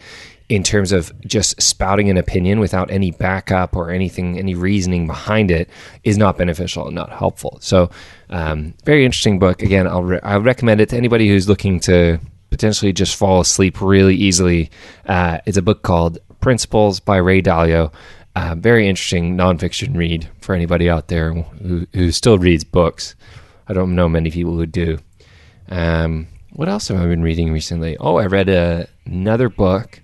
in 0.52 0.64
terms 0.64 0.92
of 0.92 1.14
just 1.22 1.62
spouting 1.62 2.10
an 2.10 2.18
opinion 2.18 2.60
without 2.60 2.92
any 2.92 3.10
backup 3.12 3.74
or 3.74 3.90
anything, 3.90 4.38
any 4.38 4.54
reasoning 4.54 5.08
behind 5.08 5.50
it, 5.50 5.70
is 6.04 6.18
not 6.18 6.38
beneficial 6.38 6.88
and 6.88 6.94
not 6.94 7.10
helpful. 7.10 7.58
So, 7.62 7.90
um, 8.30 8.74
very 8.84 9.06
interesting 9.06 9.40
book. 9.40 9.62
Again, 9.64 9.88
I'll 9.88 10.04
re- 10.04 10.20
I 10.22 10.36
recommend 10.36 10.82
it 10.82 10.90
to 10.90 10.98
anybody 10.98 11.30
who's 11.30 11.48
looking 11.48 11.80
to 11.82 12.20
potentially 12.50 12.92
just 12.92 13.16
fall 13.16 13.40
asleep 13.40 13.80
really 13.80 14.14
easily. 14.14 14.70
Uh, 15.06 15.38
it's 15.46 15.56
a 15.56 15.62
book 15.62 15.84
called 15.84 16.18
Principles 16.42 17.00
by 17.00 17.16
Ray 17.16 17.42
Dalio. 17.42 17.94
Uh, 18.36 18.56
very 18.56 18.90
interesting 18.90 19.38
nonfiction 19.38 19.96
read 19.96 20.28
for 20.42 20.54
anybody 20.54 20.90
out 20.90 21.08
there 21.08 21.34
who, 21.34 21.88
who 21.94 22.12
still 22.12 22.38
reads 22.38 22.66
books. 22.66 23.16
I 23.70 23.74
don't 23.74 23.96
know 23.96 24.10
many 24.10 24.30
people 24.32 24.58
who 24.58 24.66
do. 24.66 24.98
Um, 25.70 26.28
what 26.52 26.68
else 26.68 26.90
have 26.90 27.00
I 27.00 27.06
been 27.06 27.24
reading 27.24 27.54
recently? 27.54 27.96
Oh, 28.02 28.18
I 28.18 28.26
read 28.26 28.50
a, 28.50 28.90
another 29.06 29.48
book 29.48 30.02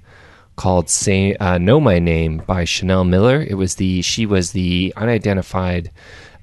called 0.58 0.90
"Say 0.90 1.36
uh, 1.36 1.58
Know 1.58 1.80
My 1.80 2.00
Name" 2.00 2.44
by 2.46 2.66
Chanel 2.66 3.06
Miller. 3.06 3.42
It 3.42 3.54
was 3.54 3.76
the 3.76 4.02
she 4.02 4.26
was 4.26 4.52
the 4.52 4.94
unidentified 4.98 5.92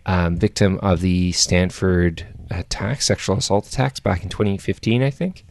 um, 0.07 0.37
victim 0.37 0.79
of 0.83 1.03
the 1.03 1.33
Stanford 1.33 2.27
attacks, 2.50 3.07
sexual 3.07 3.37
assault 3.37 3.66
attacks 3.66 4.00
back 4.00 4.22
in 4.22 4.29
2015, 4.29 5.03
I 5.03 5.11
think. 5.11 5.44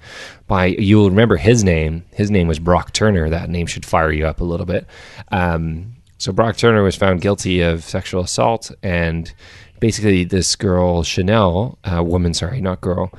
By 0.47 0.67
you'll 0.67 1.10
remember 1.10 1.38
his 1.38 1.63
name. 1.63 2.06
His 2.13 2.32
name 2.32 2.47
was 2.47 2.60
Brock 2.60 2.93
Turner. 2.93 3.30
That 3.30 3.49
name 3.49 3.67
should 3.67 3.86
fire 3.86 4.12
you 4.12 4.26
up 4.26 4.41
a 4.41 4.45
little 4.45 4.65
bit. 4.65 4.88
Um, 5.32 5.95
so 6.17 6.32
Brock 6.32 6.58
Turner 6.58 6.84
was 6.84 6.95
found 6.95 7.21
guilty 7.21 7.62
of 7.62 7.84
sexual 7.84 8.23
assault, 8.23 8.71
and 8.82 9.34
basically 9.80 10.23
this 10.23 10.56
girl 10.56 11.04
Chanel, 11.04 11.78
uh, 11.84 12.04
woman, 12.04 12.34
sorry, 12.34 12.62
not 12.62 12.82
girl, 12.82 13.12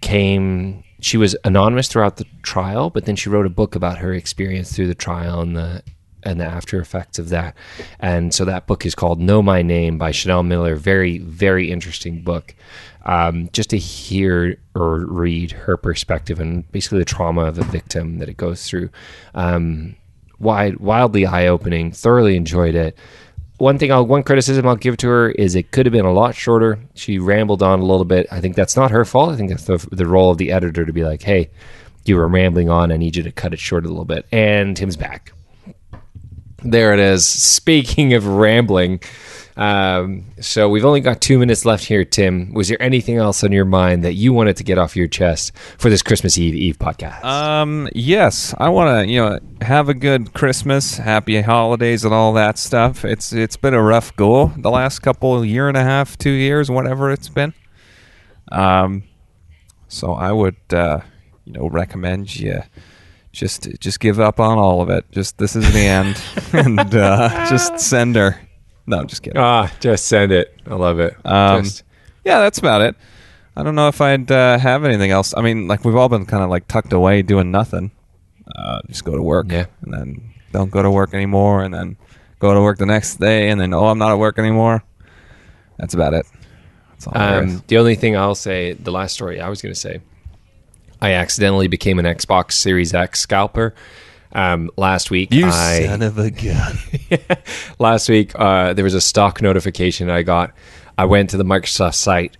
came 0.00 0.83
she 1.04 1.18
was 1.18 1.36
anonymous 1.44 1.86
throughout 1.86 2.16
the 2.16 2.24
trial, 2.42 2.88
but 2.88 3.04
then 3.04 3.14
she 3.14 3.28
wrote 3.28 3.44
a 3.44 3.50
book 3.50 3.74
about 3.74 3.98
her 3.98 4.14
experience 4.14 4.74
through 4.74 4.86
the 4.86 4.94
trial 4.94 5.40
and 5.40 5.54
the 5.54 5.82
and 6.22 6.40
the 6.40 6.46
after 6.46 6.80
effects 6.80 7.18
of 7.18 7.28
that. 7.28 7.54
And 8.00 8.32
so 8.32 8.46
that 8.46 8.66
book 8.66 8.86
is 8.86 8.94
called 8.94 9.20
Know 9.20 9.42
My 9.42 9.60
Name 9.60 9.98
by 9.98 10.10
Chanel 10.10 10.42
Miller. 10.42 10.74
Very, 10.74 11.18
very 11.18 11.70
interesting 11.70 12.22
book. 12.22 12.54
Um, 13.04 13.50
just 13.52 13.68
to 13.70 13.78
hear 13.78 14.56
or 14.74 15.04
read 15.04 15.52
her 15.52 15.76
perspective 15.76 16.40
and 16.40 16.70
basically 16.72 17.00
the 17.00 17.04
trauma 17.04 17.42
of 17.42 17.58
a 17.58 17.64
victim 17.64 18.16
that 18.20 18.30
it 18.30 18.38
goes 18.38 18.66
through. 18.66 18.88
Um, 19.34 19.96
wide, 20.38 20.78
wildly 20.78 21.26
eye 21.26 21.48
opening. 21.48 21.92
Thoroughly 21.92 22.36
enjoyed 22.36 22.74
it 22.74 22.96
one 23.58 23.78
thing 23.78 23.92
I'll 23.92 24.06
one 24.06 24.22
criticism 24.22 24.66
I'll 24.66 24.76
give 24.76 24.96
to 24.98 25.08
her 25.08 25.30
is 25.30 25.54
it 25.54 25.70
could 25.70 25.86
have 25.86 25.92
been 25.92 26.04
a 26.04 26.12
lot 26.12 26.34
shorter. 26.34 26.78
She 26.94 27.18
rambled 27.18 27.62
on 27.62 27.80
a 27.80 27.84
little 27.84 28.04
bit. 28.04 28.26
I 28.30 28.40
think 28.40 28.56
that's 28.56 28.76
not 28.76 28.90
her 28.90 29.04
fault. 29.04 29.30
I 29.30 29.36
think 29.36 29.50
that's 29.50 29.64
the, 29.64 29.78
the 29.92 30.06
role 30.06 30.30
of 30.30 30.38
the 30.38 30.50
editor 30.50 30.84
to 30.84 30.92
be 30.92 31.04
like, 31.04 31.22
hey, 31.22 31.50
you 32.04 32.16
were 32.16 32.28
rambling 32.28 32.68
on. 32.68 32.92
I 32.92 32.96
need 32.96 33.16
you 33.16 33.22
to 33.22 33.32
cut 33.32 33.52
it 33.52 33.58
short 33.58 33.84
a 33.84 33.88
little 33.88 34.04
bit. 34.04 34.26
And 34.32 34.76
Tim's 34.76 34.96
back. 34.96 35.32
There 36.62 36.92
it 36.92 36.98
is. 36.98 37.26
Speaking 37.26 38.14
of 38.14 38.26
rambling, 38.26 39.00
um, 39.56 40.24
so 40.40 40.68
we've 40.68 40.84
only 40.84 41.00
got 41.00 41.20
two 41.20 41.38
minutes 41.38 41.64
left 41.64 41.84
here, 41.84 42.04
Tim. 42.04 42.52
Was 42.52 42.68
there 42.68 42.80
anything 42.82 43.16
else 43.16 43.44
on 43.44 43.52
your 43.52 43.64
mind 43.64 44.04
that 44.04 44.14
you 44.14 44.32
wanted 44.32 44.56
to 44.56 44.64
get 44.64 44.78
off 44.78 44.96
your 44.96 45.06
chest 45.06 45.52
for 45.78 45.88
this 45.88 46.02
Christmas 46.02 46.36
Eve 46.36 46.54
Eve 46.54 46.78
podcast? 46.78 47.22
Um, 47.24 47.88
yes, 47.94 48.52
I 48.58 48.68
want 48.68 49.06
to, 49.06 49.10
you 49.10 49.20
know, 49.20 49.38
have 49.60 49.88
a 49.88 49.94
good 49.94 50.34
Christmas, 50.34 50.96
happy 50.96 51.40
holidays, 51.40 52.04
and 52.04 52.12
all 52.12 52.32
that 52.32 52.58
stuff. 52.58 53.04
It's 53.04 53.32
it's 53.32 53.56
been 53.56 53.74
a 53.74 53.82
rough 53.82 54.14
go 54.16 54.48
the 54.56 54.70
last 54.70 55.00
couple 55.00 55.44
year 55.44 55.68
and 55.68 55.76
a 55.76 55.84
half, 55.84 56.18
two 56.18 56.30
years, 56.30 56.70
whatever 56.70 57.12
it's 57.12 57.28
been. 57.28 57.54
Um, 58.50 59.04
so 59.86 60.14
I 60.14 60.32
would, 60.32 60.56
uh, 60.70 61.00
you 61.44 61.52
know, 61.52 61.68
recommend 61.68 62.34
you 62.34 62.62
just 63.30 63.68
just 63.78 64.00
give 64.00 64.18
up 64.18 64.40
on 64.40 64.58
all 64.58 64.80
of 64.80 64.90
it. 64.90 65.04
Just 65.12 65.38
this 65.38 65.54
is 65.54 65.72
the 65.72 65.86
end, 65.86 66.20
and 66.52 66.92
uh, 66.92 67.48
just 67.48 67.78
send 67.78 68.16
her. 68.16 68.40
No, 68.86 68.98
I'm 68.98 69.06
just 69.06 69.22
kidding. 69.22 69.40
Ah, 69.40 69.72
just 69.80 70.06
send 70.06 70.30
it. 70.32 70.54
I 70.66 70.74
love 70.74 70.98
it. 71.00 71.14
Um, 71.24 71.64
Just- 71.64 71.84
yeah, 72.24 72.40
that's 72.40 72.58
about 72.58 72.82
it. 72.82 72.96
I 73.56 73.62
don't 73.62 73.74
know 73.74 73.88
if 73.88 74.00
I'd 74.00 74.30
uh, 74.30 74.58
have 74.58 74.84
anything 74.84 75.10
else. 75.10 75.32
I 75.36 75.40
mean, 75.40 75.68
like 75.68 75.84
we've 75.84 75.94
all 75.96 76.08
been 76.08 76.26
kind 76.26 76.42
of 76.42 76.50
like 76.50 76.66
tucked 76.68 76.92
away 76.92 77.22
doing 77.22 77.50
nothing. 77.50 77.92
Uh, 78.54 78.80
just 78.88 79.04
go 79.04 79.14
to 79.16 79.22
work, 79.22 79.46
Yeah. 79.50 79.66
and 79.82 79.92
then 79.94 80.34
don't 80.52 80.70
go 80.70 80.82
to 80.82 80.90
work 80.90 81.14
anymore, 81.14 81.62
and 81.62 81.72
then 81.72 81.96
go 82.40 82.52
to 82.52 82.60
work 82.60 82.78
the 82.78 82.86
next 82.86 83.16
day, 83.20 83.48
and 83.50 83.60
then 83.60 83.72
oh, 83.72 83.86
I'm 83.86 83.98
not 83.98 84.10
at 84.10 84.18
work 84.18 84.38
anymore. 84.38 84.82
That's 85.78 85.94
about 85.94 86.14
it. 86.14 86.26
That's 86.90 87.06
all. 87.06 87.16
Um, 87.16 87.62
the 87.68 87.78
only 87.78 87.94
thing 87.94 88.16
I'll 88.16 88.34
say, 88.34 88.72
the 88.72 88.90
last 88.90 89.14
story 89.14 89.40
I 89.40 89.48
was 89.48 89.62
going 89.62 89.72
to 89.74 89.80
say, 89.80 90.00
I 91.00 91.12
accidentally 91.12 91.68
became 91.68 91.98
an 91.98 92.04
Xbox 92.04 92.52
Series 92.52 92.92
X 92.92 93.20
scalper. 93.20 93.74
Um, 94.34 94.70
last 94.76 95.10
week, 95.10 95.32
you 95.32 95.46
I, 95.46 95.96
of 96.02 96.18
a 96.18 96.30
gun. 96.30 96.76
last 97.78 98.08
week 98.08 98.32
uh, 98.34 98.72
there 98.72 98.84
was 98.84 98.94
a 98.94 99.00
stock 99.00 99.40
notification 99.40 100.10
I 100.10 100.22
got. 100.22 100.52
I 100.98 101.04
went 101.04 101.30
to 101.30 101.36
the 101.36 101.44
Microsoft 101.44 101.94
site, 101.94 102.36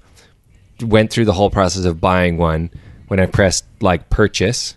went 0.81 1.13
through 1.13 1.25
the 1.27 1.33
whole 1.33 1.51
process 1.51 1.85
of 1.85 2.01
buying 2.01 2.37
one. 2.37 2.71
When 3.09 3.21
I 3.21 3.27
pressed 3.27 3.65
like 3.81 4.11
purchase, 4.11 4.77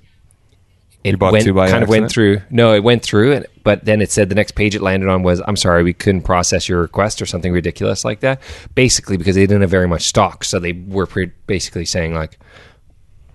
it 1.04 1.12
You 1.12 1.18
bought 1.18 1.32
went, 1.32 1.46
two 1.46 1.54
by 1.54 1.70
kind 1.70 1.84
of 1.84 1.90
went 1.90 2.12
through. 2.12 2.42
No, 2.50 2.74
it 2.74 2.84
went 2.84 3.02
through, 3.02 3.34
and, 3.34 3.46
but 3.64 3.86
then 3.86 4.02
it 4.02 4.12
said 4.12 4.30
the 4.30 4.36
next 4.36 4.52
page 4.52 4.76
it 4.76 4.82
landed 4.82 5.08
on 5.10 5.24
was, 5.24 5.42
I'm 5.48 5.56
sorry, 5.56 5.84
we 5.84 5.94
couldn't 5.94 6.24
process 6.24 6.68
your 6.68 6.82
request 6.82 7.22
or 7.22 7.26
something 7.26 7.54
ridiculous 7.54 8.04
like 8.04 8.20
that. 8.20 8.42
Basically, 8.76 9.16
because 9.16 9.36
they 9.36 9.42
didn't 9.42 9.62
have 9.62 9.70
very 9.70 9.88
much 9.88 10.04
stock. 10.04 10.44
So 10.44 10.60
they 10.60 10.74
were 10.74 11.06
pre- 11.06 11.32
basically 11.48 11.86
saying, 11.86 12.14
like, 12.14 12.38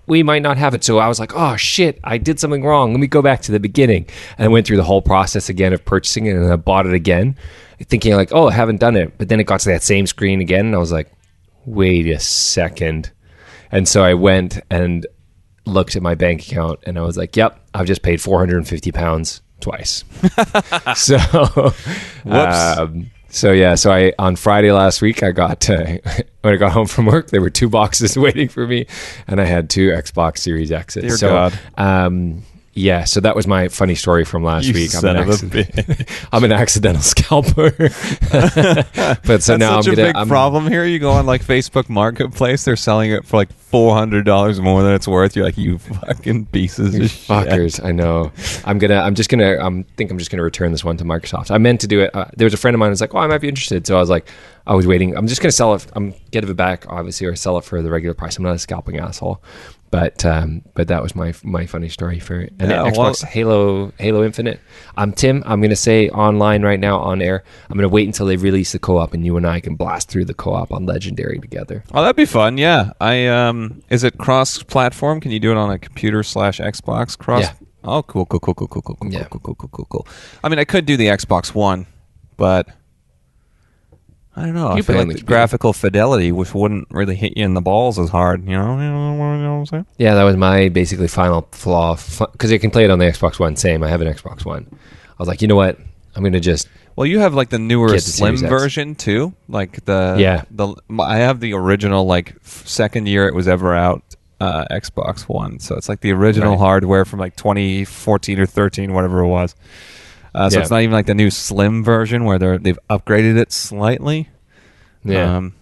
we 0.05 0.23
might 0.23 0.41
not 0.41 0.57
have 0.57 0.73
it. 0.73 0.83
So 0.83 0.97
I 0.99 1.07
was 1.07 1.19
like, 1.19 1.35
oh 1.35 1.55
shit, 1.55 1.99
I 2.03 2.17
did 2.17 2.39
something 2.39 2.63
wrong. 2.63 2.91
Let 2.91 2.99
me 2.99 3.07
go 3.07 3.21
back 3.21 3.41
to 3.43 3.51
the 3.51 3.59
beginning. 3.59 4.07
And 4.37 4.45
I 4.45 4.47
went 4.49 4.67
through 4.67 4.77
the 4.77 4.83
whole 4.83 5.01
process 5.01 5.49
again 5.49 5.73
of 5.73 5.83
purchasing 5.85 6.25
it 6.25 6.35
and 6.35 6.51
I 6.51 6.55
bought 6.55 6.85
it 6.85 6.93
again, 6.93 7.37
thinking 7.79 8.13
like, 8.15 8.33
oh, 8.33 8.49
I 8.49 8.53
haven't 8.53 8.79
done 8.79 8.95
it. 8.95 9.17
But 9.17 9.29
then 9.29 9.39
it 9.39 9.45
got 9.45 9.61
to 9.61 9.69
that 9.69 9.83
same 9.83 10.07
screen 10.07 10.41
again 10.41 10.67
and 10.67 10.75
I 10.75 10.79
was 10.79 10.91
like, 10.91 11.11
wait 11.65 12.07
a 12.07 12.19
second. 12.19 13.11
And 13.71 13.87
so 13.87 14.03
I 14.03 14.13
went 14.13 14.59
and 14.69 15.07
looked 15.65 15.95
at 15.95 16.01
my 16.01 16.15
bank 16.15 16.45
account 16.45 16.79
and 16.83 16.97
I 16.97 17.01
was 17.01 17.17
like, 17.17 17.35
yep, 17.35 17.59
I've 17.73 17.87
just 17.87 18.01
paid 18.01 18.21
450 18.21 18.91
pounds 18.91 19.41
twice. 19.61 20.03
so, 20.95 21.73
um, 22.25 23.09
so 23.33 23.51
yeah, 23.51 23.75
so 23.75 23.91
I 23.91 24.13
on 24.19 24.35
Friday 24.35 24.71
last 24.71 25.01
week 25.01 25.23
I 25.23 25.31
got 25.31 25.69
uh, 25.69 25.97
when 26.41 26.53
I 26.53 26.57
got 26.57 26.71
home 26.71 26.85
from 26.85 27.07
work 27.07 27.31
there 27.31 27.41
were 27.41 27.49
two 27.49 27.67
boxes 27.67 28.17
waiting 28.17 28.47
for 28.47 28.67
me, 28.67 28.85
and 29.27 29.41
I 29.41 29.45
had 29.45 29.69
two 29.69 29.89
Xbox 29.89 30.37
Series 30.37 30.71
X's. 30.71 31.01
Dear 31.01 31.17
so, 31.17 31.27
God. 31.29 31.59
Um, 31.75 32.43
yeah, 32.75 33.03
so 33.03 33.19
that 33.19 33.35
was 33.35 33.45
my 33.47 33.67
funny 33.67 33.95
story 33.95 34.25
from 34.25 34.43
last 34.43 34.65
You 34.65 34.73
week. 34.73 34.95
I'm, 34.95 35.05
an 35.05 35.17
accident- 35.17 36.09
I'm 36.31 36.43
an 36.43 36.51
accidental 36.51 37.01
scalper, 37.01 37.69
but 38.31 39.43
so 39.43 39.53
That's 39.53 39.59
now 39.59 39.77
I'm 39.77 39.83
such 39.83 39.93
a 39.93 39.95
gonna. 39.95 40.07
big 40.09 40.15
I'm, 40.15 40.27
problem 40.27 40.67
here. 40.67 40.85
You 40.85 40.99
go 40.99 41.11
on 41.11 41.25
like 41.25 41.43
Facebook 41.43 41.89
Marketplace, 41.89 42.65
they're 42.65 42.75
selling 42.75 43.11
it 43.11 43.25
for 43.25 43.37
like 43.37 43.53
four 43.53 43.95
hundred 43.95 44.25
dollars 44.25 44.59
more 44.59 44.81
than 44.83 44.93
it's 44.93 45.07
worth. 45.07 45.35
You're 45.35 45.45
like, 45.45 45.57
you 45.57 45.77
fucking 45.77 46.47
pieces 46.47 46.95
of 46.95 47.09
shit. 47.09 47.27
fuckers, 47.27 47.83
I 47.83 47.91
know. 47.91 48.31
I'm 48.65 48.79
gonna. 48.79 48.95
I'm 48.99 49.15
just 49.15 49.29
gonna. 49.29 49.57
I 49.63 49.85
think 49.95 50.11
I'm 50.11 50.17
just 50.17 50.31
gonna 50.31 50.43
return 50.43 50.71
this 50.71 50.83
one 50.83 50.97
to 50.97 51.03
Microsoft. 51.03 51.51
I 51.51 51.57
meant 51.59 51.81
to 51.81 51.87
do 51.87 52.01
it. 52.01 52.15
Uh, 52.15 52.25
there 52.35 52.45
was 52.45 52.53
a 52.53 52.57
friend 52.57 52.73
of 52.75 52.79
mine 52.79 52.89
who's 52.89 53.01
like, 53.01 53.13
"Oh, 53.13 53.19
I 53.19 53.27
might 53.27 53.41
be 53.41 53.49
interested." 53.49 53.85
So 53.85 53.97
I 53.97 53.99
was 53.99 54.09
like, 54.09 54.27
I 54.65 54.73
was 54.75 54.87
waiting. 54.87 55.15
I'm 55.15 55.27
just 55.27 55.41
gonna 55.41 55.51
sell 55.51 55.75
it. 55.75 55.85
I'm 55.93 56.13
get 56.31 56.43
it 56.43 56.53
back, 56.55 56.85
obviously, 56.89 57.27
or 57.27 57.35
sell 57.35 57.57
it 57.57 57.65
for 57.65 57.81
the 57.81 57.89
regular 57.91 58.13
price. 58.13 58.37
I'm 58.37 58.43
not 58.43 58.55
a 58.55 58.59
scalping 58.59 58.97
asshole. 58.97 59.43
But 59.93 60.25
um, 60.25 60.63
but 60.73 60.87
that 60.87 61.03
was 61.03 61.13
my 61.15 61.35
my 61.43 61.67
funny 61.67 61.87
story 61.87 62.17
for 62.19 62.39
and 62.39 62.71
Yeah, 62.71 62.89
Xbox 62.89 62.97
well- 62.97 63.13
Halo 63.31 63.93
Halo 63.99 64.23
Infinite. 64.23 64.59
I'm 64.97 65.11
Tim. 65.11 65.43
I'm 65.45 65.61
gonna 65.61 65.75
say 65.75 66.09
online 66.09 66.63
right 66.63 66.79
now 66.79 66.97
on 66.97 67.21
air. 67.21 67.43
I'm 67.69 67.77
gonna 67.77 67.87
wait 67.97 68.07
until 68.07 68.25
they 68.25 68.35
release 68.35 68.71
the 68.71 68.79
co-op 68.79 69.13
and 69.13 69.23
you 69.23 69.37
and 69.37 69.45
I 69.45 69.59
can 69.59 69.75
blast 69.75 70.09
through 70.09 70.25
the 70.25 70.33
co-op 70.33 70.71
on 70.71 70.87
Legendary 70.87 71.37
together. 71.37 71.83
Oh, 71.93 72.01
that'd 72.01 72.15
be 72.15 72.25
fun. 72.25 72.57
Yeah, 72.57 72.89
I 72.99 73.27
um, 73.27 73.83
is 73.91 74.03
it 74.03 74.17
cross-platform? 74.17 75.19
Can 75.21 75.29
you 75.29 75.39
do 75.39 75.51
it 75.51 75.57
on 75.57 75.69
a 75.69 75.77
computer 75.77 76.23
slash 76.23 76.59
Xbox 76.59 77.15
cross? 77.15 77.43
Yeah. 77.43 77.53
Oh, 77.83 78.01
cool, 78.01 78.25
cool, 78.25 78.39
cool, 78.39 78.55
cool, 78.55 78.67
cool, 78.67 78.81
cool, 78.81 78.95
cool, 78.95 79.11
Yeah. 79.13 79.25
cool, 79.29 79.41
cool, 79.41 79.53
cool, 79.53 79.69
cool, 79.71 79.85
cool. 79.91 80.07
I 80.43 80.49
mean, 80.49 80.57
I 80.57 80.63
could 80.65 80.87
do 80.87 80.97
the 80.97 81.07
Xbox 81.09 81.53
One, 81.53 81.85
but 82.37 82.67
I 84.35 84.45
don't 84.45 84.55
know. 84.55 84.69
I 84.69 84.77
You 84.77 84.83
feel 84.83 84.95
like 84.97 85.15
the 85.15 85.21
graphical 85.21 85.73
fidelity, 85.73 86.31
which 86.31 86.53
wouldn't 86.55 86.87
really 86.89 87.15
hit 87.15 87.37
you 87.37 87.45
in 87.45 87.53
the 87.53 87.61
balls 87.61 87.99
as 87.99 88.09
hard. 88.09 88.43
You 88.45 88.57
know, 88.57 88.73
you 88.77 88.83
know, 88.83 89.13
you 89.13 89.17
what 89.19 89.25
I'm 89.25 89.65
saying? 89.67 89.85
Yeah, 89.97 90.15
that 90.15 90.23
was 90.23 90.35
my 90.35 90.69
basically 90.69 91.07
final 91.07 91.47
flaw 91.51 91.95
because 92.31 92.51
I 92.51 92.57
can 92.57 92.71
play 92.71 92.83
it 92.85 92.89
on 92.91 92.97
the 92.99 93.05
Xbox 93.05 93.39
One. 93.39 93.55
Same, 93.55 93.83
I 93.83 93.89
have 93.89 94.01
an 94.01 94.11
Xbox 94.11 94.43
One. 94.43 94.65
I 94.71 95.15
was 95.19 95.27
like, 95.27 95.41
you 95.41 95.47
know 95.47 95.55
what? 95.55 95.77
I'm 96.15 96.23
gonna 96.23 96.39
just 96.39 96.67
Well, 96.95 97.05
you 97.07 97.19
have 97.19 97.33
like 97.35 97.49
the 97.49 97.59
newer 97.59 97.89
the 97.91 97.99
slim 97.99 98.37
version 98.37 98.95
too, 98.95 99.33
like 99.47 99.85
the 99.85 100.15
Yeah. 100.19 100.43
The 100.51 100.75
I 100.99 101.17
have 101.17 101.39
the 101.39 101.53
original 101.53 102.05
like 102.05 102.35
second 102.43 103.07
year 103.07 103.27
it 103.27 103.35
was 103.35 103.47
ever 103.47 103.73
out 103.75 104.03
uh, 104.39 104.65
Xbox 104.71 105.21
One, 105.21 105.59
so 105.59 105.75
it's 105.75 105.87
like 105.87 106.01
the 106.01 106.11
original 106.11 106.51
Right. 106.51 106.59
hardware 106.59 107.05
from 107.05 107.19
like 107.19 107.35
2014 107.37 108.39
or 108.39 108.45
13, 108.45 108.93
whatever 108.93 109.19
it 109.19 109.27
was. 109.27 109.55
Uh, 110.35 110.49
so 110.49 110.57
Yeah. 110.57 110.61
it's 110.61 110.71
not 110.71 110.81
even 110.81 110.93
like 110.93 111.05
the 111.05 111.13
new 111.15 111.29
slim 111.29 111.83
version 111.83 112.25
where 112.25 112.39
they're 112.39 112.57
they've 112.57 112.79
upgraded 112.89 113.37
it 113.37 113.51
slightly. 113.51 114.29
yeah. 115.03 115.37
Um, 115.37 115.53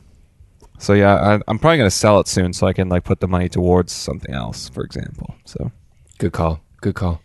so 0.77 0.93
yeah, 0.93 1.15
I, 1.15 1.33
I'm 1.47 1.59
probably 1.59 1.77
gonna 1.77 1.91
sell 1.91 2.19
it 2.19 2.27
soon 2.27 2.53
so 2.53 2.67
I 2.67 2.73
can 2.73 2.89
like 2.89 3.03
put 3.03 3.19
the 3.19 3.27
money 3.27 3.49
towards 3.49 3.91
something 3.91 4.33
else, 4.33 4.69
for 4.69 4.83
example. 4.83 5.35
So 5.45 5.71
Good 6.17 6.31
call. 6.33 6.61
Good 6.81 6.95
call. 6.95 7.21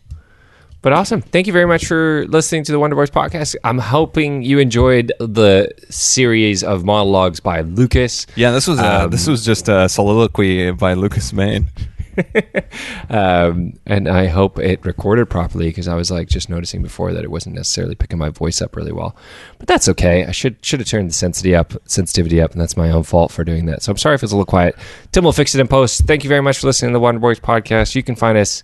But 0.82 0.92
awesome. 0.92 1.20
Thank 1.20 1.46
you 1.48 1.52
very 1.52 1.66
much 1.66 1.86
for 1.86 2.26
listening 2.28 2.62
to 2.64 2.72
the 2.72 2.78
Wonder 2.78 2.94
Boys 2.96 3.10
podcast. 3.10 3.56
I'm 3.64 3.78
hoping 3.78 4.42
you 4.42 4.58
enjoyed 4.60 5.12
the 5.18 5.72
series 5.90 6.62
of 6.62 6.84
monologues 6.84 7.40
by 7.40 7.62
Lucas. 7.62 8.26
yeah, 8.36 8.52
this 8.52 8.68
was 8.68 8.78
uh, 8.78 9.02
Um, 9.04 9.10
this 9.10 9.26
was 9.26 9.44
just 9.44 9.68
a 9.68 9.88
soliloquy 9.88 10.70
by 10.72 10.94
Lucas 10.94 11.32
Maine. 11.32 11.68
Um, 13.08 13.74
and 13.86 14.08
I 14.08 14.26
hope 14.26 14.58
it 14.58 14.84
recorded 14.84 15.30
properly 15.30 15.66
because 15.68 15.86
I 15.86 15.94
was 15.94 16.10
like 16.10 16.28
just 16.28 16.48
noticing 16.50 16.82
before 16.82 17.12
that 17.12 17.22
it 17.22 17.30
wasn't 17.30 17.54
necessarily 17.54 17.94
picking 17.94 18.18
my 18.18 18.30
voice 18.30 18.60
up 18.60 18.74
really 18.74 18.92
well. 18.92 19.14
But 19.58 19.68
that's 19.68 19.88
okay. 19.90 20.24
I 20.24 20.32
should 20.32 20.56
should 20.64 20.80
have 20.80 20.88
turned 20.88 21.10
the 21.10 21.14
sensitivity 21.14 21.54
up, 21.54 21.72
sensitivity 21.88 22.40
up, 22.40 22.52
and 22.52 22.60
that's 22.60 22.76
my 22.76 22.90
own 22.90 23.04
fault 23.04 23.30
for 23.30 23.44
doing 23.44 23.66
that. 23.66 23.82
So 23.82 23.92
I'm 23.92 23.96
sorry 23.96 24.16
if 24.16 24.22
it's 24.22 24.32
a 24.32 24.34
little 24.34 24.44
quiet. 24.46 24.76
Tim 25.12 25.24
will 25.24 25.32
fix 25.32 25.54
it 25.54 25.60
in 25.60 25.68
post. 25.68 26.04
Thank 26.06 26.24
you 26.24 26.28
very 26.28 26.40
much 26.42 26.58
for 26.58 26.66
listening 26.66 26.90
to 26.90 26.94
the 26.94 27.00
Wonder 27.00 27.20
Boys 27.20 27.38
podcast. 27.38 27.94
You 27.94 28.02
can 28.02 28.16
find 28.16 28.36
us 28.36 28.62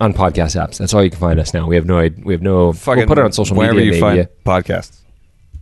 on 0.00 0.12
podcast 0.14 0.60
apps. 0.60 0.78
That's 0.78 0.94
all 0.94 1.04
you 1.04 1.10
can 1.10 1.20
find 1.20 1.38
us 1.38 1.52
now. 1.52 1.66
We 1.66 1.76
have 1.76 1.86
no 1.86 1.96
we 2.24 2.32
have 2.32 2.42
no 2.42 2.66
we'll 2.66 2.72
put 3.06 3.18
it 3.18 3.24
on 3.24 3.32
social 3.32 3.56
wherever 3.56 3.74
media 3.74 4.00
Wherever 4.00 4.16
you 4.16 4.22
maybe. 4.22 4.28
find 4.44 4.64
podcasts. 4.64 5.00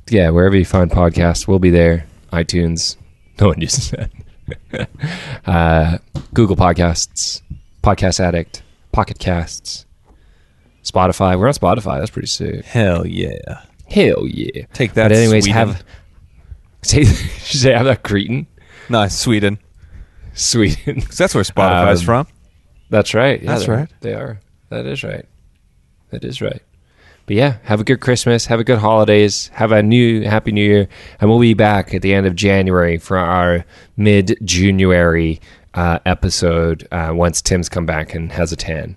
yeah, 0.08 0.30
wherever 0.30 0.56
you 0.56 0.64
find 0.64 0.90
podcasts, 0.90 1.48
we'll 1.48 1.58
be 1.58 1.70
there. 1.70 2.06
iTunes. 2.32 2.96
No 3.40 3.48
one 3.48 3.60
uses 3.60 3.90
that. 3.90 4.10
uh, 5.46 5.98
Google 6.32 6.56
Podcasts, 6.56 7.42
Podcast 7.82 8.20
Addict, 8.20 8.62
Pocket 8.92 9.18
Casts, 9.18 9.86
Spotify. 10.82 11.38
We're 11.38 11.48
on 11.48 11.54
Spotify. 11.54 11.98
That's 11.98 12.10
pretty 12.10 12.28
sick. 12.28 12.64
Hell 12.64 13.06
yeah! 13.06 13.62
Hell 13.90 14.26
yeah. 14.26 14.66
Take 14.72 14.94
that, 14.94 15.08
But 15.08 15.12
anyways, 15.16 15.44
Sweden. 15.44 15.68
have 15.68 15.84
say 16.82 17.04
say 17.04 17.72
have 17.72 17.86
that 17.86 18.02
Cretan, 18.02 18.46
No, 18.88 19.06
Sweden. 19.08 19.58
Sweden. 20.34 21.02
that's 21.16 21.34
where 21.34 21.44
Spotify's 21.44 22.00
Um, 22.00 22.04
from. 22.06 22.26
That's 22.90 23.14
right. 23.14 23.40
Yeah, 23.42 23.54
That's 23.54 23.68
right. 23.68 23.88
They 24.00 24.14
are. 24.14 24.40
That 24.70 24.86
is 24.86 25.02
right. 25.04 25.26
That 26.10 26.24
is 26.24 26.40
right. 26.40 26.62
But 27.26 27.36
yeah, 27.36 27.56
have 27.64 27.80
a 27.80 27.84
good 27.84 28.00
Christmas. 28.00 28.46
Have 28.46 28.60
a 28.60 28.64
good 28.64 28.78
holidays. 28.78 29.48
Have 29.54 29.72
a 29.72 29.82
new 29.82 30.22
happy 30.22 30.52
New 30.52 30.64
Year, 30.64 30.88
and 31.20 31.30
we'll 31.30 31.40
be 31.40 31.54
back 31.54 31.94
at 31.94 32.02
the 32.02 32.12
end 32.12 32.26
of 32.26 32.36
January 32.36 32.98
for 32.98 33.16
our 33.16 33.64
mid 33.96 34.36
January 34.44 35.40
uh, 35.72 36.00
episode 36.04 36.86
uh, 36.92 37.12
once 37.14 37.40
Tim's 37.40 37.68
come 37.68 37.86
back 37.86 38.14
and 38.14 38.30
has 38.32 38.52
a 38.52 38.56
tan. 38.56 38.96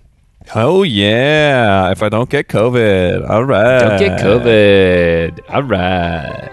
Oh 0.54 0.82
yeah! 0.82 1.90
If 1.90 2.02
I 2.02 2.08
don't 2.08 2.28
get 2.28 2.48
COVID, 2.48 3.28
all 3.28 3.44
right. 3.44 3.80
Don't 3.80 3.98
get 3.98 4.20
COVID. 4.20 5.40
All 5.48 5.62
right. 5.62 6.50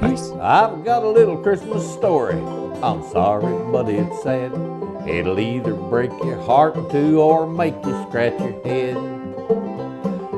Peace. 0.00 0.30
I've 0.40 0.84
got 0.84 1.02
a 1.02 1.08
little 1.08 1.36
Christmas 1.36 1.90
story. 1.92 2.40
I'm 2.82 3.02
sorry, 3.10 3.70
but 3.70 3.88
it's 3.90 4.22
sad. 4.22 4.52
It'll 5.06 5.40
either 5.40 5.74
break 5.74 6.10
your 6.22 6.40
heart 6.42 6.76
in 6.76 6.88
two 6.90 7.20
or 7.20 7.46
make 7.46 7.74
you 7.84 8.06
scratch 8.08 8.38
your 8.38 8.62
head. 8.62 8.96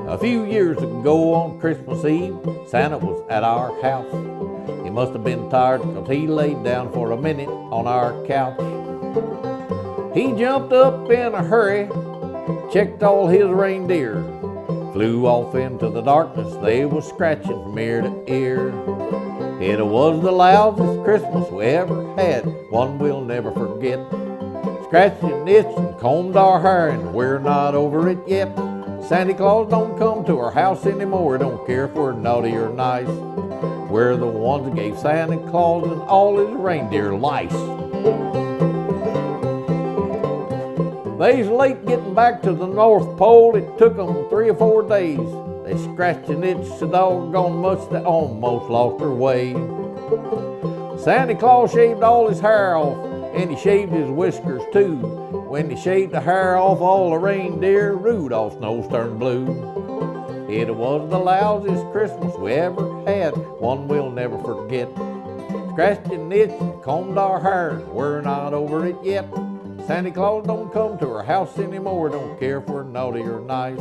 A 0.09 0.18
few 0.18 0.44
years 0.44 0.79
ago 0.79 1.35
on 1.35 1.59
Christmas 1.59 2.05
Eve, 2.05 2.37
Santa 2.68 2.98
was 2.98 3.25
at 3.31 3.42
our 3.42 3.81
house. 3.83 4.12
He 4.85 4.90
must 4.90 5.12
have 5.12 5.25
been 5.25 5.48
tired 5.51 5.83
because 5.83 6.09
he 6.09 6.27
laid 6.27 6.62
down 6.62 6.92
for 6.92 7.12
a 7.12 7.16
minute 7.16 7.48
on 7.48 7.87
our 7.87 8.25
couch. 8.27 8.59
He 10.14 10.33
jumped 10.33 10.72
up 10.72 11.11
in 11.11 11.35
a 11.35 11.42
hurry, 11.42 11.88
checked 12.72 13.03
all 13.03 13.27
his 13.27 13.46
reindeer, 13.46 14.22
flew 14.92 15.27
off 15.27 15.55
into 15.55 15.88
the 15.88 16.03
darkness. 16.03 16.55
They 16.62 16.85
was 16.85 17.09
scratching 17.09 17.62
from 17.62 17.79
ear 17.79 18.03
to 18.03 18.25
ear. 18.31 18.68
It 19.61 19.85
was 19.85 20.22
the 20.22 20.33
loudest 20.33 21.05
Christmas 21.05 21.51
we 21.51 21.64
ever 21.64 22.14
had, 22.16 22.44
one 22.70 22.98
we'll 22.98 23.25
never 23.25 23.51
forget. 23.53 23.98
Scratched 24.92 25.22
and 25.22 25.48
itched 25.48 25.78
and 25.78 25.98
combed 25.98 26.37
our 26.37 26.61
hair, 26.61 26.90
and 26.90 27.14
we're 27.14 27.38
not 27.38 27.74
over 27.74 28.11
it 28.11 28.18
yet. 28.26 28.55
Santa 29.09 29.32
Claus 29.32 29.70
don't 29.70 29.97
come 29.97 30.22
to 30.26 30.38
our 30.38 30.51
house 30.51 30.84
anymore, 30.84 31.38
don't 31.38 31.66
care 31.66 31.86
if 31.86 31.93
we're 31.93 32.12
naughty 32.12 32.55
or 32.55 32.68
nice. 32.68 33.09
We're 33.88 34.18
the 34.18 34.26
ones 34.26 34.66
that 34.66 34.74
gave 34.74 34.99
Santa 34.99 35.38
Claus 35.49 35.90
and 35.90 36.03
all 36.03 36.36
his 36.36 36.51
reindeer 36.51 37.14
lice. 37.14 37.51
They's 41.18 41.49
late 41.49 41.86
getting 41.86 42.12
back 42.12 42.43
to 42.43 42.53
the 42.53 42.66
North 42.66 43.16
Pole. 43.16 43.57
It 43.57 43.78
took 43.78 43.99
'em 43.99 44.28
three 44.28 44.51
or 44.51 44.55
four 44.57 44.82
days. 44.82 45.26
They 45.64 45.78
scratched 45.78 46.28
and 46.28 46.45
itched 46.45 46.66
so 46.78 46.86
doggone 46.86 47.62
much 47.62 47.78
they 47.88 48.03
almost 48.03 48.68
lost 48.68 48.99
their 48.99 49.09
way. 49.09 49.55
Santa 50.99 51.34
Claus 51.34 51.72
shaved 51.72 52.03
all 52.03 52.28
his 52.28 52.40
hair 52.40 52.76
off, 52.76 52.99
and 53.33 53.51
he 53.51 53.57
shaved 53.57 53.93
his 53.93 54.09
whiskers 54.09 54.62
too. 54.72 54.97
When 55.49 55.70
he 55.70 55.76
shaved 55.76 56.12
the 56.12 56.20
hair 56.20 56.57
off 56.57 56.80
all 56.80 57.11
the 57.11 57.18
reindeer, 57.18 57.95
Rudolph's 57.95 58.61
nose 58.61 58.89
turned 58.89 59.18
blue. 59.18 59.47
It 60.49 60.74
was 60.74 61.09
the 61.09 61.18
loudest 61.18 61.91
Christmas 61.93 62.37
we 62.37 62.53
ever 62.53 63.05
had, 63.07 63.30
one 63.59 63.89
we'll 63.89 64.11
never 64.11 64.39
forget. 64.39 64.89
Scratched 65.72 66.12
and 66.12 66.30
itched 66.33 66.61
and 66.61 66.83
combed 66.83 67.16
our 67.16 67.41
hair, 67.41 67.80
we're 67.91 68.20
not 68.20 68.53
over 68.53 68.87
it 68.87 68.97
yet. 69.03 69.26
Santa 69.87 70.11
Claus 70.11 70.47
don't 70.47 70.72
come 70.72 70.99
to 70.99 71.09
our 71.09 71.24
house 71.24 71.59
anymore, 71.59 72.11
don't 72.11 72.39
care 72.39 72.59
if 72.59 72.66
we're 72.66 72.83
naughty 72.83 73.22
or 73.22 73.41
nice. 73.41 73.80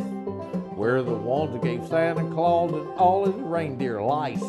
We're 0.75 1.03
the 1.03 1.13
ones 1.13 1.51
that 1.51 1.61
gave 1.61 1.85
Santa 1.87 2.23
Claus 2.33 2.71
and 2.71 2.87
all 2.97 3.25
his 3.25 3.35
reindeer 3.35 4.01
lice. 4.01 4.41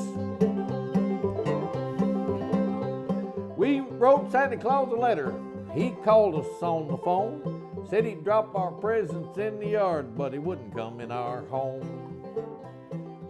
We 3.63 3.79
wrote 3.79 4.33
Santa 4.33 4.57
Claus 4.57 4.91
a 4.91 4.97
letter. 4.97 5.33
He 5.73 5.91
called 6.05 6.35
us 6.35 6.61
on 6.65 6.89
the 6.89 6.97
phone, 6.97 7.87
said 7.89 8.05
he'd 8.05 8.25
drop 8.25 8.57
our 8.57 8.73
presents 8.73 9.39
in 9.39 9.61
the 9.61 9.69
yard, 9.69 10.19
but 10.19 10.33
he 10.33 10.41
wouldn't 10.41 10.75
come 10.75 10.99
in 10.99 11.13
our 11.13 11.43
home. 11.43 11.87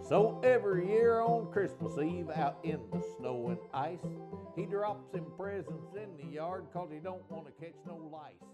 So 0.01 0.41
every 0.43 0.87
year 0.87 1.21
on 1.21 1.51
Christmas 1.51 1.99
Eve, 1.99 2.31
out 2.33 2.57
in 2.63 2.79
the 2.91 3.03
snow 3.15 3.49
and 3.49 3.59
ice, 3.75 3.99
he 4.55 4.65
drops 4.65 5.07
them 5.11 5.31
presents 5.37 5.93
in 5.93 6.17
the 6.17 6.33
yard 6.33 6.65
'cause 6.73 6.89
he 6.91 6.97
don't 6.97 7.29
want 7.29 7.45
to 7.45 7.51
catch 7.51 7.75
no 7.85 7.97
lice. 7.97 8.52